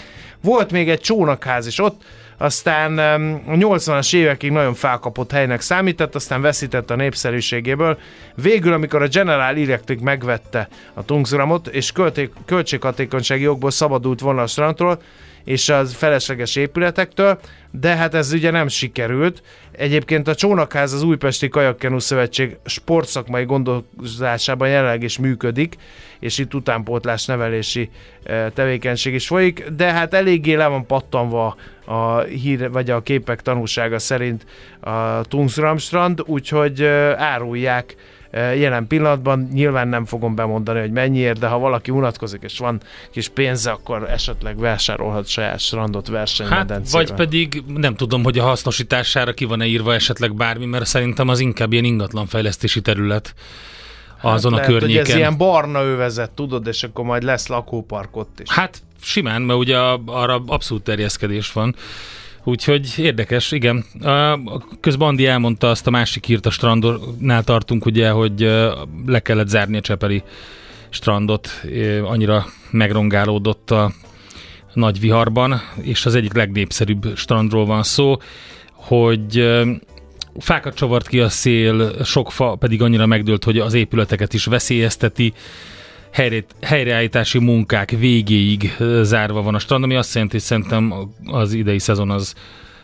Volt 0.43 0.73
még 0.73 0.89
egy 0.89 1.01
csónakház 1.01 1.67
is 1.67 1.81
ott, 1.81 2.03
aztán 2.39 2.99
a 3.47 3.55
80-as 3.55 4.15
évekig 4.15 4.51
nagyon 4.51 4.75
felkapott 4.75 5.31
helynek 5.31 5.61
számított, 5.61 6.15
aztán 6.15 6.41
veszített 6.41 6.91
a 6.91 6.97
népszerűségéből. 6.97 7.99
Végül, 8.35 8.73
amikor 8.73 9.03
a 9.03 9.09
General 9.09 9.57
Electric 9.57 10.01
megvette 10.01 10.69
a 10.95 11.05
Tungsramot, 11.05 11.67
és 11.67 11.93
költék, 11.93 12.33
költséghatékonysági 12.45 13.43
jogból 13.43 13.71
szabadult 13.71 14.21
volna 14.21 14.43
a 14.43 14.47
strandról, 14.47 15.01
és 15.45 15.69
az 15.69 15.95
felesleges 15.95 16.57
épületektől, 16.57 17.41
de 17.71 17.97
hát 17.97 18.15
ez 18.15 18.33
ugye 18.33 18.51
nem 18.51 18.69
sikerült. 18.69 19.43
Egyébként 19.73 20.29
a 20.29 20.35
Csónakház 20.35 20.93
az 20.93 21.03
Újpesti 21.03 21.49
Kajakkenu 21.49 21.99
Szövetség 21.99 22.57
sportszakmai 22.65 23.45
gondozásában 23.45 24.69
jelenleg 24.69 25.03
is 25.03 25.19
működik, 25.19 25.75
és 26.21 26.39
itt 26.39 26.55
utánpótlás 26.55 27.25
nevelési 27.25 27.91
eh, 28.23 28.47
tevékenység 28.55 29.15
is 29.15 29.27
folyik, 29.27 29.69
de 29.69 29.93
hát 29.93 30.15
eléggé 30.15 30.55
le 30.55 30.67
van 30.67 30.87
pattanva 30.87 31.57
a 31.89 32.21
hír, 32.21 32.71
vagy 32.71 32.91
a 32.91 33.03
képek 33.03 33.43
tanúsága 33.43 33.99
szerint 33.99 34.47
a 34.81 35.23
Tungsramstrand, 35.23 36.23
úgyhogy 36.27 36.85
árulják 37.17 37.97
jelen 38.33 38.87
pillanatban. 38.87 39.49
Nyilván 39.53 39.89
nem 39.89 40.05
fogom 40.05 40.35
bemondani, 40.35 40.81
hogy 40.81 40.91
mennyiért, 40.91 41.39
de 41.39 41.47
ha 41.47 41.59
valaki 41.59 41.91
unatkozik 41.91 42.43
és 42.43 42.59
van 42.59 42.81
kis 43.11 43.29
pénze, 43.29 43.71
akkor 43.71 44.11
esetleg 44.11 44.59
vásárolhat 44.59 45.27
saját 45.27 45.59
strandot 45.59 46.07
Hát, 46.07 46.17
versenymedencével. 46.17 47.07
vagy 47.07 47.17
pedig 47.17 47.63
nem 47.77 47.95
tudom, 47.95 48.25
hogy 48.25 48.39
a 48.39 48.43
hasznosítására 48.43 49.33
ki 49.33 49.45
van-e 49.45 49.67
írva 49.67 49.95
esetleg 49.95 50.35
bármi, 50.35 50.67
mert 50.67 50.87
szerintem 50.87 51.29
az 51.29 51.41
inkább 51.41 51.73
ilyen 51.73 51.85
ingatlanfejlesztési 51.85 52.81
terület 52.81 53.35
azon 54.21 54.53
Hát 54.53 54.61
a 54.61 54.65
lehet, 54.65 54.71
környéken. 54.71 55.03
Hogy 55.03 55.11
ez 55.11 55.17
ilyen 55.17 55.37
barna 55.37 55.83
övezet, 55.83 56.31
tudod, 56.31 56.67
és 56.67 56.83
akkor 56.83 57.05
majd 57.05 57.23
lesz 57.23 57.47
lakópark 57.47 58.17
ott 58.17 58.41
is. 58.41 58.53
Hát 58.53 58.83
simán, 59.01 59.43
mert 59.43 59.59
ugye 59.59 59.77
arra 60.07 60.43
abszolút 60.47 60.83
terjeszkedés 60.83 61.53
van. 61.53 61.75
Úgyhogy 62.45 62.95
érdekes, 62.97 63.53
igen. 63.53 63.85
Közben 64.81 65.09
Andi 65.09 65.27
elmondta 65.27 65.71
azt 65.71 65.87
a 65.87 65.91
másik 65.91 66.29
írt 66.29 66.47
a 66.47 66.51
strandnál 66.51 67.45
tartunk, 67.45 67.87
ugye, 67.87 68.11
hogy 68.11 68.41
le 69.07 69.21
kellett 69.21 69.49
zárni 69.49 69.77
a 69.77 69.81
Csepeli 69.81 70.23
strandot, 70.89 71.63
annyira 72.03 72.47
megrongálódott 72.71 73.71
a 73.71 73.93
nagy 74.75 75.01
viharban, 75.01 75.61
és 75.81 76.07
az 76.07 76.15
egyik 76.15 76.35
legnépszerűbb 76.35 77.17
strandról 77.17 77.67
van 77.67 77.83
szó, 77.83 78.17
hogy 78.73 79.63
fákat 80.39 80.75
csavart 80.75 81.09
ki 81.09 81.21
a 81.21 81.29
szél, 81.29 82.05
sok 82.05 82.33
fa 82.33 82.55
pedig 82.55 82.83
annyira 82.83 83.07
megdőlt, 83.07 83.45
hogy 83.45 83.59
az 83.59 83.75
épületeket 83.75 84.35
is 84.35 84.45
veszélyezteti, 84.45 85.33
helyre, 86.11 86.45
helyreállítási 86.63 87.39
munkák 87.39 87.91
végéig 87.91 88.77
zárva 89.03 89.43
van 89.43 89.55
a 89.55 89.59
strand, 89.59 89.85
ami 89.85 89.95
azt 89.95 90.15
jelenti, 90.15 90.37
hogy 90.37 90.45
szerintem 90.45 90.95
az 91.27 91.53
idei 91.53 91.79
szezon 91.79 92.11
az, 92.11 92.35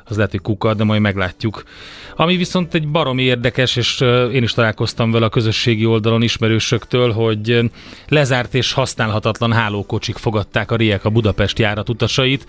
az 0.04 0.16
lehet, 0.16 0.30
hogy 0.30 0.40
kuka, 0.40 0.74
de 0.74 0.84
majd 0.84 1.00
meglátjuk. 1.00 1.62
Ami 2.16 2.36
viszont 2.36 2.74
egy 2.74 2.88
baromi 2.88 3.22
érdekes, 3.22 3.76
és 3.76 4.00
én 4.32 4.42
is 4.42 4.52
találkoztam 4.52 5.10
vele 5.10 5.26
a 5.26 5.28
közösségi 5.28 5.86
oldalon 5.86 6.22
ismerősöktől, 6.22 7.12
hogy 7.12 7.70
lezárt 8.08 8.54
és 8.54 8.72
használhatatlan 8.72 9.52
hálókocsik 9.52 10.16
fogadták 10.16 10.70
a 10.70 10.76
Riek 10.76 11.04
a 11.04 11.10
Budapest 11.10 11.58
járat 11.58 11.88
utasait. 11.88 12.46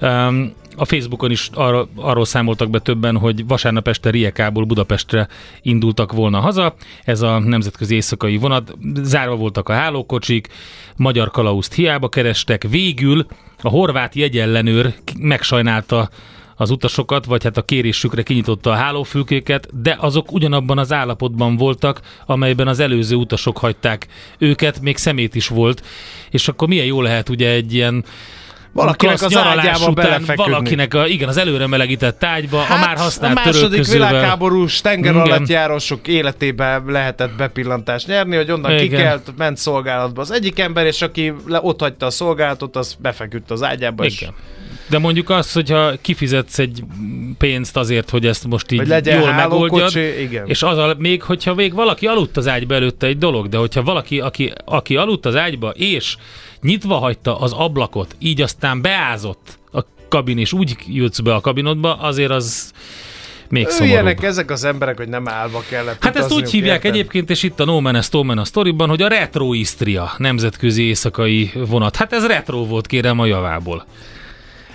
Um, 0.00 0.52
a 0.76 0.84
Facebookon 0.84 1.30
is 1.30 1.50
arra, 1.54 1.88
arról 1.94 2.24
számoltak 2.24 2.70
be 2.70 2.78
többen, 2.78 3.16
hogy 3.18 3.46
vasárnap 3.46 3.88
este 3.88 4.10
Riekából 4.10 4.64
Budapestre 4.64 5.28
indultak 5.62 6.12
volna 6.12 6.40
haza. 6.40 6.74
Ez 7.04 7.22
a 7.22 7.38
nemzetközi 7.38 7.94
éjszakai 7.94 8.36
vonat. 8.36 8.74
Zárva 9.02 9.36
voltak 9.36 9.68
a 9.68 9.72
hálókocsik, 9.72 10.48
magyar 10.96 11.30
kalauzt 11.30 11.74
hiába 11.74 12.08
kerestek. 12.08 12.66
Végül 12.68 13.26
a 13.62 13.68
horvát 13.68 14.14
jegyellenőr 14.14 14.94
megsajnálta 15.18 16.08
az 16.56 16.70
utasokat, 16.70 17.24
vagy 17.24 17.42
hát 17.42 17.56
a 17.56 17.62
kérésükre 17.62 18.22
kinyitotta 18.22 18.70
a 18.70 18.74
hálófülkéket, 18.74 19.82
de 19.82 19.96
azok 20.00 20.32
ugyanabban 20.32 20.78
az 20.78 20.92
állapotban 20.92 21.56
voltak, 21.56 22.00
amelyben 22.26 22.68
az 22.68 22.80
előző 22.80 23.16
utasok 23.16 23.58
hagyták 23.58 24.06
őket, 24.38 24.80
még 24.80 24.96
szemét 24.96 25.34
is 25.34 25.48
volt, 25.48 25.84
és 26.30 26.48
akkor 26.48 26.68
milyen 26.68 26.86
jó 26.86 27.02
lehet 27.02 27.28
ugye 27.28 27.50
egy 27.50 27.74
ilyen 27.74 28.04
Valakinek 28.72 29.22
az 29.22 29.36
ágyába 29.36 29.92
belefeküdni. 29.92 30.50
valakinek 30.50 30.94
a, 30.94 31.06
igen, 31.06 31.28
az 31.28 31.36
előre 31.36 31.66
melegített 31.66 32.24
ágyba, 32.24 32.58
hát, 32.58 32.76
a 32.76 32.86
már 32.86 32.96
használt 32.96 33.36
a 33.36 33.40
második 33.44 33.60
törölközővel. 33.60 34.08
világháborús 34.08 34.80
tenger 34.80 35.16
alatt 35.16 35.48
járósok 35.48 36.08
életében 36.08 36.82
lehetett 36.86 37.36
bepillantást 37.36 38.06
nyerni, 38.06 38.36
hogy 38.36 38.50
onnan 38.50 38.70
Igen. 38.70 38.88
kikelt, 38.88 39.32
ment 39.36 39.56
szolgálatba 39.56 40.20
az 40.20 40.30
egyik 40.30 40.58
ember, 40.58 40.86
és 40.86 41.02
aki 41.02 41.32
le, 41.46 41.58
ott 41.62 41.80
hagyta 41.80 42.06
a 42.06 42.10
szolgálatot, 42.10 42.76
az 42.76 42.96
befeküdt 42.98 43.50
az 43.50 43.62
ágyába, 43.62 44.04
és 44.04 44.20
Igen. 44.20 44.34
De 44.90 44.98
mondjuk 44.98 45.30
azt, 45.30 45.54
hogyha 45.54 45.92
kifizetsz 46.00 46.58
egy 46.58 46.84
pénzt 47.38 47.76
azért, 47.76 48.10
hogy 48.10 48.26
ezt 48.26 48.46
most 48.46 48.70
így 48.70 48.78
hogy 48.78 49.06
jól 49.06 49.32
megoldjad, 49.32 49.96
igen. 50.20 50.46
és 50.46 50.62
az 50.62 50.78
a, 50.78 50.94
még 50.98 51.22
hogyha 51.22 51.54
még 51.54 51.74
valaki 51.74 52.06
aludt 52.06 52.36
az 52.36 52.48
ágyba 52.48 52.74
előtte 52.74 53.06
egy 53.06 53.18
dolog, 53.18 53.48
de 53.48 53.56
hogyha 53.56 53.82
valaki, 53.82 54.20
aki, 54.20 54.52
aki 54.64 54.96
aludt 54.96 55.26
az 55.26 55.36
ágyba, 55.36 55.70
és 55.70 56.16
nyitva 56.60 56.94
hagyta 56.94 57.38
az 57.38 57.52
ablakot, 57.52 58.16
így 58.18 58.42
aztán 58.42 58.80
beázott 58.80 59.58
a 59.72 59.80
kabin, 60.08 60.38
és 60.38 60.52
úgy 60.52 60.76
jutsz 60.86 61.20
be 61.20 61.34
a 61.34 61.40
kabinodba, 61.40 61.94
azért 61.94 62.30
az 62.30 62.72
még 63.48 63.68
szomorúbb. 63.68 63.90
Üljenek 63.90 64.22
ezek 64.22 64.50
az 64.50 64.64
emberek, 64.64 64.96
hogy 64.96 65.08
nem 65.08 65.28
állva 65.28 65.62
kellett 65.68 66.04
Hát 66.04 66.16
ezt 66.16 66.32
úgy 66.32 66.50
hívják 66.50 66.74
érted? 66.74 66.90
egyébként, 66.90 67.30
és 67.30 67.42
itt 67.42 67.60
a 67.60 67.64
No 67.64 67.80
Man 67.80 67.94
a 67.94 68.02
Stone 68.02 68.26
Man 68.26 68.38
a 68.38 68.44
sztoriban, 68.44 68.88
hogy 68.88 69.02
a 69.02 69.08
Retro 69.08 69.52
Istria 69.52 70.12
nemzetközi 70.16 70.82
éjszakai 70.82 71.50
vonat. 71.54 71.96
Hát 71.96 72.12
ez 72.12 72.26
retro 72.26 72.66
volt, 72.66 72.86
kérem 72.86 73.18
a 73.18 73.26
javából. 73.26 73.86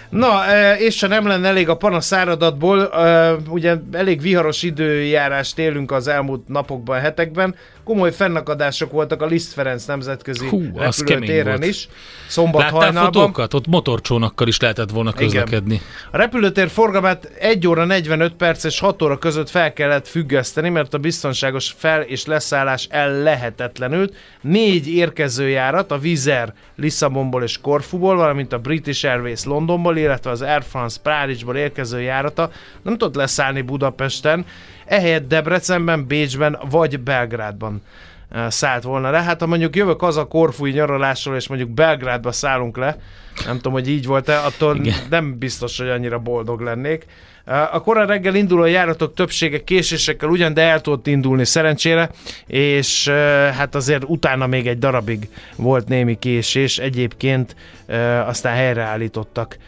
Na, 0.09 0.45
e, 0.45 0.75
és 0.77 1.01
ha 1.01 1.07
nem 1.07 1.27
lenne 1.27 1.47
elég 1.47 1.69
a 1.69 1.75
panasz 1.77 2.11
áradatból, 2.11 2.93
e, 2.93 3.35
ugye 3.49 3.75
elég 3.91 4.21
viharos 4.21 4.63
időjárást 4.63 5.59
élünk 5.59 5.91
az 5.91 6.07
elmúlt 6.07 6.47
napokban, 6.47 6.99
hetekben, 6.99 7.55
komoly 7.83 8.11
fennakadások 8.13 8.91
voltak 8.91 9.21
a 9.21 9.25
Liszt 9.25 9.53
Ferenc 9.53 9.85
nemzetközi 9.85 10.47
Hú, 10.47 10.63
repülőtéren 10.75 11.63
is, 11.63 11.87
szombat 12.27 12.61
Láttál 12.61 12.79
hajnalban. 12.79 13.11
fotókat? 13.11 13.53
Ott 13.53 13.67
motorcsónakkal 13.67 14.47
is 14.47 14.59
lehetett 14.59 14.89
volna 14.89 15.09
Igen. 15.15 15.23
közlekedni. 15.23 15.81
A 16.11 16.17
repülőtér 16.17 16.69
forgalmát 16.69 17.25
1 17.39 17.67
óra 17.67 17.85
45 17.85 18.33
perc 18.33 18.63
és 18.63 18.79
6 18.79 19.01
óra 19.01 19.17
között 19.17 19.49
fel 19.49 19.73
kellett 19.73 20.07
függeszteni, 20.07 20.69
mert 20.69 20.93
a 20.93 20.97
biztonságos 20.97 21.73
fel- 21.77 22.01
és 22.01 22.25
leszállás 22.25 22.87
ellehetetlenült. 22.89 24.13
Négy 24.41 24.87
érkező 24.87 25.49
járat, 25.49 25.91
a 25.91 25.97
Vizer 25.97 26.53
Lisszabonból 26.75 27.43
és 27.43 27.61
Korfuból, 27.61 28.15
valamint 28.15 28.53
a 28.53 28.57
British 28.59 29.05
Airways 29.05 29.43
Londonból, 29.43 29.94
illetve 29.97 30.29
az 30.29 30.41
Air 30.41 30.63
France 30.63 30.99
Párizsból 31.03 31.55
érkező 31.55 32.01
járata 32.01 32.49
nem 32.81 32.97
tudott 32.97 33.15
leszállni 33.15 33.61
Budapesten, 33.61 34.45
ehelyett 34.85 35.27
Debrecenben, 35.27 36.05
Bécsben 36.05 36.59
vagy 36.69 36.99
Belgrádban 36.99 37.81
eh, 38.29 38.49
szállt 38.49 38.83
volna 38.83 39.09
le. 39.09 39.21
Hát 39.21 39.39
ha 39.39 39.47
mondjuk 39.47 39.75
jövök 39.75 40.01
az 40.01 40.17
a 40.17 40.27
korfúi 40.27 40.71
nyaralásról, 40.71 41.35
és 41.35 41.47
mondjuk 41.47 41.69
Belgrádba 41.69 42.31
szállunk 42.31 42.77
le, 42.77 42.97
nem 43.45 43.55
tudom, 43.55 43.73
hogy 43.73 43.89
így 43.89 44.05
volt-e, 44.05 44.37
attól 44.37 44.75
Igen. 44.75 44.95
nem 45.09 45.37
biztos, 45.37 45.77
hogy 45.77 45.89
annyira 45.89 46.19
boldog 46.19 46.61
lennék. 46.61 47.05
A 47.45 47.81
korán 47.81 48.07
reggel 48.07 48.35
induló 48.35 48.65
járatok 48.65 49.13
többsége 49.13 49.63
késésekkel 49.63 50.29
ugyan, 50.29 50.53
de 50.53 50.61
el 50.61 50.81
tudott 50.81 51.07
indulni 51.07 51.45
szerencsére, 51.45 52.09
és 52.47 53.07
eh, 53.07 53.53
hát 53.53 53.75
azért 53.75 54.03
utána 54.07 54.47
még 54.47 54.67
egy 54.67 54.79
darabig 54.79 55.29
volt 55.55 55.87
némi 55.87 56.19
késés, 56.19 56.77
egyébként 56.77 57.55
eh, 57.85 58.27
aztán 58.27 58.55
helyreállítottak 58.55 59.53
eh, 59.53 59.59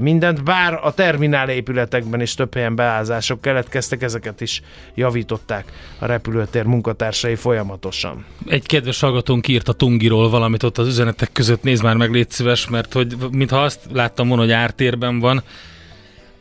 mindent, 0.00 0.44
bár 0.44 0.80
a 0.82 0.92
terminál 0.92 1.48
épületekben 1.48 2.20
is 2.20 2.34
több 2.34 2.54
helyen 2.54 2.74
beázások 2.74 3.40
keletkeztek, 3.40 4.02
ezeket 4.02 4.40
is 4.40 4.62
javították 4.94 5.72
a 5.98 6.06
repülőtér 6.06 6.64
munkatársai 6.64 7.34
folyamatosan. 7.34 8.24
Egy 8.48 8.66
kedves 8.66 9.00
hallgatónk 9.00 9.48
írt 9.48 9.68
a 9.68 9.72
Tungiról 9.72 10.30
valamit 10.30 10.62
ott 10.62 10.78
az 10.78 10.86
üzenetek 10.86 11.32
között, 11.32 11.62
nézd 11.62 11.82
már 11.82 11.96
meg, 11.96 12.10
légy 12.10 12.30
szíves, 12.30 12.68
mert 12.68 12.92
hogy 12.92 13.16
mintha 13.30 13.62
azt 13.62 13.80
láttam 13.92 14.28
volna, 14.28 14.42
hogy 14.42 14.52
ártérben 14.52 15.18
van. 15.18 15.42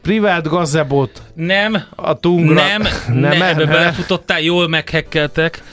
Privát 0.01 0.47
gazebot 0.47 1.21
Nem, 1.33 1.83
a 1.95 2.19
Tungra. 2.19 2.53
nem, 2.53 2.81
nem, 3.07 3.17
nem, 3.19 3.41
ebbe 3.41 3.65
belefutottál, 3.65 4.41
jól 4.41 4.67
meghekkeltek. 4.67 5.63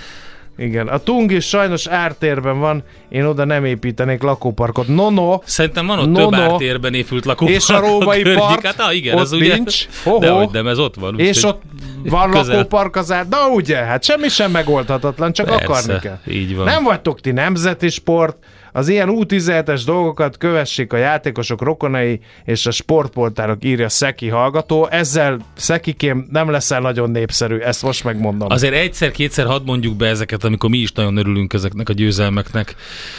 Igen, 0.59 0.89
a 0.89 0.99
Tung 0.99 1.31
is 1.33 1.49
sajnos 1.49 1.87
ártérben 1.87 2.59
van, 2.59 2.83
én 3.09 3.25
oda 3.25 3.45
nem 3.45 3.65
építenék 3.65 4.23
lakóparkot. 4.23 4.89
No, 4.89 5.11
no, 5.11 5.39
Szerintem 5.45 5.87
van 5.87 5.99
ott 5.99 6.11
No, 6.11 6.19
több 6.19 6.31
no. 6.31 6.41
ártérben 6.43 6.95
épült 6.95 7.25
lakópark. 7.25 7.57
És 7.57 7.69
a 7.69 7.81
római 7.81 8.23
környék. 8.23 8.43
part, 8.45 8.67
Hát, 8.67 8.81
ah, 8.81 8.95
igen, 8.97 9.15
ott 9.15 9.21
az 9.21 9.33
ugye, 9.33 9.55
nincs. 9.55 9.87
Ho-ho. 10.05 10.19
de 10.19 10.31
hogy 10.31 10.49
nem, 10.53 10.67
ez 10.67 10.79
ott 10.79 10.95
van. 10.95 11.19
és 11.19 11.43
ott 11.45 11.63
van 12.05 12.31
közel. 12.31 12.57
lakópark 12.57 12.97
az 12.97 13.13
át. 13.13 13.29
Na 13.29 13.49
ugye, 13.49 13.77
hát 13.77 14.05
semmi 14.05 14.29
sem 14.29 14.51
megoldhatatlan, 14.51 15.33
csak 15.33 15.47
Persze, 15.47 15.65
akarni 15.65 15.99
kell. 16.01 16.19
így 16.29 16.57
van. 16.57 16.65
Nem 16.65 16.83
vagytok 16.85 17.21
ti 17.21 17.31
nemzeti 17.31 17.89
sport, 17.89 18.37
az 18.77 18.89
ilyen 18.89 19.09
U17-es 19.13 19.83
dolgokat 19.85 20.37
kövessék 20.37 20.93
a 20.93 20.97
játékosok 20.97 21.63
rokonai 21.63 22.21
és 22.45 22.67
a 22.67 22.71
sportpoltárok, 22.71 23.65
írja 23.65 23.89
Szeki 23.89 24.29
hallgató. 24.29 24.89
Ezzel 24.91 25.39
Szekikém 25.57 26.27
nem 26.31 26.51
leszel 26.51 26.81
nagyon 26.81 27.11
népszerű, 27.11 27.59
ezt 27.59 27.83
most 27.83 28.05
megmondom. 28.05 28.51
Azért 28.51 28.75
egyszer-kétszer 28.75 29.47
hadd 29.47 29.65
mondjuk 29.65 29.97
be 29.97 30.07
ezeket, 30.07 30.45
amikor 30.45 30.71
mi 30.71 30.79
is 30.79 30.93
nagyon 30.93 31.17
örülünk 31.17 31.53
ezeknek 31.53 31.89
a 31.89 31.93
győzelmeknek. 31.93 32.75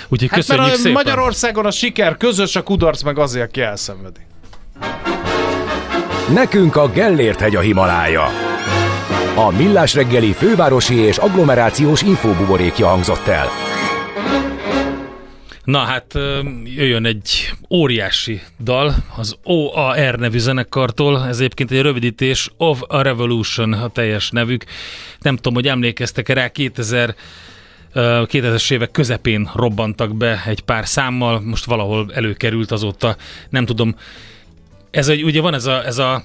Úgyhogy 0.08 0.30
hát 0.30 0.40
köszönjük 0.40 0.66
mert 0.66 0.78
a 0.78 0.82
szépen. 0.82 0.92
Magyarországon 0.92 1.66
a 1.66 1.72
siker 1.72 2.18
közös, 2.18 2.56
a 2.56 2.64
kudarc 2.64 3.02
meg 3.02 3.20
azért, 3.20 3.46
aki 3.46 3.62
elszenvedi. 3.62 4.20
Nekünk 6.34 6.76
a 6.76 6.90
Gellért 6.90 7.40
hegy 7.40 7.56
a 7.56 7.60
Himalája. 7.60 8.24
A 9.36 9.52
Millás 9.58 9.94
reggeli 9.94 10.34
fővárosi 10.34 10.96
és 10.96 11.18
agglomerációs 11.18 12.02
infóbuborékja 12.02 12.88
hangzott 12.88 13.28
el. 13.28 13.75
Na 15.66 15.80
hát 15.80 16.14
jöjjön 16.64 17.06
egy 17.06 17.54
óriási 17.70 18.42
dal, 18.60 18.96
az 19.16 19.38
OAR 19.44 20.16
nevű 20.16 20.38
zenekartól, 20.38 21.28
ez 21.28 21.38
egyébként 21.38 21.72
egy 21.72 21.82
rövidítés, 21.82 22.50
Of 22.58 22.82
a 22.88 23.02
Revolution 23.02 23.74
a 23.74 23.88
teljes 23.88 24.30
nevük. 24.30 24.64
Nem 25.20 25.36
tudom, 25.36 25.54
hogy 25.54 25.68
emlékeztek 25.68 26.30
rá, 26.30 26.48
2000 26.48 27.16
2000-es 27.98 28.72
évek 28.72 28.92
közepén 28.92 29.50
robbantak 29.54 30.16
be 30.16 30.44
egy 30.46 30.62
pár 30.62 30.88
számmal, 30.88 31.42
most 31.42 31.66
valahol 31.66 32.12
előkerült 32.14 32.72
azóta, 32.72 33.16
nem 33.50 33.66
tudom. 33.66 33.96
Ez 34.92 35.08
egy, 35.08 35.24
ugye 35.24 35.42
van 35.42 35.54
ez 35.54 35.66
a, 35.66 35.86
ez 35.86 35.98
a 35.98 36.24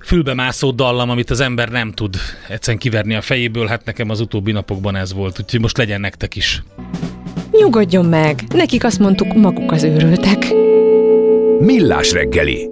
fülbemászó 0.00 0.70
dallam, 0.70 1.10
amit 1.10 1.30
az 1.30 1.40
ember 1.40 1.68
nem 1.68 1.92
tud 1.92 2.16
egyszerűen 2.48 2.78
kiverni 2.78 3.14
a 3.14 3.20
fejéből, 3.20 3.66
hát 3.66 3.84
nekem 3.84 4.10
az 4.10 4.20
utóbbi 4.20 4.52
napokban 4.52 4.96
ez 4.96 5.12
volt, 5.12 5.40
úgyhogy 5.40 5.60
most 5.60 5.76
legyen 5.76 6.00
nektek 6.00 6.36
is. 6.36 6.62
Nyugodjon 7.58 8.04
meg, 8.04 8.40
nekik 8.54 8.84
azt 8.84 8.98
mondtuk, 8.98 9.34
maguk 9.34 9.72
az 9.72 9.82
őrültek. 9.82 10.54
Millás 11.58 12.12
reggeli. 12.12 12.70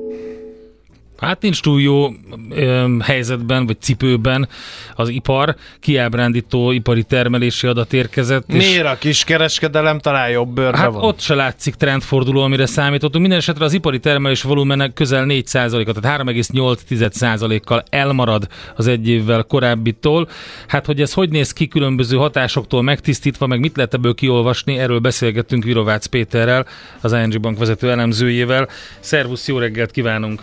Hát 1.22 1.42
nincs 1.42 1.60
túl 1.60 1.80
jó 1.80 2.08
ö, 2.50 2.96
helyzetben, 3.02 3.66
vagy 3.66 3.80
cipőben 3.80 4.48
az 4.94 5.08
ipar. 5.08 5.56
Kiábrándító 5.80 6.70
ipari 6.70 7.02
termelési 7.02 7.66
adat 7.66 7.92
érkezett. 7.92 8.46
Miért 8.46 8.86
a 8.86 8.96
kiskereskedelem 8.98 9.98
talán 9.98 10.30
jobb 10.30 10.54
bőrbe 10.54 10.78
Hát 10.78 10.92
van? 10.92 11.02
ott 11.02 11.20
se 11.20 11.34
látszik 11.34 11.74
trendforduló, 11.74 12.42
amire 12.42 12.66
számítottunk. 12.66 13.20
Minden 13.20 13.38
esetre 13.38 13.64
az 13.64 13.72
ipari 13.72 13.98
termelés 13.98 14.42
volumenek 14.42 14.92
közel 14.92 15.24
4%-a, 15.28 16.00
tehát 16.00 16.22
3,8%-kal 16.22 17.82
elmarad 17.90 18.48
az 18.76 18.86
egy 18.86 19.08
évvel 19.08 19.42
korábbitól. 19.42 20.28
Hát, 20.66 20.86
hogy 20.86 21.00
ez 21.00 21.12
hogy 21.12 21.30
néz 21.30 21.52
ki 21.52 21.68
különböző 21.68 22.16
hatásoktól 22.16 22.82
megtisztítva, 22.82 23.46
meg 23.46 23.60
mit 23.60 23.76
lehet 23.76 23.94
ebből 23.94 24.14
kiolvasni, 24.14 24.78
erről 24.78 24.98
beszélgettünk 24.98 25.64
Virovácz 25.64 26.06
Péterrel, 26.06 26.66
az 27.00 27.12
ING 27.12 27.40
Bank 27.40 27.58
vezető 27.58 27.90
elemzőjével. 27.90 28.68
Szervusz, 29.00 29.48
jó 29.48 29.58
reggelt 29.58 29.90
kívánunk! 29.90 30.42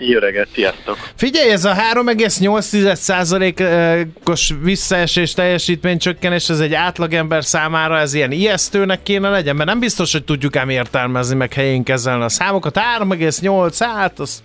Jó 0.00 0.18
reggelt, 0.18 0.48
sziasztok! 0.54 0.98
Figyelj, 1.14 1.50
ez 1.50 1.64
a 1.64 1.74
3,8%-os 1.94 4.54
visszaesés 4.62 5.32
teljesítménycsökkenés, 5.32 6.48
ez 6.48 6.60
egy 6.60 6.74
átlagember 6.74 7.44
számára 7.44 7.98
ez 7.98 8.14
ilyen 8.14 8.32
ijesztőnek 8.32 9.02
kéne 9.02 9.28
legyen, 9.28 9.56
mert 9.56 9.68
nem 9.68 9.78
biztos, 9.78 10.12
hogy 10.12 10.24
tudjuk 10.24 10.56
ám 10.56 10.68
értelmezni, 10.68 11.34
meg 11.34 11.52
helyén 11.52 11.82
kezelni 11.82 12.24
a 12.24 12.28
számokat. 12.28 12.78
3,8, 12.98 13.76
hát 13.78 14.18
az 14.18 14.42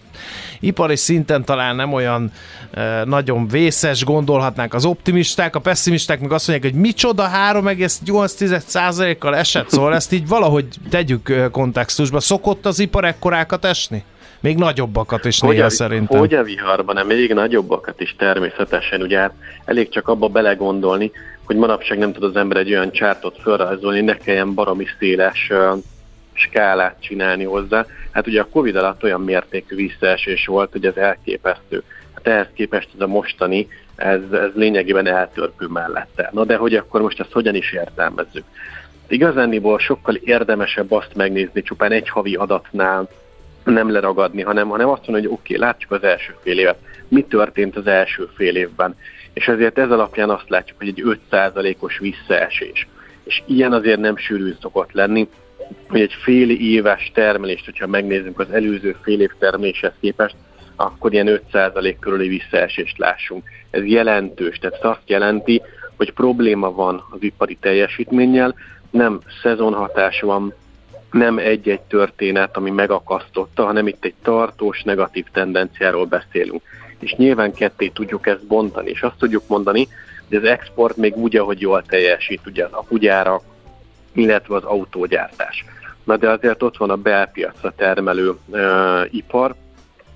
ipari 0.60 0.96
szinten 0.96 1.46
talán 1.46 1.76
nem 1.76 1.94
olyan 1.94 2.32
e, 2.72 3.04
nagyon 3.04 3.48
vészes, 3.48 4.04
gondolhatnánk 4.04 4.74
az 4.74 4.86
optimisták, 4.86 5.56
a 5.56 5.60
pessimisták 5.60 6.20
meg 6.20 6.32
azt 6.32 6.48
mondják, 6.48 6.72
hogy 6.72 6.82
micsoda 6.82 7.30
3,8%-kal 7.52 9.36
esett, 9.36 9.70
szóval 9.70 9.96
ezt 9.96 10.12
így 10.12 10.28
valahogy 10.28 10.66
tegyük 10.90 11.30
ö, 11.30 11.50
kontextusba. 11.50 12.20
Szokott 12.20 12.66
az 12.66 12.80
ipar 12.80 13.06
ekkorákat 13.06 13.66
esni? 13.66 14.04
Még 14.44 14.58
nagyobbakat 14.58 15.26
is 15.26 15.40
néha 15.40 15.66
a, 15.66 15.70
szerintem. 15.70 16.20
hogy 16.20 16.34
a 16.34 16.44
viharban, 16.44 16.96
nem 16.96 17.08
még 17.08 17.34
nagyobbakat 17.34 18.02
is 18.02 18.16
természetesen, 18.18 19.02
ugye 19.02 19.20
hát 19.20 19.34
elég 19.66 19.90
csak 19.90 20.08
abba 20.08 20.28
belegondolni, 20.28 21.12
hogy 21.44 21.56
manapság 21.56 21.98
nem 21.98 22.14
tud 22.14 22.24
az 22.24 22.36
ember 22.36 22.58
egy 22.58 22.70
olyan 22.70 22.92
csártot 22.92 23.38
felrajzolni, 23.42 24.02
ne 24.02 24.18
kelljen 24.18 24.54
baromi 24.54 24.86
széles 25.00 25.50
uh, 25.50 25.78
skálát 26.34 26.96
csinálni 27.00 27.44
hozzá. 27.44 27.86
Hát 28.12 28.28
ugye 28.28 28.42
a 28.42 28.48
Covid 28.52 28.76
alatt 28.76 29.04
olyan 29.04 29.22
mértékű 29.22 29.76
visszaesés 29.76 30.46
volt, 30.46 30.72
hogy 30.72 30.86
ez 30.86 30.96
elképesztő. 30.96 31.84
Hát 32.14 32.28
ehhez 32.28 32.48
képest 32.54 32.90
ez 32.96 33.02
a 33.02 33.08
mostani, 33.08 33.68
ez, 33.96 34.22
ez 34.32 34.50
lényegében 34.56 35.08
eltörpő 35.08 35.68
mellette. 35.68 36.30
Na 36.34 36.44
de 36.46 36.56
hogy 36.56 36.76
akkor 36.76 37.02
most 37.02 37.20
ezt 37.20 37.32
hogyan 37.32 37.56
is 37.56 37.72
értelmezzük? 37.72 38.44
Igazániból 39.08 39.80
sokkal 39.80 40.16
érdemesebb 40.16 40.92
azt 40.92 41.16
megnézni 41.16 41.62
csupán 41.62 41.92
egy 41.92 42.10
havi 42.10 42.36
adatnál, 42.36 43.10
nem 43.64 43.92
leragadni, 43.92 44.42
hanem, 44.42 44.70
hanem 44.70 44.90
azt 44.90 45.08
mondani, 45.08 45.26
hogy 45.28 45.38
oké, 45.40 45.56
okay, 45.56 45.68
látjuk 45.68 45.92
az 45.92 46.04
első 46.04 46.36
fél 46.42 46.60
évet. 46.60 46.78
Mi 47.08 47.24
történt 47.24 47.76
az 47.76 47.88
első 47.88 48.30
fél 48.36 48.56
évben? 48.56 48.96
És 49.34 49.48
ezért 49.48 49.78
ez 49.78 49.92
alapján 49.92 50.30
azt 50.30 50.50
látjuk, 50.50 50.78
hogy 50.78 50.88
egy 50.88 51.18
5%-os 51.32 51.98
visszaesés. 51.98 52.88
És 53.24 53.42
ilyen 53.46 53.74
azért 53.74 54.00
nem 54.00 54.18
sűrű 54.18 54.54
szokott 54.62 54.92
lenni, 54.92 55.28
hogy 55.88 56.02
egy 56.02 56.14
fél 56.24 56.50
éves 56.50 57.12
termelést, 57.14 57.66
hogyha 57.66 57.88
megnézzük 57.88 58.40
az 58.40 58.52
előző 58.52 58.96
fél 59.02 59.22
év 59.22 59.32
termeléshez 59.40 59.94
képest, 60.00 60.36
akkor 60.76 61.14
ilyen 61.14 61.42
5% 61.52 61.96
körüli 62.00 62.28
visszaesést 62.28 62.98
lássunk. 62.98 63.44
Ez 63.70 63.86
jelentős, 63.86 64.58
tehát 64.58 64.78
ez 64.82 64.90
azt 64.90 65.10
jelenti, 65.10 65.62
hogy 65.98 66.14
probléma 66.14 66.72
van 66.72 67.04
az 67.10 67.18
ipari 67.22 67.58
teljesítménnyel, 67.62 68.56
nem 68.92 69.20
szezonhatás 69.42 70.22
van, 70.22 70.54
nem 71.14 71.38
egy-egy 71.38 71.82
történet, 71.82 72.58
ami 72.58 72.70
megakasztotta, 72.70 73.66
hanem 73.66 73.88
itt 73.88 74.06
egy 74.06 74.14
tartós 74.24 74.84
negatív 74.84 75.26
tendenciáról 75.32 76.06
beszélünk. 76.06 76.62
És 77.00 77.14
nyilván 77.16 77.54
ketté 77.54 77.88
tudjuk 77.88 78.28
ezt 78.28 78.46
bontani, 78.46 78.90
és 78.90 79.02
azt 79.02 79.18
tudjuk 79.18 79.44
mondani, 79.48 79.88
hogy 80.28 80.38
az 80.38 80.44
export 80.44 80.98
még 80.98 81.16
úgy, 81.16 81.36
ahogy 81.36 81.62
jól 81.62 81.84
teljesít, 81.84 82.42
ugye 82.46 82.66
az 82.66 82.72
akugyárak, 82.72 83.42
illetve 84.14 84.56
az 84.56 84.64
autógyártás. 84.64 85.66
Na 86.04 86.18
de 86.18 86.30
azért 86.30 86.64
ott 86.64 86.78
van 86.78 86.90
a 86.90 86.96
belpiacra 86.96 87.74
termelő 87.76 88.34
uh, 88.46 88.60
ipar, 89.12 89.56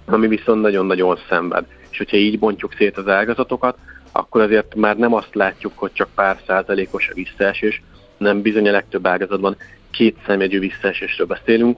ami 0.06 0.28
viszont 0.28 0.62
nagyon-nagyon 0.62 1.20
szenved. 1.30 1.66
És 1.90 1.98
hogyha 1.98 2.18
így 2.18 2.40
bontjuk 2.40 2.74
szét 2.78 2.98
az 2.98 3.08
ágazatokat, 3.08 3.78
akkor 4.12 4.42
azért 4.42 4.76
már 4.76 4.98
nem 4.98 5.14
azt 5.14 5.36
látjuk, 5.36 5.74
hogy 5.76 5.92
csak 5.94 6.10
pár 6.16 6.38
százalékos 6.48 7.10
a 7.10 7.14
visszaesés, 7.14 7.82
nem 8.18 8.42
bizony 8.42 8.68
a 8.68 8.72
legtöbb 8.72 9.08
ágazatban 9.08 9.58
két 9.98 10.18
szemjegyű 10.26 10.60
visszaesésről 10.60 11.28
beszélünk, 11.28 11.78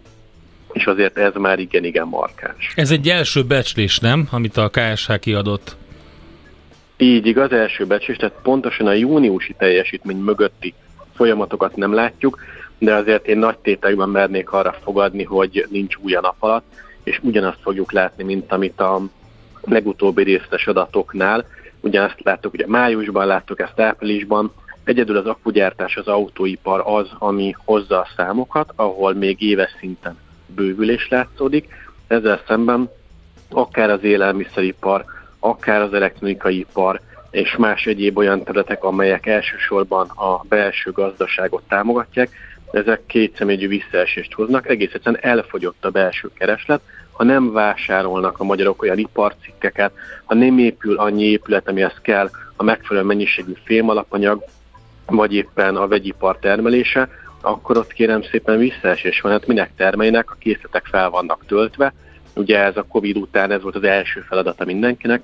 és 0.72 0.86
azért 0.86 1.18
ez 1.18 1.34
már 1.34 1.60
igen-igen 1.60 2.08
markáns. 2.08 2.74
Ez 2.76 2.92
egy 2.92 3.08
első 3.08 3.44
becslés, 3.44 4.00
nem? 4.00 4.28
Amit 4.32 4.58
a 4.58 4.70
KSH 4.70 5.20
kiadott. 5.20 5.76
Így 6.98 7.26
igaz, 7.26 7.52
első 7.52 7.86
becslés, 7.86 8.18
tehát 8.18 8.36
pontosan 8.44 8.88
a 8.88 8.94
júniusi 8.94 9.56
teljesítmény 9.58 10.18
mögötti 10.18 10.74
folyamatokat 11.16 11.76
nem 11.76 11.94
látjuk, 11.94 12.40
de 12.78 12.94
azért 12.94 13.28
én 13.28 13.38
nagy 13.38 13.58
tétekben 13.58 14.10
mernék 14.10 14.52
arra 14.52 14.76
fogadni, 14.84 15.24
hogy 15.24 15.68
nincs 15.70 15.96
új 15.96 16.14
a 16.14 16.22
nap 16.22 16.36
alatt, 16.40 16.66
és 17.04 17.20
ugyanazt 17.24 17.62
fogjuk 17.62 17.92
látni, 17.92 18.24
mint 18.24 18.52
amit 18.52 18.80
a 18.80 19.02
legutóbbi 19.62 20.24
részletes 20.24 20.68
adatoknál. 20.68 21.46
Ugyanezt 21.82 22.22
láttuk, 22.24 22.54
ugye 22.54 22.68
májusban 22.68 23.28
láttuk 23.28 23.60
ezt 23.60 23.80
áprilisban, 23.80 24.54
Egyedül 24.90 25.18
az 25.18 25.26
akugyártás, 25.26 25.96
az 25.96 26.08
autóipar 26.08 26.82
az, 26.86 27.10
ami 27.20 27.56
hozza 27.66 28.00
a 28.00 28.08
számokat, 28.16 28.74
ahol 28.76 29.14
még 29.14 29.42
éves 29.42 29.72
szinten 29.80 30.18
bővülés 30.46 31.08
látszódik. 31.08 31.74
Ezzel 32.08 32.42
szemben 32.48 32.90
akár 33.50 33.90
az 33.90 34.04
élelmiszeripar, 34.04 35.06
akár 35.40 35.82
az 35.82 35.94
elektronikai 35.94 36.60
ipar 36.60 37.00
és 37.32 37.56
más 37.56 37.86
egyéb 37.86 38.18
olyan 38.18 38.44
területek, 38.44 38.84
amelyek 38.84 39.26
elsősorban 39.26 40.08
a 40.08 40.44
belső 40.48 40.92
gazdaságot 40.92 41.64
támogatják, 41.68 42.30
ezek 42.72 43.06
kétszemélyű 43.06 43.68
visszaesést 43.68 44.34
hoznak, 44.34 44.70
egész 44.70 44.94
egyszerűen 44.94 45.24
elfogyott 45.24 45.86
a 45.86 45.90
belső 45.90 46.30
kereslet, 46.34 46.82
ha 47.12 47.24
nem 47.24 47.52
vásárolnak 47.52 48.40
a 48.40 48.44
magyarok 48.44 48.82
olyan 48.82 48.98
iparcikkeket, 48.98 49.92
ha 50.26 50.36
nem 50.36 50.58
épül 50.58 50.98
annyi 50.98 51.24
épület, 51.24 51.68
amihez 51.68 52.00
kell 52.02 52.30
a 52.56 52.64
megfelelő 52.64 53.06
mennyiségű 53.06 53.54
fémalapanyag, 53.64 54.44
vagy 55.16 55.34
éppen 55.36 55.76
a 55.76 55.88
vegyipar 55.88 56.38
termelése, 56.38 57.10
akkor 57.42 57.78
ott 57.78 57.94
kérem 57.94 58.22
szépen 58.32 58.58
visszaesés 58.58 59.22
van. 59.22 59.32
Hát 59.32 59.48
minek 59.48 59.72
termeljenek, 59.78 60.32
a 60.32 60.36
készletek 60.40 60.86
fel 60.86 61.10
vannak 61.10 61.46
töltve. 61.48 61.94
Ugye 62.36 62.60
ez 62.60 62.78
a 62.78 62.84
Covid 62.90 63.18
után 63.18 63.52
ez 63.52 63.62
volt 63.62 63.76
az 63.76 63.84
első 63.84 64.20
feladata 64.28 64.66
mindenkinek, 64.66 65.22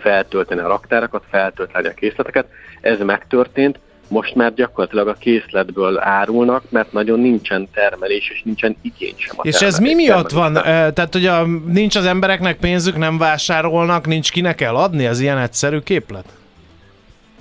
feltölteni 0.00 0.60
a 0.60 0.68
raktárakat, 0.68 1.22
feltölteni 1.30 1.86
a 1.88 1.94
készleteket. 1.94 2.46
Ez 2.80 2.98
megtörtént, 3.00 3.78
most 4.08 4.34
már 4.34 4.54
gyakorlatilag 4.54 5.08
a 5.08 5.12
készletből 5.14 5.98
árulnak, 5.98 6.62
mert 6.68 6.92
nagyon 6.92 7.20
nincsen 7.20 7.68
termelés, 7.74 8.30
és 8.30 8.42
nincsen 8.44 8.76
igény 8.82 9.14
sem. 9.16 9.34
A 9.38 9.46
És 9.46 9.60
ez 9.60 9.78
mi 9.78 9.86
termelés- 9.86 10.08
miatt 10.08 10.30
van? 10.30 10.56
Eh, 10.56 10.62
Tehát, 10.92 11.12
hogy 11.12 11.26
a, 11.26 11.46
nincs 11.66 11.96
az 11.96 12.04
embereknek 12.04 12.56
pénzük, 12.58 12.96
nem 12.96 13.18
vásárolnak, 13.18 14.06
nincs 14.06 14.30
kinek 14.30 14.60
eladni? 14.60 15.06
Ez 15.06 15.20
ilyen 15.20 15.38
egyszerű 15.38 15.78
képlet? 15.78 16.24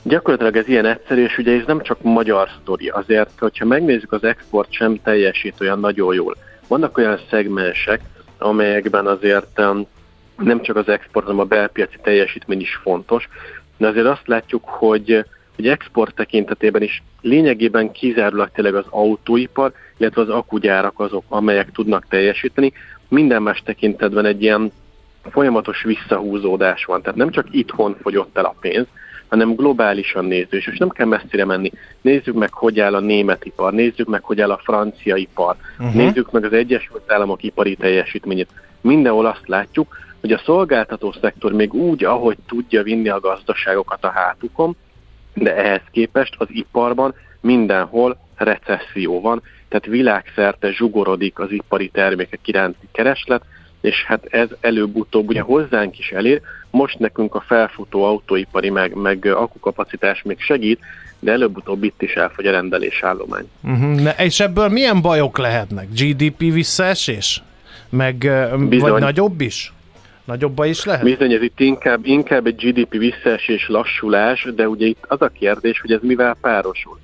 Gyakorlatilag 0.04 0.56
ez 0.56 0.68
ilyen 0.68 0.86
egyszerű, 0.86 1.24
és 1.24 1.38
ugye 1.38 1.60
ez 1.60 1.66
nem 1.66 1.82
csak 1.82 2.02
magyar 2.02 2.50
sztori, 2.62 2.88
azért, 2.88 3.40
hogyha 3.40 3.66
megnézzük, 3.66 4.12
az 4.12 4.24
export 4.24 4.72
sem 4.72 5.02
teljesít 5.04 5.62
olyan 5.62 5.80
nagyon 5.80 6.14
jól. 6.14 6.36
Vannak 6.68 6.98
olyan 6.98 7.20
szegmensek, 7.30 8.02
amelyekben 8.38 9.08
azért 9.08 9.62
nem 10.38 10.62
csak 10.62 10.76
az 10.76 10.88
export, 10.88 11.26
hanem 11.26 11.42
a 11.42 11.46
belpiaci 11.46 11.98
teljesítmény 12.02 12.62
is 12.62 12.80
fontos, 12.84 13.30
de 13.78 13.88
azért 13.88 14.06
azt 14.06 14.28
látjuk, 14.28 14.64
hogy, 14.66 15.26
hogy 15.56 15.68
export 15.68 16.16
tekintetében 16.16 16.82
is 16.82 17.04
lényegében 17.22 17.92
kizárólag 17.92 18.50
tényleg 18.54 18.76
az 18.76 18.86
autóipar, 18.90 19.72
illetve 19.98 20.22
az 20.22 20.30
akugyárak 20.30 21.00
azok, 21.00 21.24
amelyek 21.28 21.72
tudnak 21.72 22.06
teljesíteni. 22.10 22.74
Minden 23.08 23.42
más 23.42 23.62
tekintetben 23.66 24.26
egy 24.26 24.42
ilyen 24.42 24.72
folyamatos 25.32 25.84
visszahúzódás 25.84 26.86
van. 26.86 27.02
Tehát 27.02 27.18
nem 27.18 27.30
csak 27.30 27.48
itthon 27.52 27.98
fogyott 28.02 28.38
el 28.38 28.46
a 28.46 28.56
pénz, 28.60 28.86
hanem 29.30 29.56
globálisan 29.56 30.26
néző, 30.26 30.58
és 30.58 30.66
most 30.68 30.80
nem 30.80 30.90
kell 30.90 31.06
messzire 31.06 31.46
menni. 31.46 31.72
Nézzük 32.02 32.36
meg, 32.36 32.54
hogy 32.54 32.80
áll 32.80 32.96
a 32.96 33.00
német 33.00 33.46
ipar, 33.46 33.74
nézzük 33.74 34.08
meg, 34.08 34.24
hogy 34.24 34.42
áll 34.42 34.52
a 34.52 34.62
francia 34.64 35.16
ipar, 35.16 35.56
uh-huh. 35.80 35.96
nézzük 35.96 36.32
meg 36.32 36.44
az 36.44 36.54
Egyesült 36.54 37.12
Államok 37.12 37.44
ipari 37.44 37.76
teljesítményét. 37.76 38.50
Mindenhol 38.82 39.26
azt 39.26 39.48
látjuk, 39.48 39.98
hogy 40.22 40.32
a 40.32 40.42
szolgáltató 40.46 41.16
szektor 41.22 41.52
még 41.52 41.74
úgy, 41.74 42.04
ahogy 42.04 42.38
tudja 42.48 42.84
vinni 42.84 43.10
a 43.10 43.20
gazdaságokat 43.20 44.04
a 44.04 44.12
hátukon, 44.12 44.76
de 45.34 45.56
ehhez 45.56 45.82
képest 45.92 46.36
az 46.38 46.48
iparban 46.50 47.14
mindenhol 47.42 48.18
recesszió 48.36 49.22
van, 49.22 49.42
tehát 49.68 49.86
világszerte 49.86 50.72
zsugorodik 50.72 51.40
az 51.40 51.52
ipari 51.52 51.90
termékek 51.90 52.48
iránti 52.48 52.88
kereslet, 52.92 53.44
és 53.82 54.04
hát 54.04 54.26
ez 54.26 54.48
előbb-utóbb 54.60 55.28
ugye 55.28 55.42
hozzánk 55.42 56.00
is 56.00 56.10
elér, 56.12 56.42
most 56.72 57.00
nekünk 57.00 57.36
a 57.36 57.44
felfutó 57.48 58.04
autóipari 58.04 58.70
meg, 58.70 58.94
meg 58.94 59.26
akukapacitás 59.26 60.22
még 60.22 60.40
segít, 60.40 60.80
de 61.20 61.32
előbb-utóbb 61.32 61.84
itt 61.84 62.02
is 62.02 62.14
elfogy 62.14 62.46
a 62.46 62.52
rendelésállomány. 62.52 63.50
Uh-huh. 63.64 64.02
Ne, 64.02 64.12
és 64.12 64.40
ebből 64.40 64.68
milyen 64.68 65.02
bajok 65.02 65.38
lehetnek? 65.38 65.88
GDP 65.94 66.38
visszaesés? 66.38 67.44
Meg, 67.90 68.18
Bizony. 68.70 68.92
vagy 68.92 69.02
nagyobb 69.02 69.42
is? 69.42 69.74
Nagyobb 70.26 70.52
baj 70.52 70.70
is 70.70 70.86
lehet? 70.86 71.04
Bizony, 71.04 71.34
ez 71.34 71.42
itt 71.42 71.60
inkább, 71.60 72.06
inkább 72.06 72.46
egy 72.46 72.56
GDP 72.56 72.92
visszaesés, 72.92 73.68
lassulás, 73.68 74.48
de 74.56 74.68
ugye 74.68 74.86
itt 74.86 75.04
az 75.08 75.22
a 75.22 75.28
kérdés, 75.28 75.80
hogy 75.80 75.92
ez 75.92 76.00
mivel 76.02 76.38
párosul. 76.42 77.00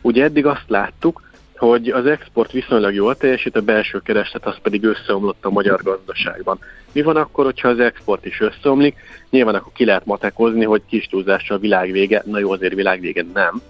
Ugye 0.00 0.24
eddig 0.24 0.46
azt 0.46 0.64
láttuk, 0.66 1.27
hogy 1.58 1.88
az 1.88 2.06
export 2.06 2.52
viszonylag 2.52 2.94
jól 2.94 3.16
teljesít, 3.16 3.56
a 3.56 3.60
belső 3.60 4.00
kereslet 4.04 4.46
az 4.46 4.56
pedig 4.62 4.84
összeomlott 4.84 5.44
a 5.44 5.50
magyar 5.50 5.82
gazdaságban. 5.82 6.58
Mi 6.92 7.02
van 7.02 7.16
akkor, 7.16 7.44
hogyha 7.44 7.68
az 7.68 7.80
export 7.80 8.24
is 8.24 8.40
összeomlik? 8.40 8.96
Nyilván 9.30 9.54
akkor 9.54 9.72
ki 9.72 9.84
lehet 9.84 10.06
matekozni, 10.06 10.64
hogy 10.64 10.82
kis 10.88 11.06
túlzással 11.06 11.56
a 11.56 11.60
világ 11.60 11.92
vége, 11.92 12.22
na 12.26 12.38
jó, 12.38 12.50
azért 12.50 12.74
világ 12.74 13.00
vége 13.00 13.24
nem, 13.34 13.62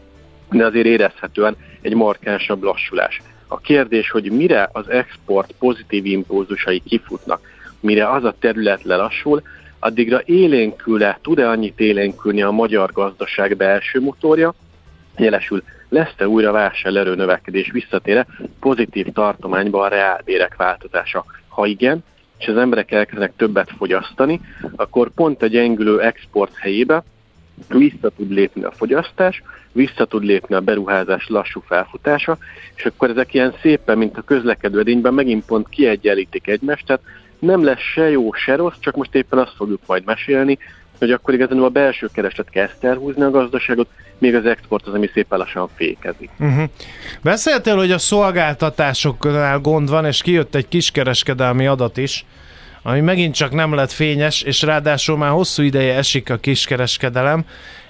de 0.50 0.64
azért 0.64 0.86
érezhetően 0.86 1.56
egy 1.80 1.94
markánsabb 1.94 2.62
lassulás. 2.62 3.22
A 3.46 3.58
kérdés, 3.58 4.10
hogy 4.10 4.30
mire 4.30 4.68
az 4.72 4.88
export 4.88 5.54
pozitív 5.58 6.06
impulzusai 6.06 6.82
kifutnak, 6.86 7.40
mire 7.80 8.10
az 8.10 8.24
a 8.24 8.34
terület 8.38 8.82
lelassul, 8.82 9.42
addigra 9.78 10.22
élénkül-e, 10.24 11.18
tud-e 11.22 11.48
annyit 11.48 11.80
élénkülni 11.80 12.42
a 12.42 12.50
magyar 12.50 12.92
gazdaság 12.92 13.56
belső 13.56 14.00
motorja, 14.00 14.54
jelesül 15.16 15.62
lesz-e 15.88 16.28
újra 16.28 16.52
vásárlóerő 16.52 17.14
növekedés 17.14 17.70
visszatére 17.70 18.26
pozitív 18.60 19.06
tartományba 19.12 19.82
a 19.82 19.88
reálbérek 19.88 20.56
változása? 20.56 21.24
Ha 21.48 21.66
igen, 21.66 22.04
és 22.38 22.48
az 22.48 22.56
emberek 22.56 22.92
elkezdenek 22.92 23.32
többet 23.36 23.70
fogyasztani, 23.76 24.40
akkor 24.76 25.10
pont 25.10 25.42
a 25.42 25.46
gyengülő 25.46 26.00
export 26.00 26.56
helyébe 26.56 27.02
vissza 27.68 28.10
tud 28.16 28.30
lépni 28.30 28.62
a 28.62 28.70
fogyasztás, 28.70 29.42
vissza 29.72 30.04
tud 30.04 30.24
lépni 30.24 30.54
a 30.54 30.60
beruházás 30.60 31.28
lassú 31.28 31.60
felfutása, 31.60 32.38
és 32.74 32.84
akkor 32.84 33.10
ezek 33.10 33.34
ilyen 33.34 33.54
szépen, 33.62 33.98
mint 33.98 34.18
a 34.18 34.22
közlekedő 34.22 34.78
edényben 34.78 35.14
megint 35.14 35.44
pont 35.44 35.68
kiegyenlítik 35.68 36.46
egymást, 36.46 36.86
tehát 36.86 37.02
nem 37.38 37.64
lesz 37.64 37.80
se 37.80 38.10
jó, 38.10 38.32
se 38.32 38.56
rossz, 38.56 38.78
csak 38.80 38.96
most 38.96 39.14
éppen 39.14 39.38
azt 39.38 39.54
fogjuk 39.56 39.80
majd 39.86 40.04
mesélni, 40.04 40.58
hogy 40.98 41.10
akkor 41.10 41.34
igazán 41.34 41.62
a 41.62 41.68
belső 41.68 42.08
kereslet 42.12 42.50
kezd 42.50 42.84
elhúzni 42.84 43.22
a 43.22 43.30
gazdaságot, 43.30 43.88
még 44.20 44.34
az 44.34 44.46
export 44.46 44.86
az, 44.86 44.94
ami 44.94 45.10
szépen 45.12 45.38
lassan 45.38 45.68
fékezik. 45.74 46.30
Uh-huh. 46.38 46.64
Beszéltél, 47.22 47.76
hogy 47.76 47.90
a 47.90 47.98
szolgáltatásoknál 47.98 49.58
gond 49.58 49.90
van, 49.90 50.04
és 50.04 50.22
kijött 50.22 50.54
egy 50.54 50.68
kiskereskedelmi 50.68 51.66
adat 51.66 51.96
is, 51.96 52.24
ami 52.82 53.00
megint 53.00 53.34
csak 53.34 53.52
nem 53.52 53.74
lett 53.74 53.92
fényes, 53.92 54.42
és 54.42 54.62
ráadásul 54.62 55.16
már 55.16 55.30
hosszú 55.30 55.62
ideje 55.62 55.94
esik 55.94 56.30
a 56.30 56.36
kiskereskedelem, 56.36 57.44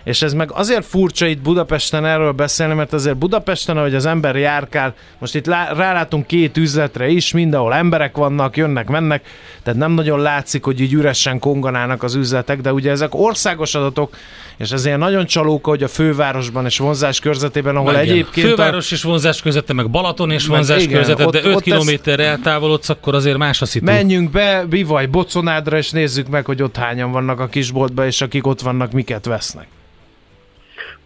és 0.09 0.23
ez 0.23 0.33
meg 0.33 0.51
azért 0.53 0.85
furcsa 0.85 1.27
itt 1.27 1.41
Budapesten 1.41 2.05
erről 2.05 2.33
beszélni, 2.33 2.75
mert 2.75 2.93
azért 2.93 3.17
Budapesten, 3.17 3.77
ahogy 3.77 3.95
az 3.95 4.07
ember 4.07 4.37
járkál, 4.37 4.95
most 5.19 5.35
itt 5.35 5.47
lá, 5.47 5.73
rálátunk 5.73 6.27
két 6.27 6.57
üzletre 6.57 7.09
is, 7.09 7.33
mindenhol 7.33 7.75
emberek 7.75 8.17
vannak, 8.17 8.57
jönnek, 8.57 8.89
mennek, 8.89 9.27
tehát 9.63 9.79
nem 9.79 9.93
nagyon 9.93 10.21
látszik, 10.21 10.65
hogy 10.65 10.81
így 10.81 10.93
üresen 10.93 11.39
konganának 11.39 12.03
az 12.03 12.15
üzletek, 12.15 12.61
de 12.61 12.73
ugye 12.73 12.91
ezek 12.91 13.15
országos 13.15 13.75
adatok, 13.75 14.17
és 14.57 14.71
ezért 14.71 14.99
nagyon 14.99 15.27
csalók, 15.27 15.65
hogy 15.65 15.83
a 15.83 15.89
fővárosban 15.89 16.65
és 16.65 16.79
vonzás 16.79 17.21
körzetében, 17.21 17.77
ahol 17.77 17.93
igen. 17.93 18.03
egyébként... 18.03 18.47
Főváros 18.47 18.93
a... 18.93 18.95
és 18.95 19.03
vonzás 19.03 19.43
közötte, 19.43 19.73
meg 19.73 19.91
Balaton 19.91 20.31
és 20.31 20.47
vonzás 20.47 20.83
igen, 20.83 20.99
közete, 20.99 21.27
ott, 21.27 21.33
de 21.33 21.41
5 21.45 21.61
kilométerre 21.61 22.23
ezt... 22.23 22.33
eltávolodsz, 22.33 22.89
akkor 22.89 23.15
azért 23.15 23.37
más 23.37 23.63
a 23.63 23.67
szitu. 23.67 23.85
Menjünk 23.85 24.31
be, 24.31 24.65
bivaj, 24.69 25.07
Boconádra, 25.07 25.77
és 25.77 25.91
nézzük 25.91 26.29
meg, 26.29 26.45
hogy 26.45 26.63
ott 26.63 26.77
hányan 26.77 27.13
vannak 27.13 27.41
a 27.41 27.47
kisboltban, 27.47 28.07
és 28.07 28.21
akik 28.21 28.47
ott 28.47 28.61
vannak, 28.61 28.93
miket 28.93 29.25
vesznek. 29.25 29.67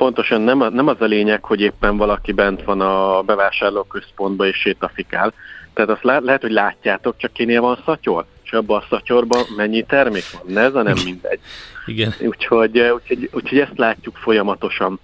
Pontosan 0.03 0.41
nem, 0.41 0.59
nem 0.59 0.89
az 0.89 1.01
a 1.01 1.05
lényeg, 1.05 1.45
hogy 1.45 1.61
éppen 1.61 1.97
valaki 1.97 2.33
bent 2.33 2.63
van 2.63 2.81
a 2.81 3.23
bevásárlóközpontban 3.23 4.47
és 4.47 4.57
sétafikál. 4.57 5.33
Tehát 5.75 5.91
azt 5.91 6.03
lá- 6.03 6.25
lehet, 6.25 6.41
hogy 6.41 6.51
látjátok, 6.51 7.17
csak 7.17 7.33
kinél 7.33 7.61
van 7.61 7.79
szatyor, 7.85 8.25
és 8.45 8.53
abban 8.53 8.81
a 8.81 8.87
szatyorban 8.89 9.45
mennyi 9.57 9.83
termék 9.83 10.25
van. 10.33 10.53
Ne, 10.53 10.61
ez 10.61 10.75
a 10.75 10.83
nem 10.83 10.97
mindegy. 11.05 11.41
Igen. 11.87 12.15
Úgyhogy, 12.21 12.79
úgyhogy, 12.79 13.31
úgyhogy 13.33 13.59
ezt 13.59 13.79
látjuk 13.79 14.17
folyamatosan. 14.17 15.01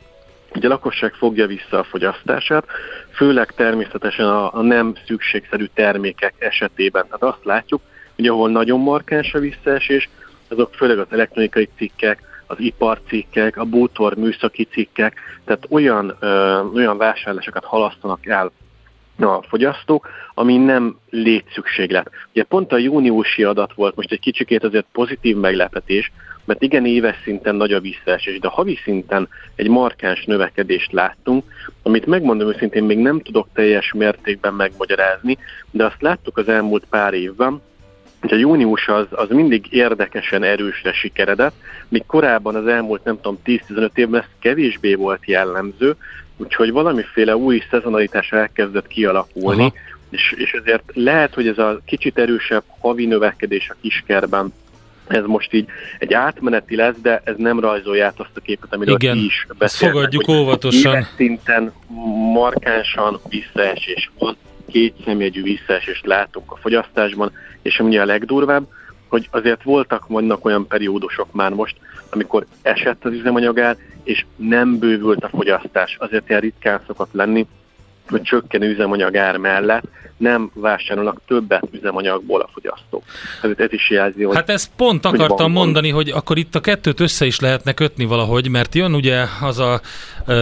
Ugye 0.54 0.66
a 0.66 0.70
lakosság 0.70 1.14
fogja 1.14 1.46
vissza 1.46 1.78
a 1.78 1.84
fogyasztását, 1.84 2.64
főleg 3.12 3.52
természetesen 3.54 4.26
a, 4.26 4.54
a 4.54 4.62
nem 4.62 4.94
szükségszerű 5.06 5.64
termékek 5.74 6.34
esetében. 6.38 7.04
Tehát 7.04 7.36
azt 7.36 7.44
látjuk, 7.44 7.80
hogy 8.16 8.26
ahol 8.26 8.50
nagyon 8.50 8.80
markáns 8.80 9.34
a 9.34 9.38
visszaesés, 9.38 10.08
azok 10.48 10.74
főleg 10.74 10.98
az 10.98 11.06
elektronikai 11.10 11.68
cikkek, 11.76 12.27
az 12.48 12.56
iparcikkek, 12.60 13.56
a 13.56 13.64
bútor 13.64 14.16
műszaki 14.16 14.64
cikkek, 14.64 15.20
tehát 15.44 15.66
olyan, 15.70 16.16
ö, 16.20 16.60
olyan 16.74 16.96
vásárlásokat 16.96 17.64
halasztanak 17.64 18.26
el 18.26 18.52
a 19.20 19.42
fogyasztók, 19.42 20.08
ami 20.34 20.56
nem 20.56 20.96
létszükséglet. 21.10 22.10
Ugye 22.32 22.42
pont 22.42 22.72
a 22.72 22.78
júniusi 22.78 23.44
adat 23.44 23.74
volt 23.74 23.96
most 23.96 24.12
egy 24.12 24.20
kicsikét 24.20 24.64
azért 24.64 24.86
pozitív 24.92 25.36
meglepetés, 25.36 26.12
mert 26.44 26.62
igen 26.62 26.86
éves 26.86 27.16
szinten 27.24 27.54
nagy 27.54 27.72
a 27.72 27.80
visszaesés, 27.80 28.38
de 28.38 28.48
havi 28.48 28.78
szinten 28.84 29.28
egy 29.54 29.68
markáns 29.68 30.24
növekedést 30.24 30.92
láttunk, 30.92 31.44
amit 31.82 32.06
megmondom 32.06 32.48
őszintén 32.48 32.84
még 32.84 32.98
nem 32.98 33.20
tudok 33.20 33.48
teljes 33.54 33.92
mértékben 33.92 34.54
megmagyarázni, 34.54 35.38
de 35.70 35.84
azt 35.84 36.00
láttuk 36.02 36.36
az 36.36 36.48
elmúlt 36.48 36.84
pár 36.90 37.14
évben, 37.14 37.62
a 38.20 38.34
június 38.34 38.88
az, 38.88 39.06
az 39.10 39.28
mindig 39.28 39.66
érdekesen 39.70 40.42
erősre 40.42 40.92
sikeredett, 40.92 41.54
míg 41.88 42.06
korábban 42.06 42.54
az 42.54 42.66
elmúlt 42.66 43.04
nem 43.04 43.20
tudom 43.20 43.38
10-15 43.44 43.88
évben 43.94 44.20
ez 44.20 44.26
kevésbé 44.38 44.94
volt 44.94 45.26
jellemző, 45.26 45.96
úgyhogy 46.36 46.70
valamiféle 46.70 47.36
új 47.36 47.62
szezonalitás 47.70 48.32
elkezdett 48.32 48.86
kialakulni, 48.86 49.72
és, 50.10 50.34
és 50.36 50.52
ezért 50.52 50.82
lehet, 50.94 51.34
hogy 51.34 51.46
ez 51.46 51.58
a 51.58 51.80
kicsit 51.84 52.18
erősebb 52.18 52.64
havi 52.80 53.06
növekedés 53.06 53.70
a 53.70 53.76
kiskerben 53.80 54.52
ez 55.08 55.24
most 55.26 55.52
így 55.52 55.66
egy 55.98 56.12
átmeneti 56.12 56.76
lesz, 56.76 56.96
de 57.02 57.20
ez 57.24 57.34
nem 57.36 57.60
rajzolja 57.60 58.06
át 58.06 58.20
azt 58.20 58.36
a 58.36 58.40
képet, 58.40 58.74
amiről 58.74 58.94
Igen, 58.94 59.16
ti 59.16 59.24
is 59.24 59.46
beszélnek. 59.58 59.96
fogadjuk 59.96 60.28
óvatosan. 60.28 61.06
szinten 61.16 61.72
markánsan 62.32 63.20
visszaesés 63.28 64.10
van, 64.18 64.36
két 64.70 64.94
szemjegyű 65.04 65.42
visszaesést 65.42 66.06
látunk 66.06 66.52
a 66.52 66.56
fogyasztásban, 66.56 67.32
és 67.62 67.78
ami 67.78 67.98
a 67.98 68.04
legdurvább, 68.04 68.66
hogy 69.08 69.28
azért 69.30 69.62
voltak, 69.62 70.06
vannak 70.06 70.44
olyan 70.44 70.66
periódusok 70.66 71.32
már 71.32 71.52
most, 71.52 71.76
amikor 72.10 72.46
esett 72.62 73.04
az 73.04 73.12
üzemanyagár, 73.12 73.76
és 74.02 74.26
nem 74.36 74.78
bővült 74.78 75.24
a 75.24 75.28
fogyasztás. 75.28 75.96
Azért 75.98 76.28
ilyen 76.28 76.40
ritkán 76.40 76.80
szokott 76.86 77.12
lenni, 77.12 77.46
hogy 78.10 78.22
csökkenő 78.22 78.70
üzemanyagár 78.70 79.36
mellett 79.36 79.84
nem 80.18 80.50
vásárolnak 80.54 81.20
többet 81.26 81.68
üzemanyagból 81.70 82.40
a 82.40 82.48
fogyasztók. 82.52 83.02
Ez, 83.42 83.50
ez 83.56 83.72
is 83.72 83.90
jelzi, 83.90 84.22
hogy... 84.22 84.36
Hát 84.36 84.50
ezt 84.50 84.70
pont 84.76 85.04
hogy 85.04 85.14
akartam 85.14 85.52
van, 85.52 85.64
mondani, 85.64 85.90
hogy 85.90 86.08
akkor 86.10 86.38
itt 86.38 86.54
a 86.54 86.60
kettőt 86.60 87.00
össze 87.00 87.26
is 87.26 87.40
lehetne 87.40 87.72
kötni 87.72 88.04
valahogy, 88.04 88.48
mert 88.48 88.74
jön 88.74 88.94
ugye 88.94 89.24
az 89.40 89.58
a 89.58 89.80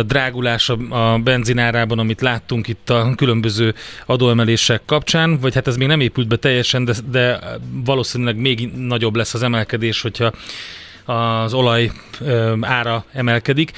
drágulás 0.06 0.68
a 0.90 1.18
benzinárában, 1.24 1.98
amit 1.98 2.20
láttunk 2.20 2.68
itt 2.68 2.90
a 2.90 3.12
különböző 3.16 3.74
adóemelések 4.06 4.82
kapcsán, 4.86 5.38
vagy 5.40 5.54
hát 5.54 5.66
ez 5.66 5.76
még 5.76 5.88
nem 5.88 6.00
épült 6.00 6.28
be 6.28 6.36
teljesen, 6.36 6.84
de, 6.84 6.92
de 7.10 7.38
valószínűleg 7.84 8.36
még 8.36 8.70
nagyobb 8.74 9.16
lesz 9.16 9.34
az 9.34 9.42
emelkedés, 9.42 10.02
hogyha 10.02 10.32
az 11.04 11.54
olaj 11.54 11.90
ára 12.60 13.04
emelkedik. 13.12 13.72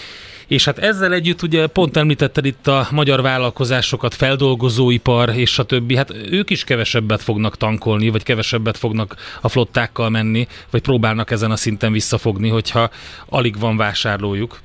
És 0.49 0.65
hát 0.65 0.79
ezzel 0.79 1.13
együtt 1.13 1.43
ugye 1.43 1.67
pont 1.67 1.97
említetted 1.97 2.45
itt 2.45 2.67
a 2.67 2.87
magyar 2.91 3.23
vállalkozásokat, 3.23 4.15
feldolgozóipar 4.15 5.29
és 5.29 5.59
a 5.59 5.63
többi, 5.63 5.97
hát 5.97 6.11
ők 6.31 6.51
is 6.51 6.65
kevesebbet 6.65 7.23
fognak 7.23 7.57
tankolni, 7.57 8.09
vagy 8.09 8.23
kevesebbet 8.23 8.79
fognak 8.79 9.17
a 9.41 9.49
flottákkal 9.49 10.09
menni, 10.09 10.47
vagy 10.71 10.83
próbálnak 10.83 11.31
ezen 11.31 11.51
a 11.51 11.57
szinten 11.57 11.93
visszafogni, 11.93 12.49
hogyha 12.49 12.91
alig 13.29 13.59
van 13.59 13.77
vásárlójuk. 13.77 14.59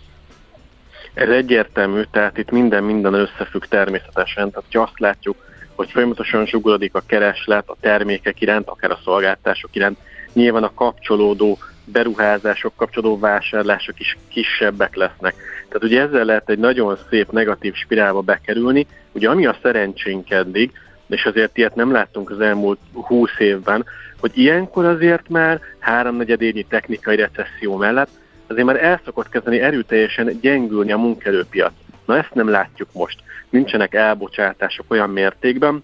Ez 1.14 1.30
egyértelmű, 1.30 2.02
tehát 2.12 2.38
itt 2.38 2.52
minden 2.52 2.84
minden 2.84 3.14
összefügg 3.14 3.66
természetesen, 3.66 4.52
tehát 4.52 4.74
ha 4.74 4.82
azt 4.82 5.00
látjuk, 5.00 5.36
hogy 5.76 5.92
folyamatosan 5.92 6.46
zsugorodik 6.46 6.96
a 6.96 7.04
kereslet 7.06 7.70
a 7.70 7.76
termékek 7.82 8.42
iránt, 8.42 8.68
akár 8.68 8.92
a 8.92 9.00
szolgáltások 9.04 9.76
iránt, 9.76 9.98
nyilván 10.34 10.64
a 10.64 10.74
kapcsolódó 10.74 11.58
beruházások, 11.86 12.76
kapcsolódó 12.76 13.20
vásárlások 13.20 14.00
is 14.00 14.18
kisebbek 14.30 14.96
lesznek. 14.96 15.36
Tehát 15.74 15.88
ugye 15.88 16.02
ezzel 16.02 16.26
lehet 16.26 16.50
egy 16.50 16.58
nagyon 16.58 16.98
szép 17.10 17.32
negatív 17.32 17.74
spirálba 17.74 18.22
bekerülni. 18.22 18.88
Ugye 19.12 19.30
ami 19.30 19.46
a 19.46 19.58
szerencsénk 19.62 20.32
eddig, 20.32 20.72
és 21.08 21.26
azért 21.26 21.58
ilyet 21.58 21.76
nem 21.76 21.92
láttunk 21.92 22.30
az 22.30 22.40
elmúlt 22.40 22.80
20 22.92 23.30
évben, 23.38 23.86
hogy 24.20 24.32
ilyenkor 24.34 24.86
azért 24.86 25.30
már 25.30 25.60
háromnegyedényi 25.80 26.64
technikai 26.64 27.16
recesszió 27.16 27.76
mellett 27.76 28.10
azért 28.48 28.66
már 28.66 28.84
el 28.84 29.02
szokott 29.06 29.30
kezdeni 29.30 29.60
erőteljesen 29.60 30.40
gyengülni 30.42 30.92
a 30.92 30.98
munkerőpiac. 30.98 31.74
Na 32.06 32.18
ezt 32.18 32.34
nem 32.34 32.50
látjuk 32.50 32.90
most. 32.92 33.20
Nincsenek 33.50 33.94
elbocsátások 33.94 34.86
olyan 34.92 35.10
mértékben, 35.10 35.84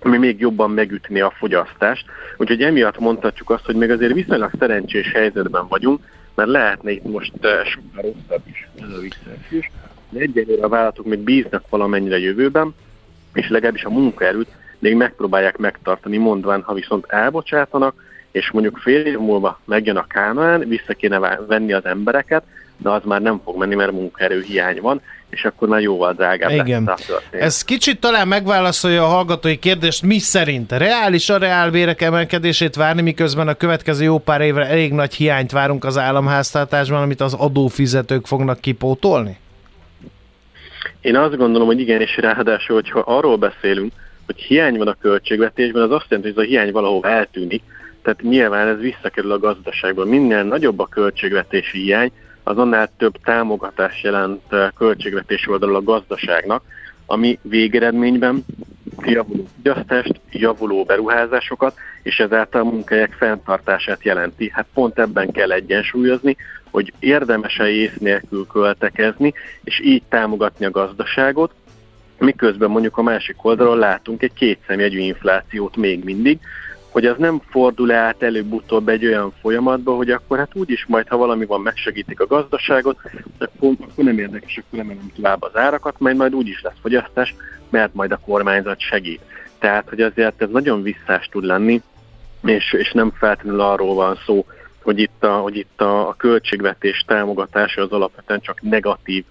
ami 0.00 0.18
még 0.18 0.40
jobban 0.40 0.70
megütni 0.70 1.20
a 1.20 1.32
fogyasztást. 1.36 2.04
Úgyhogy 2.36 2.62
emiatt 2.62 2.98
mondhatjuk 2.98 3.50
azt, 3.50 3.64
hogy 3.64 3.76
még 3.76 3.90
azért 3.90 4.12
viszonylag 4.12 4.50
szerencsés 4.58 5.12
helyzetben 5.12 5.68
vagyunk, 5.68 6.00
mert 6.34 6.48
lehetne 6.48 6.90
itt 6.90 7.04
most 7.04 7.32
uh, 7.42 7.64
sokkal 7.64 8.02
rosszabb 8.02 8.42
is 8.50 8.68
ez 8.82 8.88
a 8.96 9.00
visszaesés. 9.00 9.70
De 10.08 10.20
egyelőre 10.20 10.64
a 10.64 10.68
vállalatok 10.68 11.06
még 11.06 11.18
bíznak 11.18 11.68
valamennyire 11.68 12.18
jövőben, 12.18 12.74
és 13.32 13.48
legalábbis 13.48 13.84
a 13.84 13.90
munkaerőt 13.90 14.48
még 14.78 14.94
megpróbálják 14.94 15.56
megtartani, 15.56 16.16
mondván, 16.16 16.62
ha 16.62 16.74
viszont 16.74 17.06
elbocsátanak, 17.08 17.94
és 18.30 18.50
mondjuk 18.50 18.78
fél 18.78 19.06
év 19.06 19.18
múlva 19.18 19.60
megjön 19.64 19.96
a 19.96 20.06
Kánaán, 20.06 20.68
vissza 20.68 20.94
kéne 20.94 21.18
venni 21.46 21.72
az 21.72 21.84
embereket, 21.84 22.44
de 22.76 22.90
az 22.90 23.02
már 23.04 23.22
nem 23.22 23.40
fog 23.44 23.58
menni, 23.58 23.74
mert 23.74 23.92
munkaerő 23.92 24.40
hiány 24.40 24.80
van, 24.80 25.00
és 25.34 25.44
akkor 25.44 25.68
már 25.68 25.80
jóval 25.80 26.12
drágább 26.12 26.50
Igen. 26.50 26.84
lesz 26.84 27.08
a 27.08 27.20
Ez 27.30 27.64
kicsit 27.64 28.00
talán 28.00 28.28
megválaszolja 28.28 29.04
a 29.04 29.08
hallgatói 29.08 29.58
kérdést, 29.58 30.02
mi 30.02 30.18
szerint 30.18 30.72
reális 30.72 31.30
a 31.30 31.38
reálbérek 31.38 32.02
emelkedését 32.02 32.74
várni, 32.74 33.02
miközben 33.02 33.48
a 33.48 33.54
következő 33.54 34.04
jó 34.04 34.18
pár 34.18 34.40
évre 34.40 34.66
elég 34.66 34.92
nagy 34.92 35.14
hiányt 35.14 35.52
várunk 35.52 35.84
az 35.84 35.98
államháztartásban, 35.98 37.02
amit 37.02 37.20
az 37.20 37.34
adófizetők 37.34 38.26
fognak 38.26 38.60
kipótolni? 38.60 39.38
Én 41.00 41.16
azt 41.16 41.36
gondolom, 41.36 41.66
hogy 41.66 41.80
igen, 41.80 42.00
és 42.00 42.16
ráadásul, 42.16 42.74
hogyha 42.74 42.98
arról 42.98 43.36
beszélünk, 43.36 43.92
hogy 44.26 44.40
hiány 44.40 44.76
van 44.76 44.88
a 44.88 44.96
költségvetésben, 45.00 45.82
az 45.82 45.90
azt 45.90 46.06
jelenti, 46.08 46.32
hogy 46.32 46.42
ez 46.42 46.48
a 46.48 46.50
hiány 46.50 46.72
valahol 46.72 47.04
eltűnik, 47.04 47.62
tehát 48.02 48.22
nyilván 48.22 48.68
ez 48.68 48.78
visszakerül 48.78 49.32
a 49.32 49.38
gazdaságban. 49.38 50.08
Minél 50.08 50.42
nagyobb 50.42 50.78
a 50.78 50.86
költségvetési 50.86 51.78
hiány, 51.78 52.12
az 52.44 52.58
annál 52.58 52.90
több 52.96 53.16
támogatás 53.24 54.02
jelent 54.02 54.42
költségvetési 54.76 55.50
oldalról 55.50 55.76
a 55.76 55.82
gazdaságnak, 55.82 56.62
ami 57.06 57.38
végeredményben 57.42 58.44
javuló 59.02 59.46
fogyasztást, 59.56 60.20
javuló 60.30 60.84
beruházásokat, 60.84 61.76
és 62.02 62.18
ezáltal 62.18 62.60
a 62.60 62.64
munkahelyek 62.64 63.12
fenntartását 63.12 64.04
jelenti. 64.04 64.50
Hát 64.52 64.66
pont 64.74 64.98
ebben 64.98 65.30
kell 65.30 65.52
egyensúlyozni, 65.52 66.36
hogy 66.70 66.92
érdemes-e 66.98 67.68
ész 67.68 67.96
nélkül 67.98 68.46
költekezni, 68.46 69.32
és 69.64 69.80
így 69.80 70.02
támogatni 70.08 70.64
a 70.64 70.70
gazdaságot, 70.70 71.52
miközben 72.18 72.70
mondjuk 72.70 72.96
a 72.96 73.02
másik 73.02 73.44
oldalon 73.44 73.78
látunk 73.78 74.22
egy 74.22 74.32
kétszemjegyű 74.32 74.98
inflációt 74.98 75.76
még 75.76 76.04
mindig, 76.04 76.38
hogy 76.94 77.06
az 77.06 77.16
nem 77.18 77.40
fordul 77.50 77.92
át 77.92 78.22
előbb-utóbb 78.22 78.88
egy 78.88 79.06
olyan 79.06 79.32
folyamatba, 79.40 79.94
hogy 79.94 80.10
akkor 80.10 80.38
hát 80.38 80.50
úgyis 80.54 80.86
majd, 80.86 81.08
ha 81.08 81.16
valami 81.16 81.46
van, 81.46 81.60
megsegítik 81.60 82.20
a 82.20 82.26
gazdaságot, 82.26 82.98
akkor, 83.38 83.72
akkor 83.80 84.04
nem 84.04 84.18
érdekes, 84.18 84.58
akkor 84.58 84.78
emelem 84.78 85.10
tovább 85.16 85.42
az 85.42 85.56
árakat, 85.56 85.98
majd 85.98 86.16
majd 86.16 86.34
úgyis 86.34 86.62
lesz 86.62 86.80
fogyasztás, 86.80 87.34
mert 87.70 87.94
majd 87.94 88.12
a 88.12 88.16
kormányzat 88.16 88.80
segít. 88.80 89.20
Tehát, 89.58 89.88
hogy 89.88 90.00
azért 90.00 90.42
ez 90.42 90.48
nagyon 90.50 90.82
visszás 90.82 91.28
tud 91.30 91.44
lenni, 91.44 91.82
és, 92.44 92.72
és 92.72 92.92
nem 92.92 93.12
feltétlenül 93.18 93.60
arról 93.60 93.94
van 93.94 94.18
szó, 94.26 94.46
hogy 94.82 94.98
itt 94.98 95.24
a, 95.24 95.36
hogy 95.36 95.56
itt 95.56 95.80
a, 95.80 96.08
a 96.08 96.14
költségvetés 96.14 97.04
támogatása 97.06 97.82
az 97.82 97.90
alapvetően 97.90 98.40
csak 98.40 98.62
negatív, 98.62 99.24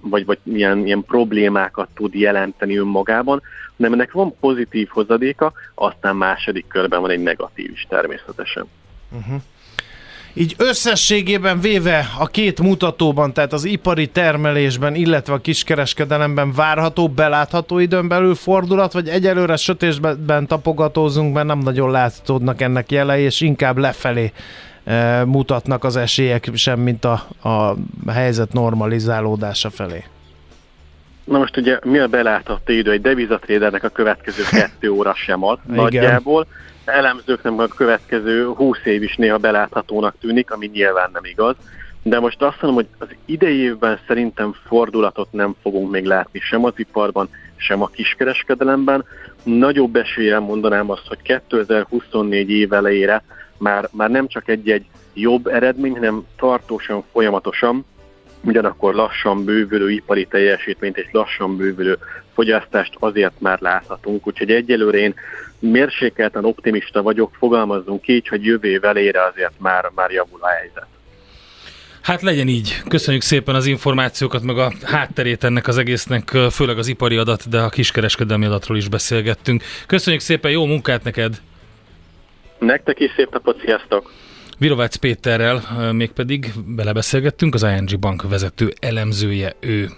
vagy, 0.00 0.24
vagy 0.26 0.38
ilyen, 0.42 0.86
ilyen 0.86 1.04
problémákat 1.04 1.88
tud 1.94 2.14
jelenteni 2.14 2.76
önmagában, 2.76 3.42
hanem 3.76 3.92
ennek 3.92 4.12
van 4.12 4.34
pozitív 4.40 4.88
hozadéka, 4.88 5.52
aztán 5.74 6.16
második 6.16 6.66
körben 6.68 7.00
van 7.00 7.10
egy 7.10 7.22
negatív 7.22 7.70
is 7.70 7.86
természetesen. 7.88 8.66
Uh-huh. 9.10 9.40
Így 10.34 10.54
összességében 10.58 11.60
véve 11.60 12.08
a 12.18 12.26
két 12.26 12.60
mutatóban, 12.60 13.32
tehát 13.32 13.52
az 13.52 13.64
ipari 13.64 14.06
termelésben, 14.06 14.94
illetve 14.94 15.32
a 15.34 15.40
kiskereskedelemben 15.40 16.52
várható, 16.52 17.08
belátható 17.08 17.78
időn 17.78 18.08
belül 18.08 18.34
fordulat, 18.34 18.92
vagy 18.92 19.08
egyelőre 19.08 19.56
sötétben 19.56 20.46
tapogatózunk, 20.46 21.34
mert 21.34 21.46
nem 21.46 21.58
nagyon 21.58 21.90
látszódnak 21.90 22.60
ennek 22.60 22.92
jelei, 22.92 23.22
és 23.22 23.40
inkább 23.40 23.78
lefelé 23.78 24.32
mutatnak 25.24 25.84
az 25.84 25.96
esélyek 25.96 26.50
sem, 26.54 26.80
mint 26.80 27.04
a, 27.04 27.12
a 27.48 27.74
helyzet 28.10 28.52
normalizálódása 28.52 29.70
felé. 29.70 30.04
Na 31.24 31.38
most 31.38 31.56
ugye 31.56 31.78
mi 31.84 31.98
a 31.98 32.06
belátható 32.06 32.72
idő? 32.72 32.90
Egy 32.90 33.00
devizatrédernek 33.00 33.84
a 33.84 33.88
következő 33.88 34.42
kettő 34.58 34.90
óra 34.90 35.14
sem 35.14 35.44
ad 35.44 35.58
nagyjából. 35.66 36.46
Elemzőknek 36.84 37.58
a 37.58 37.66
következő 37.66 38.46
húsz 38.46 38.84
év 38.84 39.02
is 39.02 39.16
néha 39.16 39.38
beláthatónak 39.38 40.14
tűnik, 40.20 40.50
ami 40.50 40.70
nyilván 40.72 41.10
nem 41.12 41.24
igaz. 41.24 41.54
De 42.02 42.20
most 42.20 42.42
azt 42.42 42.62
mondom, 42.62 42.84
hogy 42.84 43.08
az 43.08 43.16
idei 43.24 43.56
évben 43.56 43.98
szerintem 44.06 44.54
fordulatot 44.66 45.32
nem 45.32 45.54
fogunk 45.62 45.90
még 45.90 46.04
látni 46.04 46.40
sem 46.40 46.64
az 46.64 46.72
iparban, 46.76 47.28
sem 47.56 47.82
a 47.82 47.86
kiskereskedelemben. 47.86 49.04
Nagyobb 49.42 49.96
eséllyel 49.96 50.40
mondanám 50.40 50.90
azt, 50.90 51.06
hogy 51.06 51.22
2024 51.22 52.50
év 52.50 52.72
elejére 52.72 53.22
már, 53.62 53.88
már 53.92 54.10
nem 54.10 54.28
csak 54.28 54.48
egy-egy 54.48 54.86
jobb 55.14 55.46
eredmény, 55.46 55.92
hanem 55.92 56.26
tartósan, 56.36 57.04
folyamatosan 57.12 57.84
ugyanakkor 58.44 58.94
lassan 58.94 59.44
bővülő 59.44 59.90
ipari 59.90 60.26
teljesítményt 60.26 60.96
és 60.96 61.08
lassan 61.12 61.56
bővülő 61.56 61.98
fogyasztást 62.34 62.96
azért 62.98 63.40
már 63.40 63.60
láthatunk, 63.60 64.26
úgyhogy 64.26 64.50
egyelőre 64.50 64.98
én 64.98 65.14
mérsékelten 65.58 66.44
optimista 66.44 67.02
vagyok, 67.02 67.34
fogalmazzunk 67.38 68.08
így, 68.08 68.28
hogy 68.28 68.44
jövő 68.44 68.80
elére 68.82 69.24
azért 69.24 69.52
már, 69.58 69.90
már 69.94 70.10
javul 70.10 70.38
a 70.42 70.48
helyzet. 70.48 70.86
Hát 72.02 72.22
legyen 72.22 72.48
így. 72.48 72.82
Köszönjük 72.88 73.22
szépen 73.22 73.54
az 73.54 73.66
információkat, 73.66 74.42
meg 74.42 74.58
a 74.58 74.72
hátterét 74.82 75.44
ennek 75.44 75.68
az 75.68 75.78
egésznek, 75.78 76.28
főleg 76.50 76.78
az 76.78 76.86
ipari 76.86 77.16
adat, 77.16 77.48
de 77.48 77.60
a 77.60 77.68
kiskereskedelmi 77.68 78.46
adatról 78.46 78.76
is 78.76 78.88
beszélgettünk. 78.88 79.62
Köszönjük 79.86 80.22
szépen, 80.22 80.50
jó 80.50 80.64
munkát 80.66 81.04
neked! 81.04 81.40
Nektek 82.62 83.00
is 83.00 83.10
szép 83.16 83.32
napot, 83.32 83.60
sziasztok! 83.64 84.12
Virovácz 84.58 84.96
Péterrel 84.96 85.62
mégpedig 85.92 86.52
belebeszélgettünk, 86.66 87.54
az 87.54 87.62
ING 87.62 87.98
Bank 87.98 88.28
vezető 88.28 88.72
elemzője 88.80 89.52
ő. 89.60 89.88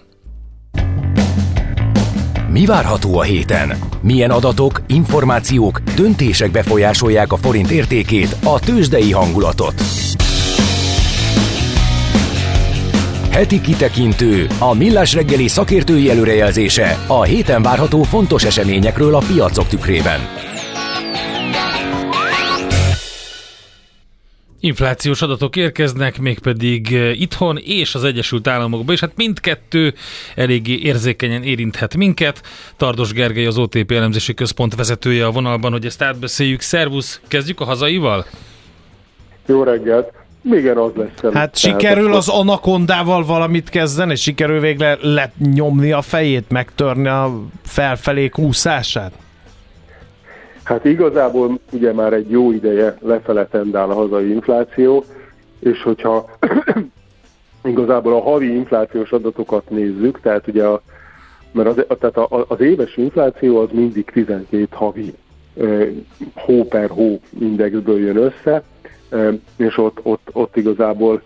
Mi 2.48 2.66
várható 2.66 3.18
a 3.18 3.22
héten? 3.22 3.72
Milyen 4.02 4.30
adatok, 4.30 4.80
információk, 4.86 5.78
döntések 5.78 6.50
befolyásolják 6.50 7.32
a 7.32 7.36
forint 7.36 7.70
értékét, 7.70 8.36
a 8.44 8.60
tőzsdei 8.60 9.12
hangulatot? 9.12 9.74
Heti 13.30 13.60
kitekintő, 13.60 14.46
a 14.58 14.74
millás 14.74 15.14
reggeli 15.14 15.48
szakértői 15.48 16.10
előrejelzése 16.10 16.96
a 17.06 17.22
héten 17.22 17.62
várható 17.62 18.02
fontos 18.02 18.44
eseményekről 18.44 19.14
a 19.14 19.22
piacok 19.32 19.66
tükrében. 19.66 20.20
Inflációs 24.64 25.22
adatok 25.22 25.56
érkeznek, 25.56 26.18
mégpedig 26.20 26.94
eh, 26.94 27.20
itthon 27.20 27.56
és 27.56 27.94
az 27.94 28.04
Egyesült 28.04 28.48
Államokban, 28.48 28.94
és 28.94 29.00
hát 29.00 29.16
mindkettő 29.16 29.94
eléggé 30.34 30.78
érzékenyen 30.78 31.42
érinthet 31.42 31.96
minket. 31.96 32.40
Tardos 32.76 33.12
Gergely 33.12 33.46
az 33.46 33.58
OTP 33.58 33.90
elemzési 33.90 34.34
központ 34.34 34.74
vezetője 34.74 35.26
a 35.26 35.30
vonalban, 35.30 35.72
hogy 35.72 35.84
ezt 35.84 36.02
átbeszéljük. 36.02 36.60
Szervusz, 36.60 37.20
kezdjük 37.28 37.60
a 37.60 37.64
hazaival? 37.64 38.24
Jó 39.46 39.62
reggelt! 39.62 40.12
Igen, 40.44 40.76
az 40.76 40.92
lesz. 40.94 41.34
Hát 41.34 41.56
sikerül 41.56 42.14
az 42.14 42.28
anakondával 42.28 43.24
valamit 43.24 43.68
kezdeni? 43.68 44.16
Sikerül 44.16 44.60
végre 44.60 44.98
lenyomni 45.00 45.92
a 45.92 46.02
fejét, 46.02 46.50
megtörni 46.50 47.08
a 47.08 47.40
felfelé 47.64 48.28
kúszását? 48.28 49.12
Hát 50.64 50.84
igazából 50.84 51.58
ugye 51.72 51.92
már 51.92 52.12
egy 52.12 52.30
jó 52.30 52.52
ideje 52.52 52.96
lefele 53.00 53.46
tendál 53.46 53.90
a 53.90 53.94
hazai 53.94 54.30
infláció, 54.30 55.04
és 55.58 55.82
hogyha 55.82 56.30
igazából 57.64 58.12
a 58.12 58.22
havi 58.22 58.54
inflációs 58.54 59.12
adatokat 59.12 59.70
nézzük, 59.70 60.20
tehát 60.20 60.46
ugye 60.48 60.64
a, 60.64 60.82
mert 61.52 61.68
az, 61.68 61.96
tehát 61.98 62.16
a, 62.16 62.44
az 62.48 62.60
éves 62.60 62.96
infláció 62.96 63.58
az 63.58 63.68
mindig 63.72 64.04
12 64.04 64.66
havi 64.70 65.14
hó 66.34 66.64
per 66.64 66.88
hó 66.88 67.20
indexből 67.38 67.98
jön 67.98 68.16
össze, 68.16 68.62
és 69.56 69.78
ott, 69.78 69.98
ott, 70.02 70.28
ott 70.32 70.56
igazából 70.56 71.22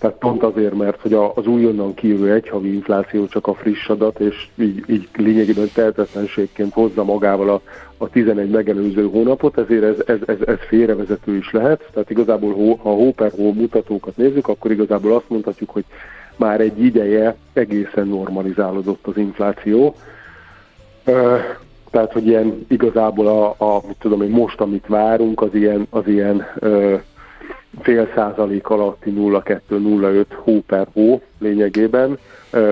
Tehát 0.00 0.16
pont 0.16 0.42
azért, 0.42 0.74
mert 0.74 1.00
hogy 1.00 1.14
az 1.34 1.46
újonnan 1.46 1.94
kijövő 1.94 2.32
egyhavi 2.32 2.74
infláció 2.74 3.26
csak 3.26 3.46
a 3.46 3.54
friss 3.54 3.88
adat, 3.88 4.20
és 4.20 4.48
így, 4.54 4.84
így 4.86 5.08
lényegében 5.16 5.68
tehetetlenségként 5.74 6.72
hozza 6.72 7.04
magával 7.04 7.50
a, 7.50 7.60
a 7.96 8.08
11 8.08 8.50
megelőző 8.50 9.08
hónapot, 9.08 9.58
ezért 9.58 9.82
ez, 9.82 9.96
ez, 10.06 10.18
ez, 10.26 10.46
ez 10.46 10.58
félrevezető 10.68 11.36
is 11.36 11.50
lehet. 11.50 11.88
Tehát 11.92 12.10
igazából, 12.10 12.76
ha 12.82 12.90
hó 12.90 13.12
per 13.12 13.30
hó 13.30 13.52
mutatókat 13.52 14.16
nézzük, 14.16 14.48
akkor 14.48 14.70
igazából 14.70 15.14
azt 15.14 15.28
mondhatjuk, 15.28 15.70
hogy 15.70 15.84
már 16.36 16.60
egy 16.60 16.84
ideje 16.84 17.36
egészen 17.52 18.06
normalizálódott 18.06 19.06
az 19.06 19.16
infláció. 19.16 19.94
Tehát, 21.90 22.12
hogy 22.12 22.26
ilyen 22.26 22.66
igazából 22.68 23.26
a, 23.26 23.54
a 23.58 23.82
mit 23.86 23.96
tudom 23.98 24.22
én, 24.22 24.30
most, 24.30 24.60
amit 24.60 24.86
várunk, 24.86 25.40
az 25.42 25.54
ilyen, 25.54 25.86
az 25.90 26.06
ilyen 26.06 26.46
fél 27.78 28.10
százalék 28.14 28.68
alatti 28.68 29.12
0,2-0,5 29.16 30.24
hó 30.28 30.60
per 30.66 30.86
hó 30.92 31.22
lényegében, 31.38 32.18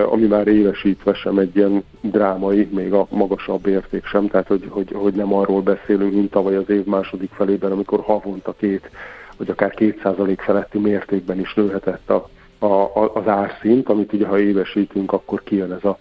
ami 0.09 0.25
már 0.25 0.47
évesítve 0.47 1.13
sem 1.13 1.37
egy 1.37 1.55
ilyen 1.55 1.83
drámai, 2.01 2.67
még 2.71 2.93
a 2.93 3.07
magasabb 3.09 3.67
érték 3.67 4.05
sem, 4.05 4.27
tehát 4.27 4.47
hogy, 4.47 4.65
hogy, 4.69 4.91
hogy 4.93 5.13
nem 5.13 5.33
arról 5.33 5.61
beszélünk, 5.61 6.13
mint 6.13 6.31
tavaly 6.31 6.55
az 6.55 6.69
év 6.69 6.85
második 6.85 7.31
felében, 7.31 7.71
amikor 7.71 7.99
havonta 7.99 8.53
két, 8.57 8.89
vagy 9.37 9.49
akár 9.49 9.73
két 9.73 9.99
százalék 10.03 10.41
feletti 10.41 10.77
mértékben 10.77 11.39
is 11.39 11.53
nőhetett 11.53 12.09
a, 12.09 12.29
a, 12.65 13.11
az 13.13 13.27
árszint, 13.27 13.89
amit 13.89 14.13
ugye 14.13 14.27
ha 14.27 14.39
évesítünk, 14.39 15.11
akkor 15.11 15.43
kijön 15.43 15.71
ez 15.71 15.83
a 15.83 15.97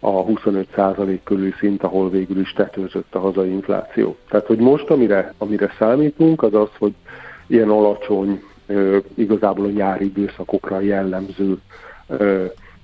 a 0.00 0.24
25% 0.24 1.18
körüli 1.24 1.54
szint, 1.58 1.82
ahol 1.82 2.10
végül 2.10 2.40
is 2.40 2.52
tetőzött 2.52 3.14
a 3.14 3.18
hazai 3.18 3.50
infláció. 3.50 4.16
Tehát, 4.28 4.46
hogy 4.46 4.58
most 4.58 4.90
amire, 4.90 5.34
amire 5.38 5.72
számítunk, 5.78 6.42
az 6.42 6.54
az, 6.54 6.68
hogy 6.78 6.94
ilyen 7.48 7.68
alacsony, 7.68 8.42
igazából 9.14 9.64
a 9.64 9.70
nyári 9.70 10.04
időszakokra 10.04 10.80
jellemző, 10.80 11.58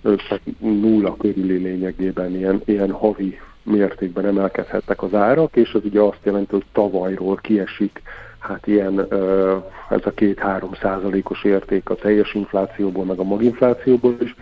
tehát 0.03 0.41
nulla 0.59 1.17
körüli 1.17 1.57
lényegében 1.57 2.35
ilyen, 2.35 2.63
ilyen 2.65 2.91
havi 2.91 3.39
mértékben 3.63 4.27
emelkedhettek 4.27 5.03
az 5.03 5.15
árak, 5.15 5.57
és 5.57 5.75
az 5.75 5.85
ugye 5.85 6.01
azt 6.01 6.21
jelenti, 6.23 6.53
hogy 6.53 6.65
tavalyról 6.73 7.37
kiesik 7.37 8.03
hát 8.39 8.67
ilyen 8.67 9.07
ez 9.89 10.01
a 10.05 10.11
két-három 10.11 10.71
százalékos 10.81 11.45
érték 11.45 11.91
a 11.91 11.95
teljes 11.95 12.35
inflációból, 12.35 13.05
meg 13.05 13.19
a 13.19 13.23
maginflációból 13.23 14.17
is, 14.21 14.35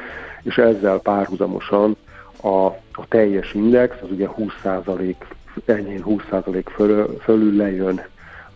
és 0.42 0.58
ezzel 0.58 0.98
párhuzamosan 0.98 1.96
a, 2.40 2.66
a 2.92 3.08
teljes 3.08 3.54
index, 3.54 3.96
az 4.02 4.10
ugye 4.10 4.28
20%, 4.64 5.14
enyhén 5.64 6.02
20% 6.06 6.64
fölül, 6.74 7.18
fölül 7.20 7.56
lejön 7.56 8.00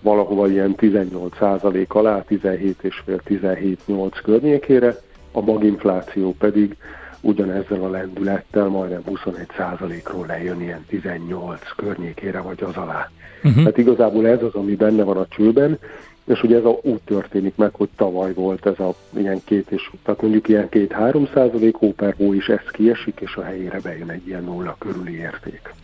valahova 0.07 0.49
ilyen 0.49 0.75
18% 0.79 1.87
alá, 1.89 2.25
17,5-17,8 2.29 4.11
környékére, 4.23 4.97
a 5.33 5.41
maginfláció 5.41 6.35
pedig 6.39 6.77
ugyanezzel 7.21 7.83
a 7.83 7.91
lendülettel 7.91 8.67
majdnem 8.67 9.03
21%-ról 9.07 10.27
lejön 10.27 10.61
ilyen 10.61 10.85
18 10.89 11.61
környékére 11.77 12.41
vagy 12.41 12.63
az 12.63 12.77
alá. 12.77 13.11
Uh-huh. 13.37 13.55
Tehát 13.55 13.79
igazából 13.79 14.27
ez 14.27 14.43
az, 14.43 14.55
ami 14.55 14.75
benne 14.75 15.03
van 15.03 15.17
a 15.17 15.27
csőben, 15.29 15.79
és 16.27 16.43
ugye 16.43 16.57
ez 16.57 16.65
a, 16.65 16.79
úgy 16.83 17.01
történik 17.05 17.57
meg, 17.57 17.75
hogy 17.75 17.89
tavaly 17.97 18.33
volt 18.33 18.67
ez 18.67 18.79
a 18.79 18.95
ilyen 19.17 19.41
két 19.45 19.71
és, 19.71 19.91
tehát 20.03 20.23
mondjuk 20.23 20.49
ilyen 20.49 20.69
két-három 20.69 21.29
százalék 21.35 21.75
hóperhó 21.75 22.33
is 22.33 22.47
ez 22.47 22.71
kiesik, 22.73 23.21
és 23.21 23.35
a 23.37 23.43
helyére 23.43 23.81
bejön 23.81 24.11
egy 24.11 24.27
ilyen 24.27 24.45
nulla 24.45 24.77
körüli 24.79 25.17
érték. 25.17 25.75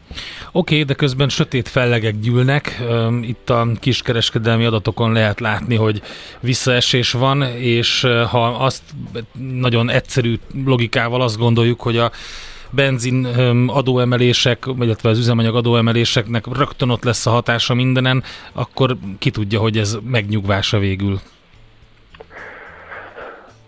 Oké, 0.53 0.75
okay, 0.75 0.83
de 0.83 0.95
közben 0.95 1.29
sötét 1.29 1.69
fellegek 1.69 2.21
gyűlnek. 2.21 2.83
Itt 3.23 3.51
a 3.51 3.67
kiskereskedelmi 3.81 4.65
adatokon 4.65 5.13
lehet 5.13 5.41
látni, 5.41 5.77
hogy 5.77 6.03
visszaesés 6.41 7.13
van, 7.13 7.43
és 7.43 8.07
ha 8.31 8.45
azt 8.47 8.83
nagyon 9.61 9.91
egyszerű 9.91 10.39
logikával 10.65 11.23
azt 11.23 11.39
gondoljuk, 11.39 11.81
hogy 11.81 11.97
a 11.97 12.11
benzin 12.75 13.27
adóemelések, 13.67 14.67
illetve 14.81 15.09
az 15.09 15.19
üzemanyag 15.19 15.55
adóemeléseknek 15.55 16.57
rögtön 16.57 16.89
ott 16.89 17.05
lesz 17.05 17.27
a 17.27 17.31
hatása 17.31 17.75
mindenen, 17.75 18.23
akkor 18.53 18.97
ki 19.19 19.31
tudja, 19.31 19.61
hogy 19.61 19.77
ez 19.77 19.99
megnyugvása 20.05 20.79
végül. 20.79 21.19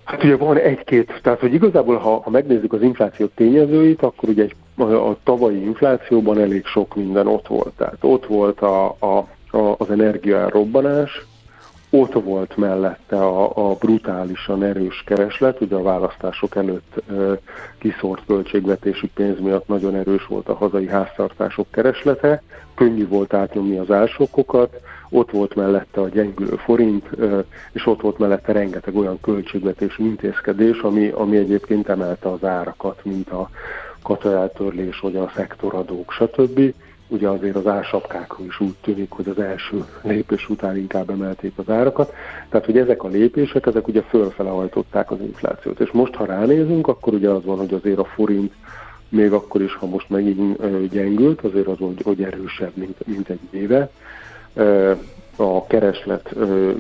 Hát 0.05 0.25
ugye 0.25 0.37
van 0.37 0.57
egy-két, 0.57 1.21
tehát 1.23 1.41
hogy 1.41 1.55
igazából 1.55 1.97
ha, 1.97 2.21
ha 2.25 2.31
megnézzük 2.31 2.73
az 2.73 2.83
infláció 2.83 3.27
tényezőit, 3.35 4.03
akkor 4.03 4.29
ugye 4.29 4.43
egy, 4.43 4.55
a, 4.77 4.83
a 4.83 5.17
tavalyi 5.25 5.65
inflációban 5.65 6.39
elég 6.39 6.67
sok 6.67 6.95
minden 6.95 7.27
ott 7.27 7.47
volt. 7.47 7.73
Tehát 7.77 7.99
ott 8.01 8.27
volt 8.27 8.61
a, 8.61 8.97
a, 8.99 9.17
a, 9.51 9.75
az 9.79 9.91
energiárobbanás, 9.91 11.27
ott 11.95 12.13
volt 12.13 12.57
mellette 12.57 13.17
a, 13.17 13.71
a 13.71 13.75
brutálisan 13.75 14.63
erős 14.63 15.03
kereslet, 15.07 15.61
ugye 15.61 15.75
a 15.77 15.83
választások 15.83 16.57
előtt 16.57 17.03
kiszórt 17.79 18.23
költségvetési 18.27 19.11
pénz 19.15 19.41
miatt 19.41 19.69
nagyon 19.69 19.95
erős 19.95 20.27
volt 20.27 20.49
a 20.49 20.55
hazai 20.55 20.87
háztartások 20.89 21.67
kereslete, 21.71 22.43
könnyű 22.75 23.09
volt 23.09 23.35
átnyomni 23.35 23.79
az 23.79 23.91
álsokokat, 23.91 24.81
ott 25.11 25.31
volt 25.31 25.55
mellette 25.55 26.01
a 26.01 26.09
gyengülő 26.09 26.57
forint, 26.57 27.09
és 27.73 27.87
ott 27.87 28.01
volt 28.01 28.19
mellette 28.19 28.53
rengeteg 28.53 28.97
olyan 28.97 29.21
költségvetési 29.21 30.03
intézkedés, 30.03 30.79
ami, 30.79 31.09
ami 31.09 31.37
egyébként 31.37 31.89
emelte 31.89 32.29
az 32.29 32.45
árakat, 32.45 33.05
mint 33.05 33.31
a 33.31 33.51
katajátörlés, 34.03 34.99
vagy 34.99 35.17
a 35.17 35.33
szektoradók, 35.35 36.13
stb 36.13 36.75
ugye 37.15 37.29
azért 37.29 37.57
az 37.57 37.67
ársapkákról 37.67 38.47
is 38.47 38.61
úgy 38.61 38.75
tűnik, 38.81 39.11
hogy 39.11 39.29
az 39.29 39.39
első 39.39 39.85
lépés 40.03 40.49
után 40.49 40.77
inkább 40.77 41.11
emelték 41.11 41.53
az 41.57 41.69
árakat. 41.69 42.13
Tehát, 42.49 42.67
hogy 42.67 42.79
ezek 42.79 43.03
a 43.03 43.09
lépések, 43.09 43.67
ezek 43.67 43.89
ugye 43.89 44.03
fölfele 44.03 44.51
hajtották 44.51 45.11
az 45.11 45.21
inflációt. 45.21 45.81
És 45.81 45.91
most, 45.91 46.15
ha 46.15 46.25
ránézünk, 46.25 46.87
akkor 46.87 47.15
ugye 47.15 47.29
az 47.29 47.45
van, 47.45 47.59
hogy 47.59 47.75
azért 47.75 47.99
a 47.99 48.05
forint 48.05 48.53
még 49.09 49.33
akkor 49.33 49.63
is, 49.63 49.75
ha 49.75 49.87
most 49.87 50.11
megint 50.11 50.89
gyengült, 50.89 51.41
azért 51.41 51.67
az, 51.67 51.77
hogy 52.03 52.23
erősebb, 52.23 52.73
mint, 52.75 53.07
mint 53.07 53.29
egy 53.29 53.41
éve. 53.51 53.91
A 55.37 55.67
kereslet 55.67 56.35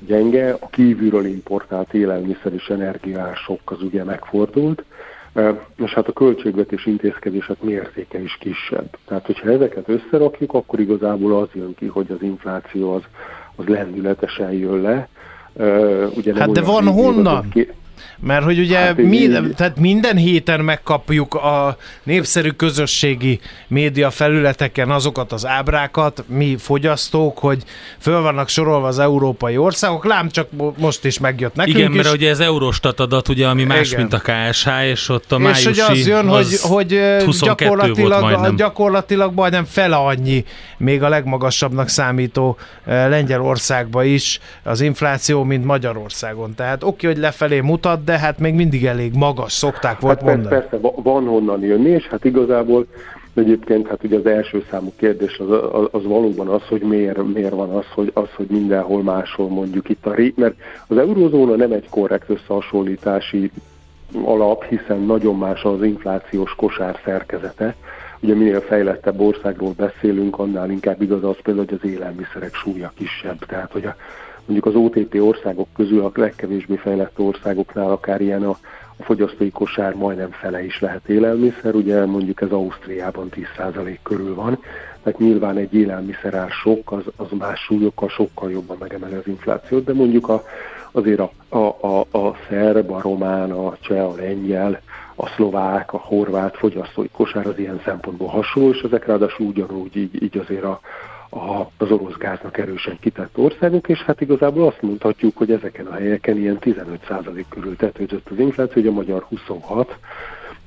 gyenge, 0.07 0.57
a 0.61 0.69
kívülről 0.69 1.27
importált 1.27 1.95
élelmiszer 1.95 2.53
és 2.53 2.69
energiások 2.69 3.61
az 3.65 3.83
ugye 3.83 4.05
megfordult, 4.05 4.85
és 5.85 5.95
hát 5.95 6.09
a 6.09 6.13
költségvetés 6.13 6.87
intézkedések 6.87 7.63
mértéke 7.63 8.23
is 8.23 8.37
kisebb. 8.41 8.97
Tehát, 9.07 9.27
hogyha 9.27 9.51
ezeket 9.51 9.89
összerakjuk, 9.89 10.55
akkor 10.55 10.81
igazából 10.81 11.39
az 11.41 11.49
jön 11.55 11.75
ki, 11.75 11.87
hogy 11.87 12.11
az 12.11 12.23
infláció 12.23 12.93
az, 12.93 13.03
az 13.57 13.65
lendületesen 13.67 14.53
jön 14.53 14.81
le. 14.81 15.09
Ugye 16.17 16.35
hát 16.35 16.51
de 16.51 16.61
van 16.61 16.87
honnan? 16.87 17.49
Ki... 17.51 17.69
Mert 18.19 18.45
hogy 18.45 18.59
ugye 18.59 18.79
hát, 18.79 18.97
mi, 18.97 19.29
tehát 19.57 19.79
minden 19.79 20.17
héten 20.17 20.61
megkapjuk 20.61 21.35
a 21.35 21.77
népszerű 22.03 22.49
közösségi 22.49 23.41
média 23.69 24.11
felületeken 24.11 24.91
azokat 24.91 25.33
az 25.33 25.47
ábrákat, 25.47 26.25
mi 26.27 26.57
fogyasztók, 26.59 27.39
hogy 27.39 27.63
föl 27.99 28.21
vannak 28.21 28.49
sorolva 28.49 28.87
az 28.87 28.99
európai 28.99 29.57
országok, 29.57 30.05
lám 30.05 30.29
csak 30.31 30.49
most 30.77 31.05
is 31.05 31.19
megjött 31.19 31.55
nekünk 31.55 31.79
Igen, 31.79 31.91
mert 31.91 32.07
is. 32.07 32.13
ugye 32.13 32.31
ez 32.31 32.41
Eurostat 32.41 33.01
adat, 33.01 33.29
ugye, 33.29 33.47
ami 33.47 33.65
más, 33.65 33.89
Igen. 33.89 34.01
mint 34.01 34.13
a 34.13 34.19
KSH, 34.19 34.69
és 34.85 35.09
ott 35.09 35.33
a 35.33 35.39
májusi... 35.39 35.69
És 35.69 35.81
hogy 35.81 35.99
az 35.99 36.07
jön, 36.07 36.29
az 36.29 36.61
hogy, 36.61 37.01
hogy 37.25 37.37
gyakorlatilag, 37.41 38.21
majdnem. 38.21 38.57
gyakorlatilag 38.57 39.35
majdnem 39.35 39.65
fele 39.65 39.97
annyi, 39.97 40.45
még 40.77 41.03
a 41.03 41.09
legmagasabbnak 41.09 41.89
számító 41.89 42.57
Lengyelországba 42.85 44.05
is 44.05 44.41
az 44.63 44.81
infláció, 44.81 45.43
mint 45.45 45.65
Magyarországon. 45.65 46.55
Tehát 46.55 46.83
oké, 46.83 47.07
hogy 47.07 47.19
lefelé 47.19 47.61
mutat, 47.61 47.94
de 48.05 48.19
hát 48.19 48.39
még 48.39 48.55
mindig 48.55 48.87
elég 48.87 49.15
magas, 49.15 49.53
szokták 49.53 50.01
volt 50.01 50.21
hát 50.21 50.29
mondani. 50.29 50.61
Persze, 50.61 50.79
van 51.03 51.27
honnan 51.27 51.61
jönni, 51.61 51.89
és 51.89 52.07
hát 52.07 52.25
igazából 52.25 52.87
Egyébként 53.35 53.89
hát 53.89 54.05
ugye 54.05 54.17
az 54.17 54.27
első 54.27 54.65
számú 54.71 54.93
kérdés 54.97 55.39
az, 55.39 55.51
az, 55.51 55.89
az 55.91 56.05
valóban 56.05 56.49
az, 56.49 56.63
hogy 56.69 56.81
miért, 56.81 57.33
miért 57.33 57.53
van 57.53 57.71
az 57.71 57.85
hogy, 57.95 58.11
az, 58.15 58.29
hogy 58.37 58.47
mindenhol 58.47 59.03
máshol 59.03 59.49
mondjuk 59.49 59.89
itt 59.89 60.07
a 60.07 60.15
ré, 60.15 60.33
mert 60.37 60.55
az 60.87 60.97
eurozóna 60.97 61.57
nem 61.57 61.73
egy 61.73 61.89
korrekt 61.91 62.31
összehasonlítási 62.31 63.51
alap, 64.25 64.65
hiszen 64.65 65.01
nagyon 65.01 65.39
más 65.39 65.63
az 65.63 65.83
inflációs 65.83 66.55
kosár 66.55 67.01
szerkezete. 67.05 67.75
Ugye 68.21 68.35
minél 68.35 68.61
fejlettebb 68.61 69.21
országról 69.21 69.73
beszélünk, 69.77 70.39
annál 70.39 70.71
inkább 70.71 71.03
igaz 71.03 71.25
az 71.25 71.37
például, 71.43 71.67
hogy 71.69 71.79
az 71.83 71.89
élelmiszerek 71.91 72.55
súlya 72.55 72.93
kisebb. 72.97 73.45
Tehát, 73.47 73.73
hogy 73.73 73.85
a, 73.85 73.97
mondjuk 74.47 74.67
az 74.67 74.75
OTP 74.75 75.15
országok 75.21 75.69
közül 75.77 76.05
a 76.05 76.11
legkevésbé 76.15 76.77
fejlett 76.77 77.19
országoknál 77.19 77.91
akár 77.91 78.21
ilyen 78.21 78.43
a, 78.43 78.57
a 78.97 79.03
fogyasztói 79.03 79.51
kosár 79.51 79.95
majdnem 79.95 80.31
fele 80.31 80.65
is 80.65 80.81
lehet 80.81 81.09
élelmiszer, 81.09 81.75
ugye 81.75 82.05
mondjuk 82.07 82.41
ez 82.41 82.51
Ausztriában 82.51 83.29
10% 83.59 83.99
körül 84.03 84.35
van, 84.35 84.59
tehát 85.03 85.19
nyilván 85.19 85.57
egy 85.57 85.75
élelmiszerár 85.75 86.51
sok, 86.51 86.93
az, 86.93 87.03
az 87.17 87.27
más 87.39 87.61
súlyokkal 87.61 88.09
sokkal 88.09 88.51
jobban 88.51 88.77
megemeli 88.81 89.15
az 89.15 89.27
inflációt, 89.27 89.85
de 89.85 89.93
mondjuk 89.93 90.29
a, 90.29 90.45
azért 90.93 91.21
a, 91.21 91.31
a, 91.49 91.87
a, 91.87 92.19
a 92.19 92.37
szerb, 92.49 92.91
a 92.91 93.01
román, 93.01 93.51
a 93.51 93.77
cseh, 93.81 94.05
a 94.05 94.15
lengyel, 94.17 94.81
a 95.15 95.27
szlovák, 95.27 95.93
a 95.93 95.99
horvát 95.99 96.57
fogyasztói 96.57 97.09
kosár 97.13 97.47
az 97.47 97.59
ilyen 97.59 97.81
szempontból 97.85 98.29
hasonló, 98.29 98.71
és 98.71 98.81
ezek 98.81 99.07
ráadásul 99.07 99.47
ugyanúgy 99.47 99.97
így, 99.97 100.23
így 100.23 100.39
azért 100.39 100.65
a, 100.65 100.81
az 101.77 101.91
orosz 101.91 102.17
gáznak 102.17 102.59
erősen 102.59 102.99
kitett 103.01 103.39
országok, 103.39 103.89
és 103.89 104.03
hát 104.03 104.21
igazából 104.21 104.67
azt 104.67 104.83
mondhatjuk, 104.83 105.37
hogy 105.37 105.51
ezeken 105.51 105.87
a 105.87 105.95
helyeken 105.95 106.37
ilyen 106.37 106.59
15% 106.61 107.45
körül 107.49 107.77
tetőzött 107.77 108.29
az 108.31 108.39
infláció, 108.39 108.83
hogy 108.83 108.87
a 108.87 108.93
magyar 108.93 109.23
26, 109.23 109.99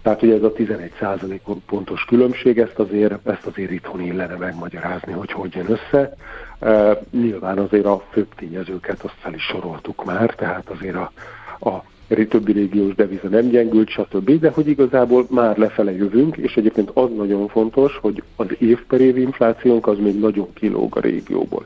tehát 0.02 0.22
ugye 0.22 0.36
ez 0.36 0.44
a 0.44 0.54
11% 0.54 1.40
pontos 1.66 2.06
különbség, 2.06 2.60
ezt 2.60 2.80
azért, 2.80 3.28
ezt 3.28 3.46
azért 3.46 3.72
itthon 3.72 4.02
illene 4.02 4.36
megmagyarázni, 4.36 5.12
hogy 5.12 5.32
hogy 5.32 5.56
jön 5.56 5.70
össze. 5.70 6.16
E, 6.60 7.00
nyilván 7.12 7.58
azért 7.58 7.86
a 7.86 8.04
főbb 8.10 8.36
tényezőket 8.36 9.04
azt 9.04 9.16
fel 9.18 9.34
is 9.34 9.44
soroltuk 9.44 10.06
már, 10.06 10.36
tehát 10.36 10.70
azért 10.70 10.96
a, 10.96 11.12
a 11.70 11.84
többi 12.08 12.52
régiós 12.52 12.96
deviza 12.96 13.28
nem 13.28 13.50
gyengült, 13.50 13.90
stb., 13.90 14.40
de 14.40 14.50
hogy 14.50 14.68
igazából 14.68 15.26
már 15.30 15.58
lefele 15.58 15.92
jövünk, 15.92 16.38
és 16.38 16.58
egyébként 16.58 16.90
az 16.94 17.10
nagyon 17.16 17.48
fontos, 17.48 17.98
hogy 18.02 18.24
az 18.36 18.48
év 18.60 18.86
per 18.88 19.02
év 19.02 19.18
inflációnk 19.18 19.88
az 19.88 19.98
még 19.98 20.20
nagyon 20.20 20.54
kilóg 20.54 20.98
a 20.98 21.00
régióból. 21.00 21.66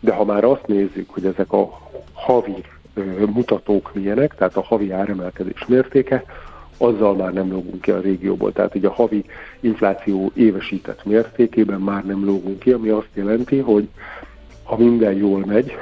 De 0.00 0.12
ha 0.12 0.24
már 0.24 0.44
azt 0.44 0.66
nézzük, 0.66 1.10
hogy 1.10 1.24
ezek 1.24 1.52
a 1.52 1.80
havi 2.12 2.54
mutatók 3.34 3.94
milyenek, 3.94 4.34
tehát 4.34 4.56
a 4.56 4.62
havi 4.62 4.90
áremelkedés 4.90 5.64
mértéke, 5.66 6.24
azzal 6.76 7.14
már 7.14 7.32
nem 7.32 7.52
lógunk 7.52 7.80
ki 7.80 7.90
a 7.90 8.00
régióból. 8.00 8.52
Tehát 8.52 8.74
így 8.74 8.84
a 8.84 8.92
havi 8.92 9.24
infláció 9.60 10.30
évesített 10.34 11.04
mértékében 11.04 11.80
már 11.80 12.04
nem 12.04 12.24
lógunk 12.24 12.58
ki, 12.58 12.72
ami 12.72 12.88
azt 12.88 13.08
jelenti, 13.14 13.58
hogy 13.58 13.88
ha 14.64 14.76
minden 14.76 15.12
jól 15.12 15.44
megy, 15.46 15.76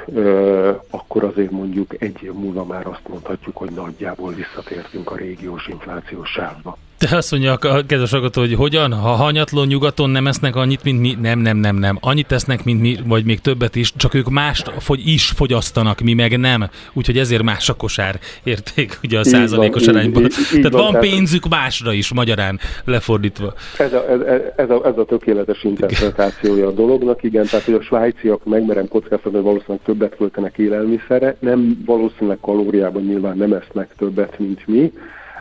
akkor 0.89 1.23
azért 1.23 1.51
mondjuk 1.51 2.01
egy 2.01 2.23
év 2.23 2.33
múlva 2.33 2.63
már 2.63 2.87
azt 2.87 3.07
mondhatjuk, 3.07 3.57
hogy 3.57 3.71
nagyjából 3.71 4.33
visszatértünk 4.33 5.11
a 5.11 5.15
régiós 5.15 5.67
inflációs 5.67 6.29
sávba. 6.29 6.77
Te 7.09 7.15
azt 7.15 7.31
mondja 7.31 7.53
a 7.53 7.85
kedves 7.87 8.11
hallgató, 8.11 8.41
hogy 8.41 8.53
hogyan? 8.53 8.93
Ha 8.93 9.09
hanyatló 9.09 9.63
nyugaton 9.63 10.09
nem 10.09 10.27
esznek 10.27 10.55
annyit, 10.55 10.83
mint 10.83 10.99
mi? 10.99 11.17
Nem, 11.21 11.39
nem, 11.39 11.57
nem, 11.57 11.75
nem. 11.75 11.97
Annyit 12.01 12.27
tesznek, 12.27 12.63
mint 12.63 12.81
mi, 12.81 12.97
vagy 13.07 13.25
még 13.25 13.39
többet 13.39 13.75
is, 13.75 13.93
csak 13.95 14.13
ők 14.13 14.29
mást 14.29 14.71
fogy, 14.79 15.07
is 15.07 15.29
fogyasztanak, 15.29 15.99
mi 15.99 16.13
meg 16.13 16.39
nem. 16.39 16.69
Úgyhogy 16.93 17.17
ezért 17.17 17.43
más 17.43 17.69
a 17.69 17.73
kosár 17.73 18.19
érték, 18.43 18.99
ugye 19.03 19.19
a 19.19 19.23
százalékos 19.23 19.87
arányban. 19.87 20.27
Tehát 20.51 20.71
van, 20.71 20.91
van 20.91 20.99
pénzük 20.99 21.47
másra 21.49 21.93
is, 21.93 22.13
magyarán 22.13 22.59
lefordítva. 22.85 23.53
Ez 23.77 23.93
a, 23.93 24.09
ez, 24.09 24.19
ez, 24.55 24.69
a, 24.69 24.81
ez 24.85 24.97
a 24.97 25.05
tökéletes 25.05 25.63
interpretációja 25.63 26.67
a 26.67 26.71
dolognak, 26.71 27.23
igen, 27.23 27.45
tehát 27.45 27.65
hogy 27.65 27.73
a 27.73 27.81
svájciak 27.81 28.45
megmerem 28.45 28.87
kockáztatni, 28.87 29.31
hogy 29.31 29.43
valószínűleg 29.43 29.81
többet 29.85 30.15
költenek 30.15 30.57
élelmiszerre, 30.57 31.35
nem 31.39 31.83
valószínűleg 31.85 32.37
kalóriában 32.41 33.01
nyilván 33.01 33.37
nem 33.37 33.53
esznek 33.53 33.89
többet, 33.97 34.39
mint 34.39 34.67
mi, 34.67 34.91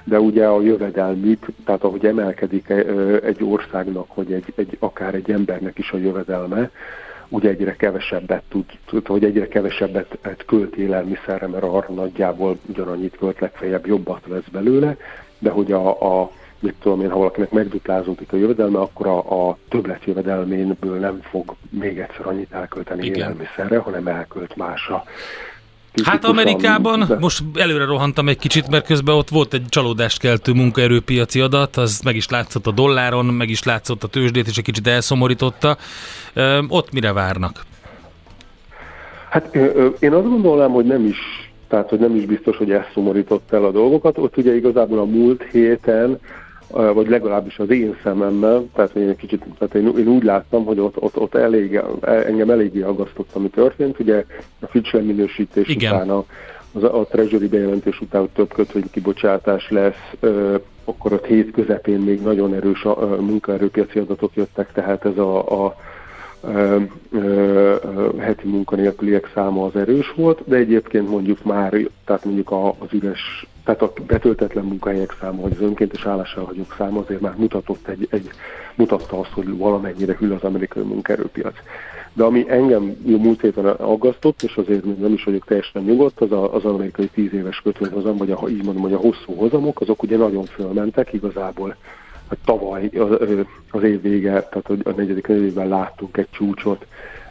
de 0.05 0.21
ugye 0.21 0.47
a 0.47 0.61
jövedelmük, 0.61 1.47
tehát 1.65 1.85
ahogy 1.85 2.07
emelkedik 2.07 2.69
egy 3.23 3.45
országnak, 3.45 4.15
vagy 4.15 4.33
egy, 4.33 4.53
egy, 4.55 4.77
akár 4.79 5.15
egy 5.15 5.31
embernek 5.31 5.79
is 5.79 5.91
a 5.91 5.97
jövedelme, 5.97 6.71
ugye 7.29 7.49
egyre 7.49 7.77
kevesebbet 7.77 8.43
tud, 8.49 8.65
tud 8.87 9.07
hogy 9.07 9.25
egyre 9.25 9.49
kevesebbet 9.49 10.19
költ 10.47 10.77
élelmiszerre, 10.77 11.47
mert 11.47 11.63
arra 11.63 11.95
nagyjából 11.95 12.59
ugyanannyit 12.67 13.17
költ, 13.17 13.41
legfeljebb 13.41 13.87
jobbat 13.87 14.27
vesz 14.27 14.49
belőle, 14.53 14.97
de 15.39 15.51
hogy 15.51 15.73
a, 15.73 16.21
a 16.21 16.31
mit 16.63 16.75
tudom 16.81 17.01
én, 17.01 17.11
ha 17.11 17.19
valakinek 17.19 17.51
megduplázódik 17.51 18.33
a 18.33 18.37
jövedelme, 18.37 18.79
akkor 18.79 19.07
a, 19.07 19.49
a 19.49 19.57
többlet 19.69 20.05
jövedelménből 20.05 20.99
nem 20.99 21.21
fog 21.23 21.55
még 21.71 21.99
egyszer 21.99 22.27
annyit 22.27 22.53
elkölteni 22.53 23.05
Igen. 23.05 23.17
élelmiszerre, 23.17 23.79
hanem 23.79 24.07
elkölt 24.07 24.57
másra. 24.57 25.05
Hát 26.05 26.25
Amerikában, 26.25 27.05
de... 27.09 27.17
most 27.21 27.43
előre 27.55 27.85
rohantam 27.85 28.29
egy 28.29 28.39
kicsit, 28.39 28.69
mert 28.69 28.87
közben 28.87 29.15
ott 29.15 29.29
volt 29.29 29.55
egy 29.55 29.65
csalódást 29.69 30.19
keltő 30.19 30.53
munkaerőpiaci 30.53 31.41
adat, 31.41 31.77
az 31.77 32.01
meg 32.05 32.17
is 32.17 32.29
látszott 32.29 32.67
a 32.67 32.71
dolláron, 32.71 33.25
meg 33.25 33.49
is 33.49 33.63
látszott 33.63 34.03
a 34.03 34.09
tőzsdét, 34.09 34.47
és 34.47 34.57
egy 34.57 34.65
kicsit 34.65 34.87
elszomorította. 34.87 35.77
Ö, 36.33 36.63
ott 36.69 36.93
mire 36.93 37.13
várnak? 37.13 37.65
Hát 39.29 39.55
én 39.99 40.13
azt 40.13 40.29
gondolom, 40.29 40.73
hogy 40.73 40.85
nem 40.85 41.07
is, 41.07 41.19
tehát 41.69 41.89
hogy 41.89 41.99
nem 41.99 42.17
is 42.17 42.25
biztos, 42.25 42.57
hogy 42.57 42.71
ez 42.71 42.83
szomorított 42.95 43.53
el 43.53 43.65
a 43.65 43.71
dolgokat. 43.71 44.19
Ott 44.19 44.37
ugye 44.37 44.55
igazából 44.55 44.99
a 44.99 45.05
múlt 45.05 45.43
héten 45.51 46.19
vagy 46.73 47.09
legalábbis 47.09 47.59
az 47.59 47.71
én 47.71 47.97
szememmel, 48.03 48.65
tehát 48.75 48.97
én, 48.97 49.17
kicsit, 49.17 49.45
tehát 49.59 49.75
én, 49.75 49.99
én 49.99 50.09
úgy 50.09 50.23
láttam, 50.23 50.65
hogy 50.65 50.79
ott, 50.79 51.01
ott, 51.01 51.17
ott 51.19 51.35
elég, 51.35 51.81
engem 52.01 52.51
eléggé 52.51 52.81
aggasztott, 52.83 53.29
ami 53.33 53.49
történt. 53.49 53.99
Ugye 53.99 54.25
a 54.61 54.67
Fitch 54.67 54.95
leminősítés 54.95 55.69
Igen. 55.69 55.95
után 55.95 56.11
a, 56.11 56.25
az, 56.73 56.83
a 56.83 57.07
Treasury 57.11 57.49
bejelentés 57.49 58.01
után, 58.01 58.21
hogy 58.21 58.31
több 58.31 58.53
kötvény 58.53 58.91
kibocsátás 58.91 59.71
lesz, 59.71 60.13
ö, 60.21 60.57
akkor 60.85 61.13
ott 61.13 61.27
hét 61.27 61.51
közepén 61.51 62.01
még 62.01 62.23
nagyon 62.23 62.55
erős 62.55 62.85
a, 62.85 63.03
a 63.03 63.21
munkaerőpiaci 63.21 63.99
adatok 63.99 64.35
jöttek, 64.35 64.73
tehát 64.73 65.05
ez 65.05 65.19
a, 65.19 65.65
a 65.65 65.77
ö, 66.41 66.77
ö, 67.13 67.75
heti 68.19 68.49
munkanélküliek 68.49 69.31
száma 69.35 69.65
az 69.65 69.77
erős 69.77 70.13
volt, 70.17 70.43
de 70.45 70.57
egyébként 70.57 71.09
mondjuk 71.09 71.45
már, 71.45 71.75
tehát 72.05 72.25
mondjuk 72.25 72.51
a, 72.51 72.69
az 72.69 72.89
üres 72.93 73.47
tehát 73.65 73.83
a 73.83 73.93
betöltetlen 74.07 74.65
munkahelyek 74.65 75.17
száma, 75.21 75.41
vagy 75.41 75.53
az 75.53 75.61
önkéntes 75.61 76.07
állással 76.07 76.45
hagyók 76.45 76.75
száma 76.79 77.01
azért 77.01 77.21
már 77.21 77.35
mutatott 77.37 77.89
egy, 77.89 78.07
egy, 78.11 78.31
mutatta 78.75 79.19
azt, 79.19 79.31
hogy 79.31 79.57
valamennyire 79.57 80.17
hűl 80.19 80.33
az 80.33 80.43
amerikai 80.43 80.83
munkaerőpiac. 80.83 81.55
De 82.13 82.25
ami 82.25 82.45
engem 82.49 82.83
múlt 83.05 83.41
héten 83.41 83.67
aggasztott, 83.67 84.43
és 84.43 84.57
azért 84.57 84.99
nem 84.99 85.13
is 85.13 85.25
vagyok 85.25 85.45
teljesen 85.45 85.83
nyugodt, 85.83 86.21
az 86.21 86.33
a, 86.33 86.55
az 86.55 86.65
amerikai 86.65 87.07
tíz 87.07 87.33
éves 87.33 87.61
kötvényhozam, 87.61 88.17
vagy 88.17 88.31
a, 88.31 88.49
így 88.49 88.65
mondom, 88.65 88.83
hogy 88.83 88.93
a 88.93 88.99
hosszú 88.99 89.35
hozamok, 89.35 89.81
azok 89.81 90.03
ugye 90.03 90.17
nagyon 90.17 90.45
fölmentek, 90.45 91.13
igazából 91.13 91.77
hogy 92.33 92.39
tavaly 92.45 92.91
az, 92.99 93.11
az 93.71 93.83
év 93.83 94.03
vége, 94.03 94.31
tehát 94.31 94.71
a 94.85 94.91
negyedik 94.91 95.27
évben 95.29 95.69
láttunk 95.69 96.17
egy 96.17 96.29
csúcsot 96.31 96.87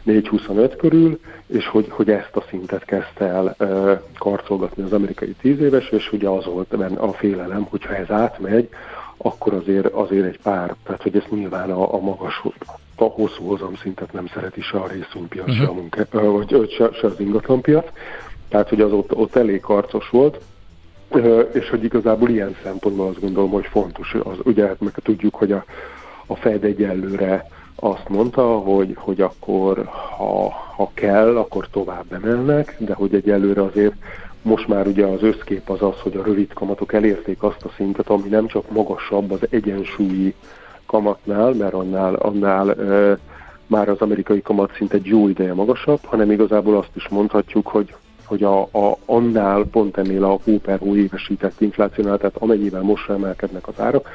4,25 0.06 0.74
körül, 0.78 1.20
és 1.46 1.66
hogy, 1.66 1.86
hogy 1.88 2.10
ezt 2.10 2.36
a 2.36 2.44
szintet 2.48 2.84
kezdte 2.84 3.24
el 3.24 3.56
uh, 3.58 4.00
karcolgatni 4.18 4.82
az 4.82 4.92
amerikai 4.92 5.34
tíz 5.40 5.60
éves, 5.60 5.88
és 5.88 6.12
ugye 6.12 6.28
az 6.28 6.44
volt 6.44 6.72
a 6.96 7.12
félelem, 7.12 7.62
hogyha 7.62 7.94
ez 7.94 8.10
átmegy, 8.10 8.68
akkor 9.16 9.54
azért, 9.54 9.86
azért 9.86 10.26
egy 10.26 10.38
pár, 10.42 10.74
tehát 10.84 11.02
hogy 11.02 11.16
ezt 11.16 11.30
nyilván 11.30 11.70
a, 11.70 11.94
a 11.94 12.00
magas, 12.00 12.42
a 12.96 13.04
hosszú 13.04 13.44
hozam 13.44 13.76
szintet 13.76 14.12
nem 14.12 14.26
szereti 14.26 14.60
se 14.60 14.78
a 14.78 14.86
részvénypiac, 14.86 15.48
uh-huh. 15.48 15.64
se, 15.64 15.70
a 15.70 15.72
munka, 15.72 16.04
vagy 16.10 16.70
se, 16.70 16.88
se 16.92 17.06
az 17.06 17.20
ingatlanpiac, 17.20 17.90
tehát 18.48 18.68
hogy 18.68 18.80
az 18.80 18.92
ott, 18.92 19.14
ott 19.14 19.36
elég 19.36 19.60
karcos 19.60 20.08
volt, 20.08 20.40
és 21.52 21.68
hogy 21.70 21.84
igazából 21.84 22.28
ilyen 22.28 22.56
szempontból 22.62 23.08
azt 23.08 23.20
gondolom, 23.20 23.50
hogy 23.50 23.66
fontos, 23.66 24.14
az, 24.22 24.36
ugye 24.44 24.66
hát 24.66 24.80
meg 24.80 24.92
tudjuk, 25.02 25.34
hogy 25.34 25.52
a, 25.52 25.64
a 26.26 26.36
Fed 26.36 26.64
egyelőre 26.64 27.46
azt 27.74 28.08
mondta, 28.08 28.42
hogy, 28.42 28.96
hogy 28.98 29.20
akkor 29.20 29.84
ha, 30.16 30.52
ha 30.76 30.90
kell, 30.94 31.36
akkor 31.36 31.68
tovább 31.70 32.12
emelnek, 32.12 32.76
de 32.78 32.94
hogy 32.94 33.14
egyelőre 33.14 33.62
azért 33.62 33.94
most 34.42 34.68
már 34.68 34.86
ugye 34.86 35.06
az 35.06 35.22
összkép 35.22 35.70
az 35.70 35.82
az, 35.82 36.00
hogy 36.02 36.16
a 36.16 36.22
rövid 36.22 36.52
kamatok 36.52 36.92
elérték 36.92 37.42
azt 37.42 37.64
a 37.64 37.70
szintet, 37.76 38.08
ami 38.08 38.28
nem 38.28 38.46
csak 38.46 38.70
magasabb 38.70 39.30
az 39.30 39.40
egyensúlyi 39.50 40.34
kamatnál, 40.86 41.52
mert 41.52 41.74
annál, 41.74 42.14
annál 42.14 42.72
e, 42.72 43.18
már 43.66 43.88
az 43.88 44.00
amerikai 44.00 44.42
kamatszint 44.42 44.92
egy 44.92 45.06
jó 45.06 45.28
ideje 45.28 45.54
magasabb, 45.54 46.00
hanem 46.04 46.30
igazából 46.30 46.76
azt 46.76 46.90
is 46.94 47.08
mondhatjuk, 47.08 47.66
hogy 47.66 47.94
hogy 48.24 48.42
a, 48.42 48.60
a, 48.62 48.96
annál 49.04 49.64
pont 49.64 49.96
ennél 49.96 50.24
a 50.24 50.38
hó 50.44 50.58
per 50.58 50.78
hó 50.78 50.94
inflációnál, 51.58 52.18
tehát 52.18 52.36
amennyivel 52.38 52.82
most 52.82 53.08
emelkednek 53.08 53.68
az 53.68 53.74
árak, 53.80 54.08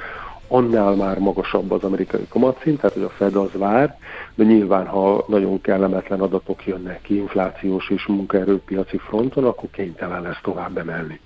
annál 0.48 0.96
már 0.96 1.20
magasabb 1.20 1.72
az 1.72 1.84
amerikai 1.84 2.26
kamatszint, 2.30 2.80
tehát 2.80 2.96
hogy 2.96 3.04
a 3.04 3.10
Fed 3.10 3.36
az 3.36 3.52
vár, 3.54 3.98
de 4.36 4.44
nyilván, 4.44 4.88
ha 4.88 5.26
nagyon 5.28 5.62
kellemetlen 5.62 6.22
adatok 6.22 6.66
jönnek 6.66 7.02
ki 7.02 7.16
inflációs 7.16 7.90
és 7.90 8.06
munkaerőpiaci 8.06 8.98
fronton, 8.98 9.44
akkor 9.44 9.70
kénytelen 9.72 10.22
lesz 10.22 10.42
tovább 10.42 10.78
emelni. 10.78 11.20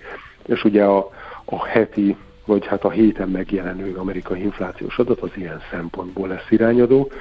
És 0.46 0.64
ugye 0.64 0.84
a, 0.84 1.10
a 1.46 1.66
heti, 1.66 2.16
vagy 2.46 2.66
hát 2.66 2.84
a 2.84 2.90
héten 2.90 3.30
megjelenő 3.30 3.96
amerikai 3.96 4.42
inflációs 4.42 4.98
adat 4.98 5.20
az 5.20 5.30
ilyen 5.36 5.62
szempontból 5.72 6.28
lesz 6.28 6.50
irányadó. 6.50 7.12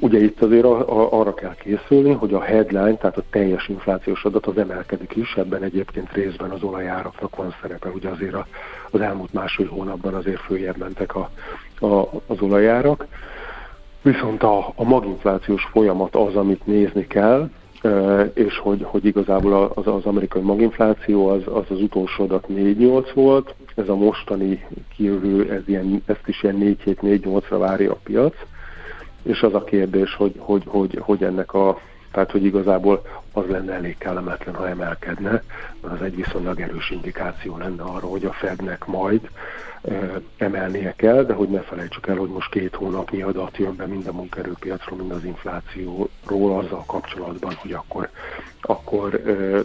Ugye 0.00 0.18
itt 0.18 0.42
azért 0.42 0.64
a, 0.64 1.00
a, 1.00 1.20
arra 1.20 1.34
kell 1.34 1.54
készülni, 1.54 2.12
hogy 2.12 2.34
a 2.34 2.40
headline, 2.40 2.96
tehát 2.96 3.16
a 3.16 3.24
teljes 3.30 3.68
inflációs 3.68 4.24
adat 4.24 4.46
az 4.46 4.58
emelkedik 4.58 5.16
is, 5.16 5.34
ebben 5.36 5.62
egyébként 5.62 6.12
részben 6.12 6.50
az 6.50 6.62
olajáraknak 6.62 7.36
van 7.36 7.54
szerepe, 7.62 7.88
ugye 7.88 8.08
azért 8.08 8.36
az 8.90 9.00
elmúlt 9.00 9.32
másfél 9.32 9.68
hónapban 9.68 10.14
azért 10.14 10.40
följebb 10.40 10.76
mentek 10.76 11.14
a, 11.14 11.30
a, 11.80 12.10
az 12.26 12.40
olajárak. 12.40 13.06
Viszont 14.02 14.42
a, 14.42 14.72
a 14.74 14.84
maginflációs 14.84 15.68
folyamat 15.72 16.14
az, 16.14 16.36
amit 16.36 16.66
nézni 16.66 17.06
kell, 17.06 17.50
és 18.34 18.58
hogy, 18.58 18.82
hogy 18.82 19.04
igazából 19.04 19.72
az, 19.74 19.86
az 19.86 20.04
amerikai 20.04 20.42
maginfláció 20.42 21.28
az, 21.28 21.42
az 21.44 21.64
az 21.68 21.82
utolsó 21.82 22.24
adat 22.24 22.46
4-8 22.48 23.10
volt, 23.14 23.54
ez 23.78 23.88
a 23.88 23.94
mostani 23.94 24.66
kijövő, 24.96 25.52
ez 25.52 25.62
ilyen, 25.66 26.02
ezt 26.06 26.26
is 26.28 26.42
ilyen 26.42 26.76
4-7-4-8-ra 26.84 27.56
várja 27.58 27.92
a 27.92 27.98
piac, 28.02 28.34
és 29.22 29.42
az 29.42 29.54
a 29.54 29.64
kérdés, 29.64 30.14
hogy, 30.14 30.34
hogy, 30.38 30.62
hogy, 30.66 30.98
hogy 31.00 31.22
ennek 31.22 31.54
a, 31.54 31.80
tehát 32.12 32.30
hogy 32.30 32.44
igazából 32.44 33.02
az 33.32 33.44
lenne 33.48 33.72
elég 33.72 33.98
kellemetlen, 33.98 34.54
ha 34.54 34.68
emelkedne, 34.68 35.42
mert 35.82 35.94
az 35.94 36.02
egy 36.02 36.16
viszonylag 36.16 36.60
erős 36.60 36.90
indikáció 36.90 37.56
lenne 37.56 37.82
arra, 37.82 38.06
hogy 38.06 38.24
a 38.24 38.32
Fednek 38.32 38.86
majd 38.86 39.30
emelnie 40.36 40.94
kell, 40.96 41.24
de 41.24 41.32
hogy 41.32 41.48
ne 41.48 41.60
felejtsük 41.60 42.06
el, 42.06 42.16
hogy 42.16 42.28
most 42.28 42.50
két 42.50 42.74
hónapnyi 42.74 43.22
adat 43.22 43.56
jön 43.56 43.76
be 43.76 43.86
mind 43.86 44.06
a 44.06 44.12
munkerőpiacról, 44.12 44.98
mind 44.98 45.10
az 45.10 45.24
inflációról 45.24 46.58
azzal 46.58 46.84
kapcsolatban, 46.86 47.54
hogy 47.54 47.72
akkor, 47.72 48.08
akkor 48.60 49.10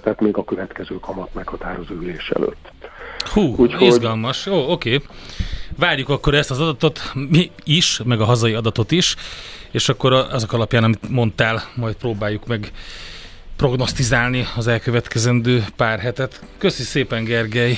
tehát 0.03 0.21
még 0.21 0.37
a 0.37 0.43
következő 0.43 0.99
kamat 0.99 1.33
meghatározó 1.33 1.93
ülés 1.93 2.29
előtt. 2.29 2.71
Hú, 3.29 3.55
Úgyhogy... 3.57 3.87
izgalmas. 3.87 4.45
Jó, 4.45 4.71
oké. 4.71 5.01
Várjuk 5.77 6.09
akkor 6.09 6.35
ezt 6.35 6.51
az 6.51 6.59
adatot 6.59 7.11
mi 7.13 7.51
is, 7.63 7.99
meg 8.03 8.21
a 8.21 8.25
hazai 8.25 8.53
adatot 8.53 8.91
is, 8.91 9.15
és 9.71 9.89
akkor 9.89 10.13
azok 10.13 10.53
alapján, 10.53 10.83
amit 10.83 11.09
mondtál, 11.09 11.63
majd 11.75 11.95
próbáljuk 11.95 12.47
meg 12.47 12.71
prognosztizálni 13.55 14.47
az 14.55 14.67
elkövetkezendő 14.67 15.63
pár 15.75 15.99
hetet. 15.99 16.41
Köszi 16.57 16.83
szépen, 16.83 17.23
Gergely! 17.23 17.77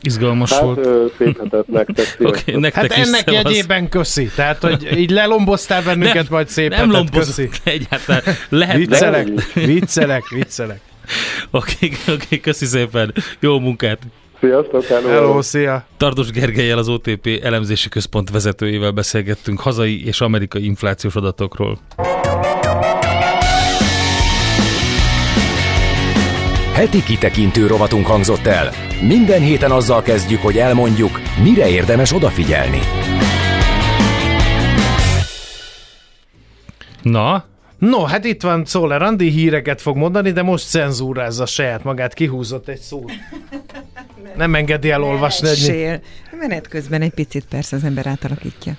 Izgalmas 0.00 0.52
hát, 0.52 0.60
volt. 0.60 0.88
szép 1.18 1.38
hetet 1.40 1.66
nektek. 1.66 2.16
okay, 2.28 2.54
nektek 2.54 2.92
hát 2.92 3.06
ennek 3.06 3.28
szevasz. 3.28 3.52
jegyében 3.52 3.88
köszi. 3.88 4.30
Tehát, 4.34 4.62
hogy 4.62 4.98
így 4.98 5.10
lelomboztál 5.10 5.82
bennünket, 5.82 6.14
nem, 6.14 6.26
majd 6.30 6.48
szép 6.48 6.70
nem 6.70 6.90
hetet 6.90 7.10
köszi. 7.10 7.48
egyáltalán. 7.64 8.22
Lehet 8.48 8.76
viccelek, 8.76 9.28
viccelek, 9.54 10.28
viccelek. 10.28 10.80
Oké, 11.50 11.74
okay, 11.80 12.14
okay, 12.14 12.40
köszi 12.40 12.64
szépen. 12.64 13.14
Jó 13.40 13.58
munkát. 13.58 13.98
Sziasztok, 14.40 14.84
hello. 14.84 15.08
hello 15.08 15.42
szia. 15.42 15.86
Tardos 15.96 16.30
Gergelyel 16.30 16.78
az 16.78 16.88
OTP 16.88 17.40
elemzési 17.42 17.88
központ 17.88 18.30
vezetőjével 18.30 18.90
beszélgettünk 18.90 19.60
hazai 19.60 20.06
és 20.06 20.20
amerikai 20.20 20.64
inflációs 20.64 21.14
adatokról. 21.14 21.78
Heti 26.74 27.02
kitekintő 27.02 27.66
rovatunk 27.66 28.06
hangzott 28.06 28.46
el. 28.46 28.70
Minden 29.00 29.40
héten 29.40 29.70
azzal 29.70 30.02
kezdjük, 30.02 30.40
hogy 30.40 30.56
elmondjuk, 30.58 31.20
mire 31.42 31.68
érdemes 31.68 32.12
odafigyelni. 32.12 32.80
Na, 37.02 37.44
No, 37.78 38.04
hát 38.04 38.24
itt 38.24 38.42
van 38.42 38.64
Szóler 38.64 39.02
Andi, 39.02 39.30
híreket 39.30 39.80
fog 39.80 39.96
mondani, 39.96 40.30
de 40.30 40.42
most 40.42 40.68
cenzúrázza 40.68 41.46
saját 41.46 41.84
magát, 41.84 42.14
kihúzott 42.14 42.68
egy 42.68 42.80
szót. 42.80 43.12
Nem 44.36 44.54
engedi 44.54 44.90
elolvasni. 44.90 45.48
Egy... 45.48 46.00
Menet 46.38 46.68
közben 46.68 47.02
egy 47.02 47.14
picit 47.14 47.44
persze 47.48 47.76
az 47.76 47.84
ember 47.84 48.06
átalakítja. 48.06 48.76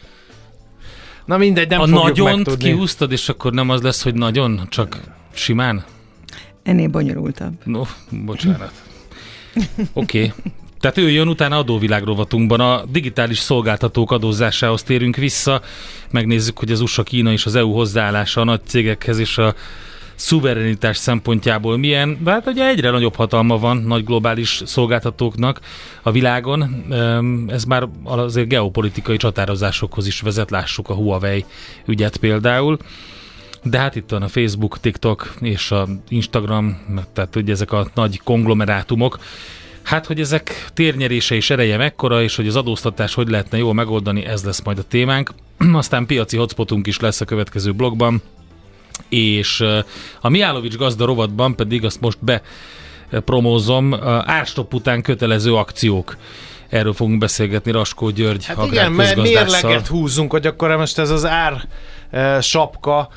Na 1.25 1.37
mindegy, 1.37 1.69
nem 1.69 1.81
A 1.81 1.85
megtudni. 2.23 2.57
kihúztad, 2.57 3.11
és 3.11 3.29
akkor 3.29 3.53
nem 3.53 3.69
az 3.69 3.81
lesz, 3.81 4.03
hogy 4.03 4.13
nagyon, 4.13 4.67
csak 4.69 4.99
simán? 5.33 5.83
Ennél 6.63 6.87
bonyolultabb. 6.87 7.53
No, 7.63 7.81
bocsánat. 8.09 8.71
Oké. 9.93 10.23
Okay. 10.23 10.33
Tehát 10.85 10.99
ő 10.99 11.09
jön 11.09 11.27
utána 11.27 11.57
adóvilág 11.57 12.03
rovatunkban. 12.03 12.59
A 12.59 12.83
digitális 12.91 13.39
szolgáltatók 13.39 14.11
adózásához 14.11 14.83
térünk 14.83 15.15
vissza. 15.15 15.61
Megnézzük, 16.11 16.59
hogy 16.59 16.71
az 16.71 16.81
USA, 16.81 17.03
Kína 17.03 17.31
és 17.31 17.45
az 17.45 17.55
EU 17.55 17.71
hozzáállása 17.71 18.41
a 18.41 18.43
nagy 18.43 18.61
cégekhez 18.65 19.19
és 19.19 19.37
a 19.37 19.55
szuverenitás 20.15 20.97
szempontjából 20.97 21.77
milyen, 21.77 22.17
hát 22.25 22.47
ugye 22.47 22.67
egyre 22.67 22.89
nagyobb 22.89 23.15
hatalma 23.15 23.57
van 23.57 23.77
nagy 23.77 24.03
globális 24.03 24.61
szolgáltatóknak 24.65 25.59
a 26.01 26.11
világon. 26.11 26.85
Ez 27.47 27.63
már 27.63 27.87
azért 28.03 28.47
geopolitikai 28.47 29.17
csatározásokhoz 29.17 30.07
is 30.07 30.21
vezet, 30.21 30.51
lássuk 30.51 30.89
a 30.89 30.93
Huawei 30.93 31.45
ügyet 31.85 32.17
például. 32.17 32.77
De 33.63 33.79
hát 33.79 33.95
itt 33.95 34.09
van 34.09 34.21
a 34.21 34.27
Facebook, 34.27 34.79
TikTok 34.79 35.33
és 35.41 35.71
a 35.71 35.87
Instagram, 36.09 36.77
tehát 37.13 37.35
ugye 37.35 37.51
ezek 37.51 37.71
a 37.71 37.87
nagy 37.93 38.21
konglomerátumok. 38.23 39.19
Hát, 39.85 40.05
hogy 40.05 40.19
ezek 40.19 40.69
térnyerése 40.73 41.35
és 41.35 41.49
ereje 41.49 41.77
mekkora, 41.77 42.21
és 42.21 42.35
hogy 42.35 42.47
az 42.47 42.55
adóztatás 42.55 43.13
hogy 43.13 43.29
lehetne 43.29 43.57
jól 43.57 43.73
megoldani, 43.73 44.25
ez 44.25 44.43
lesz 44.43 44.61
majd 44.61 44.77
a 44.77 44.83
témánk. 44.83 45.33
Aztán 45.73 46.05
piaci 46.05 46.37
hotspotunk 46.37 46.87
is 46.87 46.99
lesz 46.99 47.21
a 47.21 47.25
következő 47.25 47.71
blogban, 47.71 48.21
és 49.09 49.63
a 50.21 50.29
Miálovics 50.29 50.75
gazda 50.75 51.05
rovatban 51.05 51.55
pedig 51.55 51.85
azt 51.85 52.01
most 52.01 52.17
be 52.23 52.41
promózom, 53.09 53.93
árstop 54.25 54.73
után 54.73 55.01
kötelező 55.01 55.55
akciók. 55.55 56.17
Erről 56.69 56.93
fogunk 56.93 57.17
beszélgetni 57.17 57.71
Raskó 57.71 58.09
György 58.09 58.45
Hát 58.45 58.65
igen, 58.65 58.91
mert 58.91 59.15
mérleget 59.15 59.87
húzunk, 59.87 60.31
hogy 60.31 60.47
akkor 60.47 60.77
most 60.77 60.97
ez 60.97 61.09
az 61.09 61.25
ár 61.25 61.67
sapka 62.41 63.09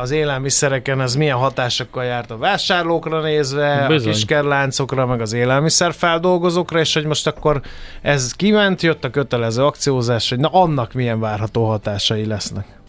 az 0.00 0.10
élelmiszereken 0.10 1.00
ez 1.00 1.14
milyen 1.14 1.36
hatásokkal 1.36 2.04
járt 2.04 2.30
a 2.30 2.36
vásárlókra 2.36 3.20
nézve, 3.20 3.84
Bizony. 3.88 4.08
a 4.08 4.12
kiskerláncokra, 4.12 5.06
meg 5.06 5.20
az 5.20 5.32
élelmiszerfeldolgozókra, 5.32 6.78
és 6.78 6.94
hogy 6.94 7.04
most 7.04 7.26
akkor 7.26 7.60
ez 8.02 8.32
kiment, 8.32 8.82
jött 8.82 9.04
a 9.04 9.10
kötelező 9.10 9.64
akciózás, 9.64 10.28
hogy 10.28 10.38
na 10.38 10.48
annak 10.48 10.92
milyen 10.92 11.20
várható 11.20 11.66
hatásai 11.66 12.26
lesznek. 12.26 12.79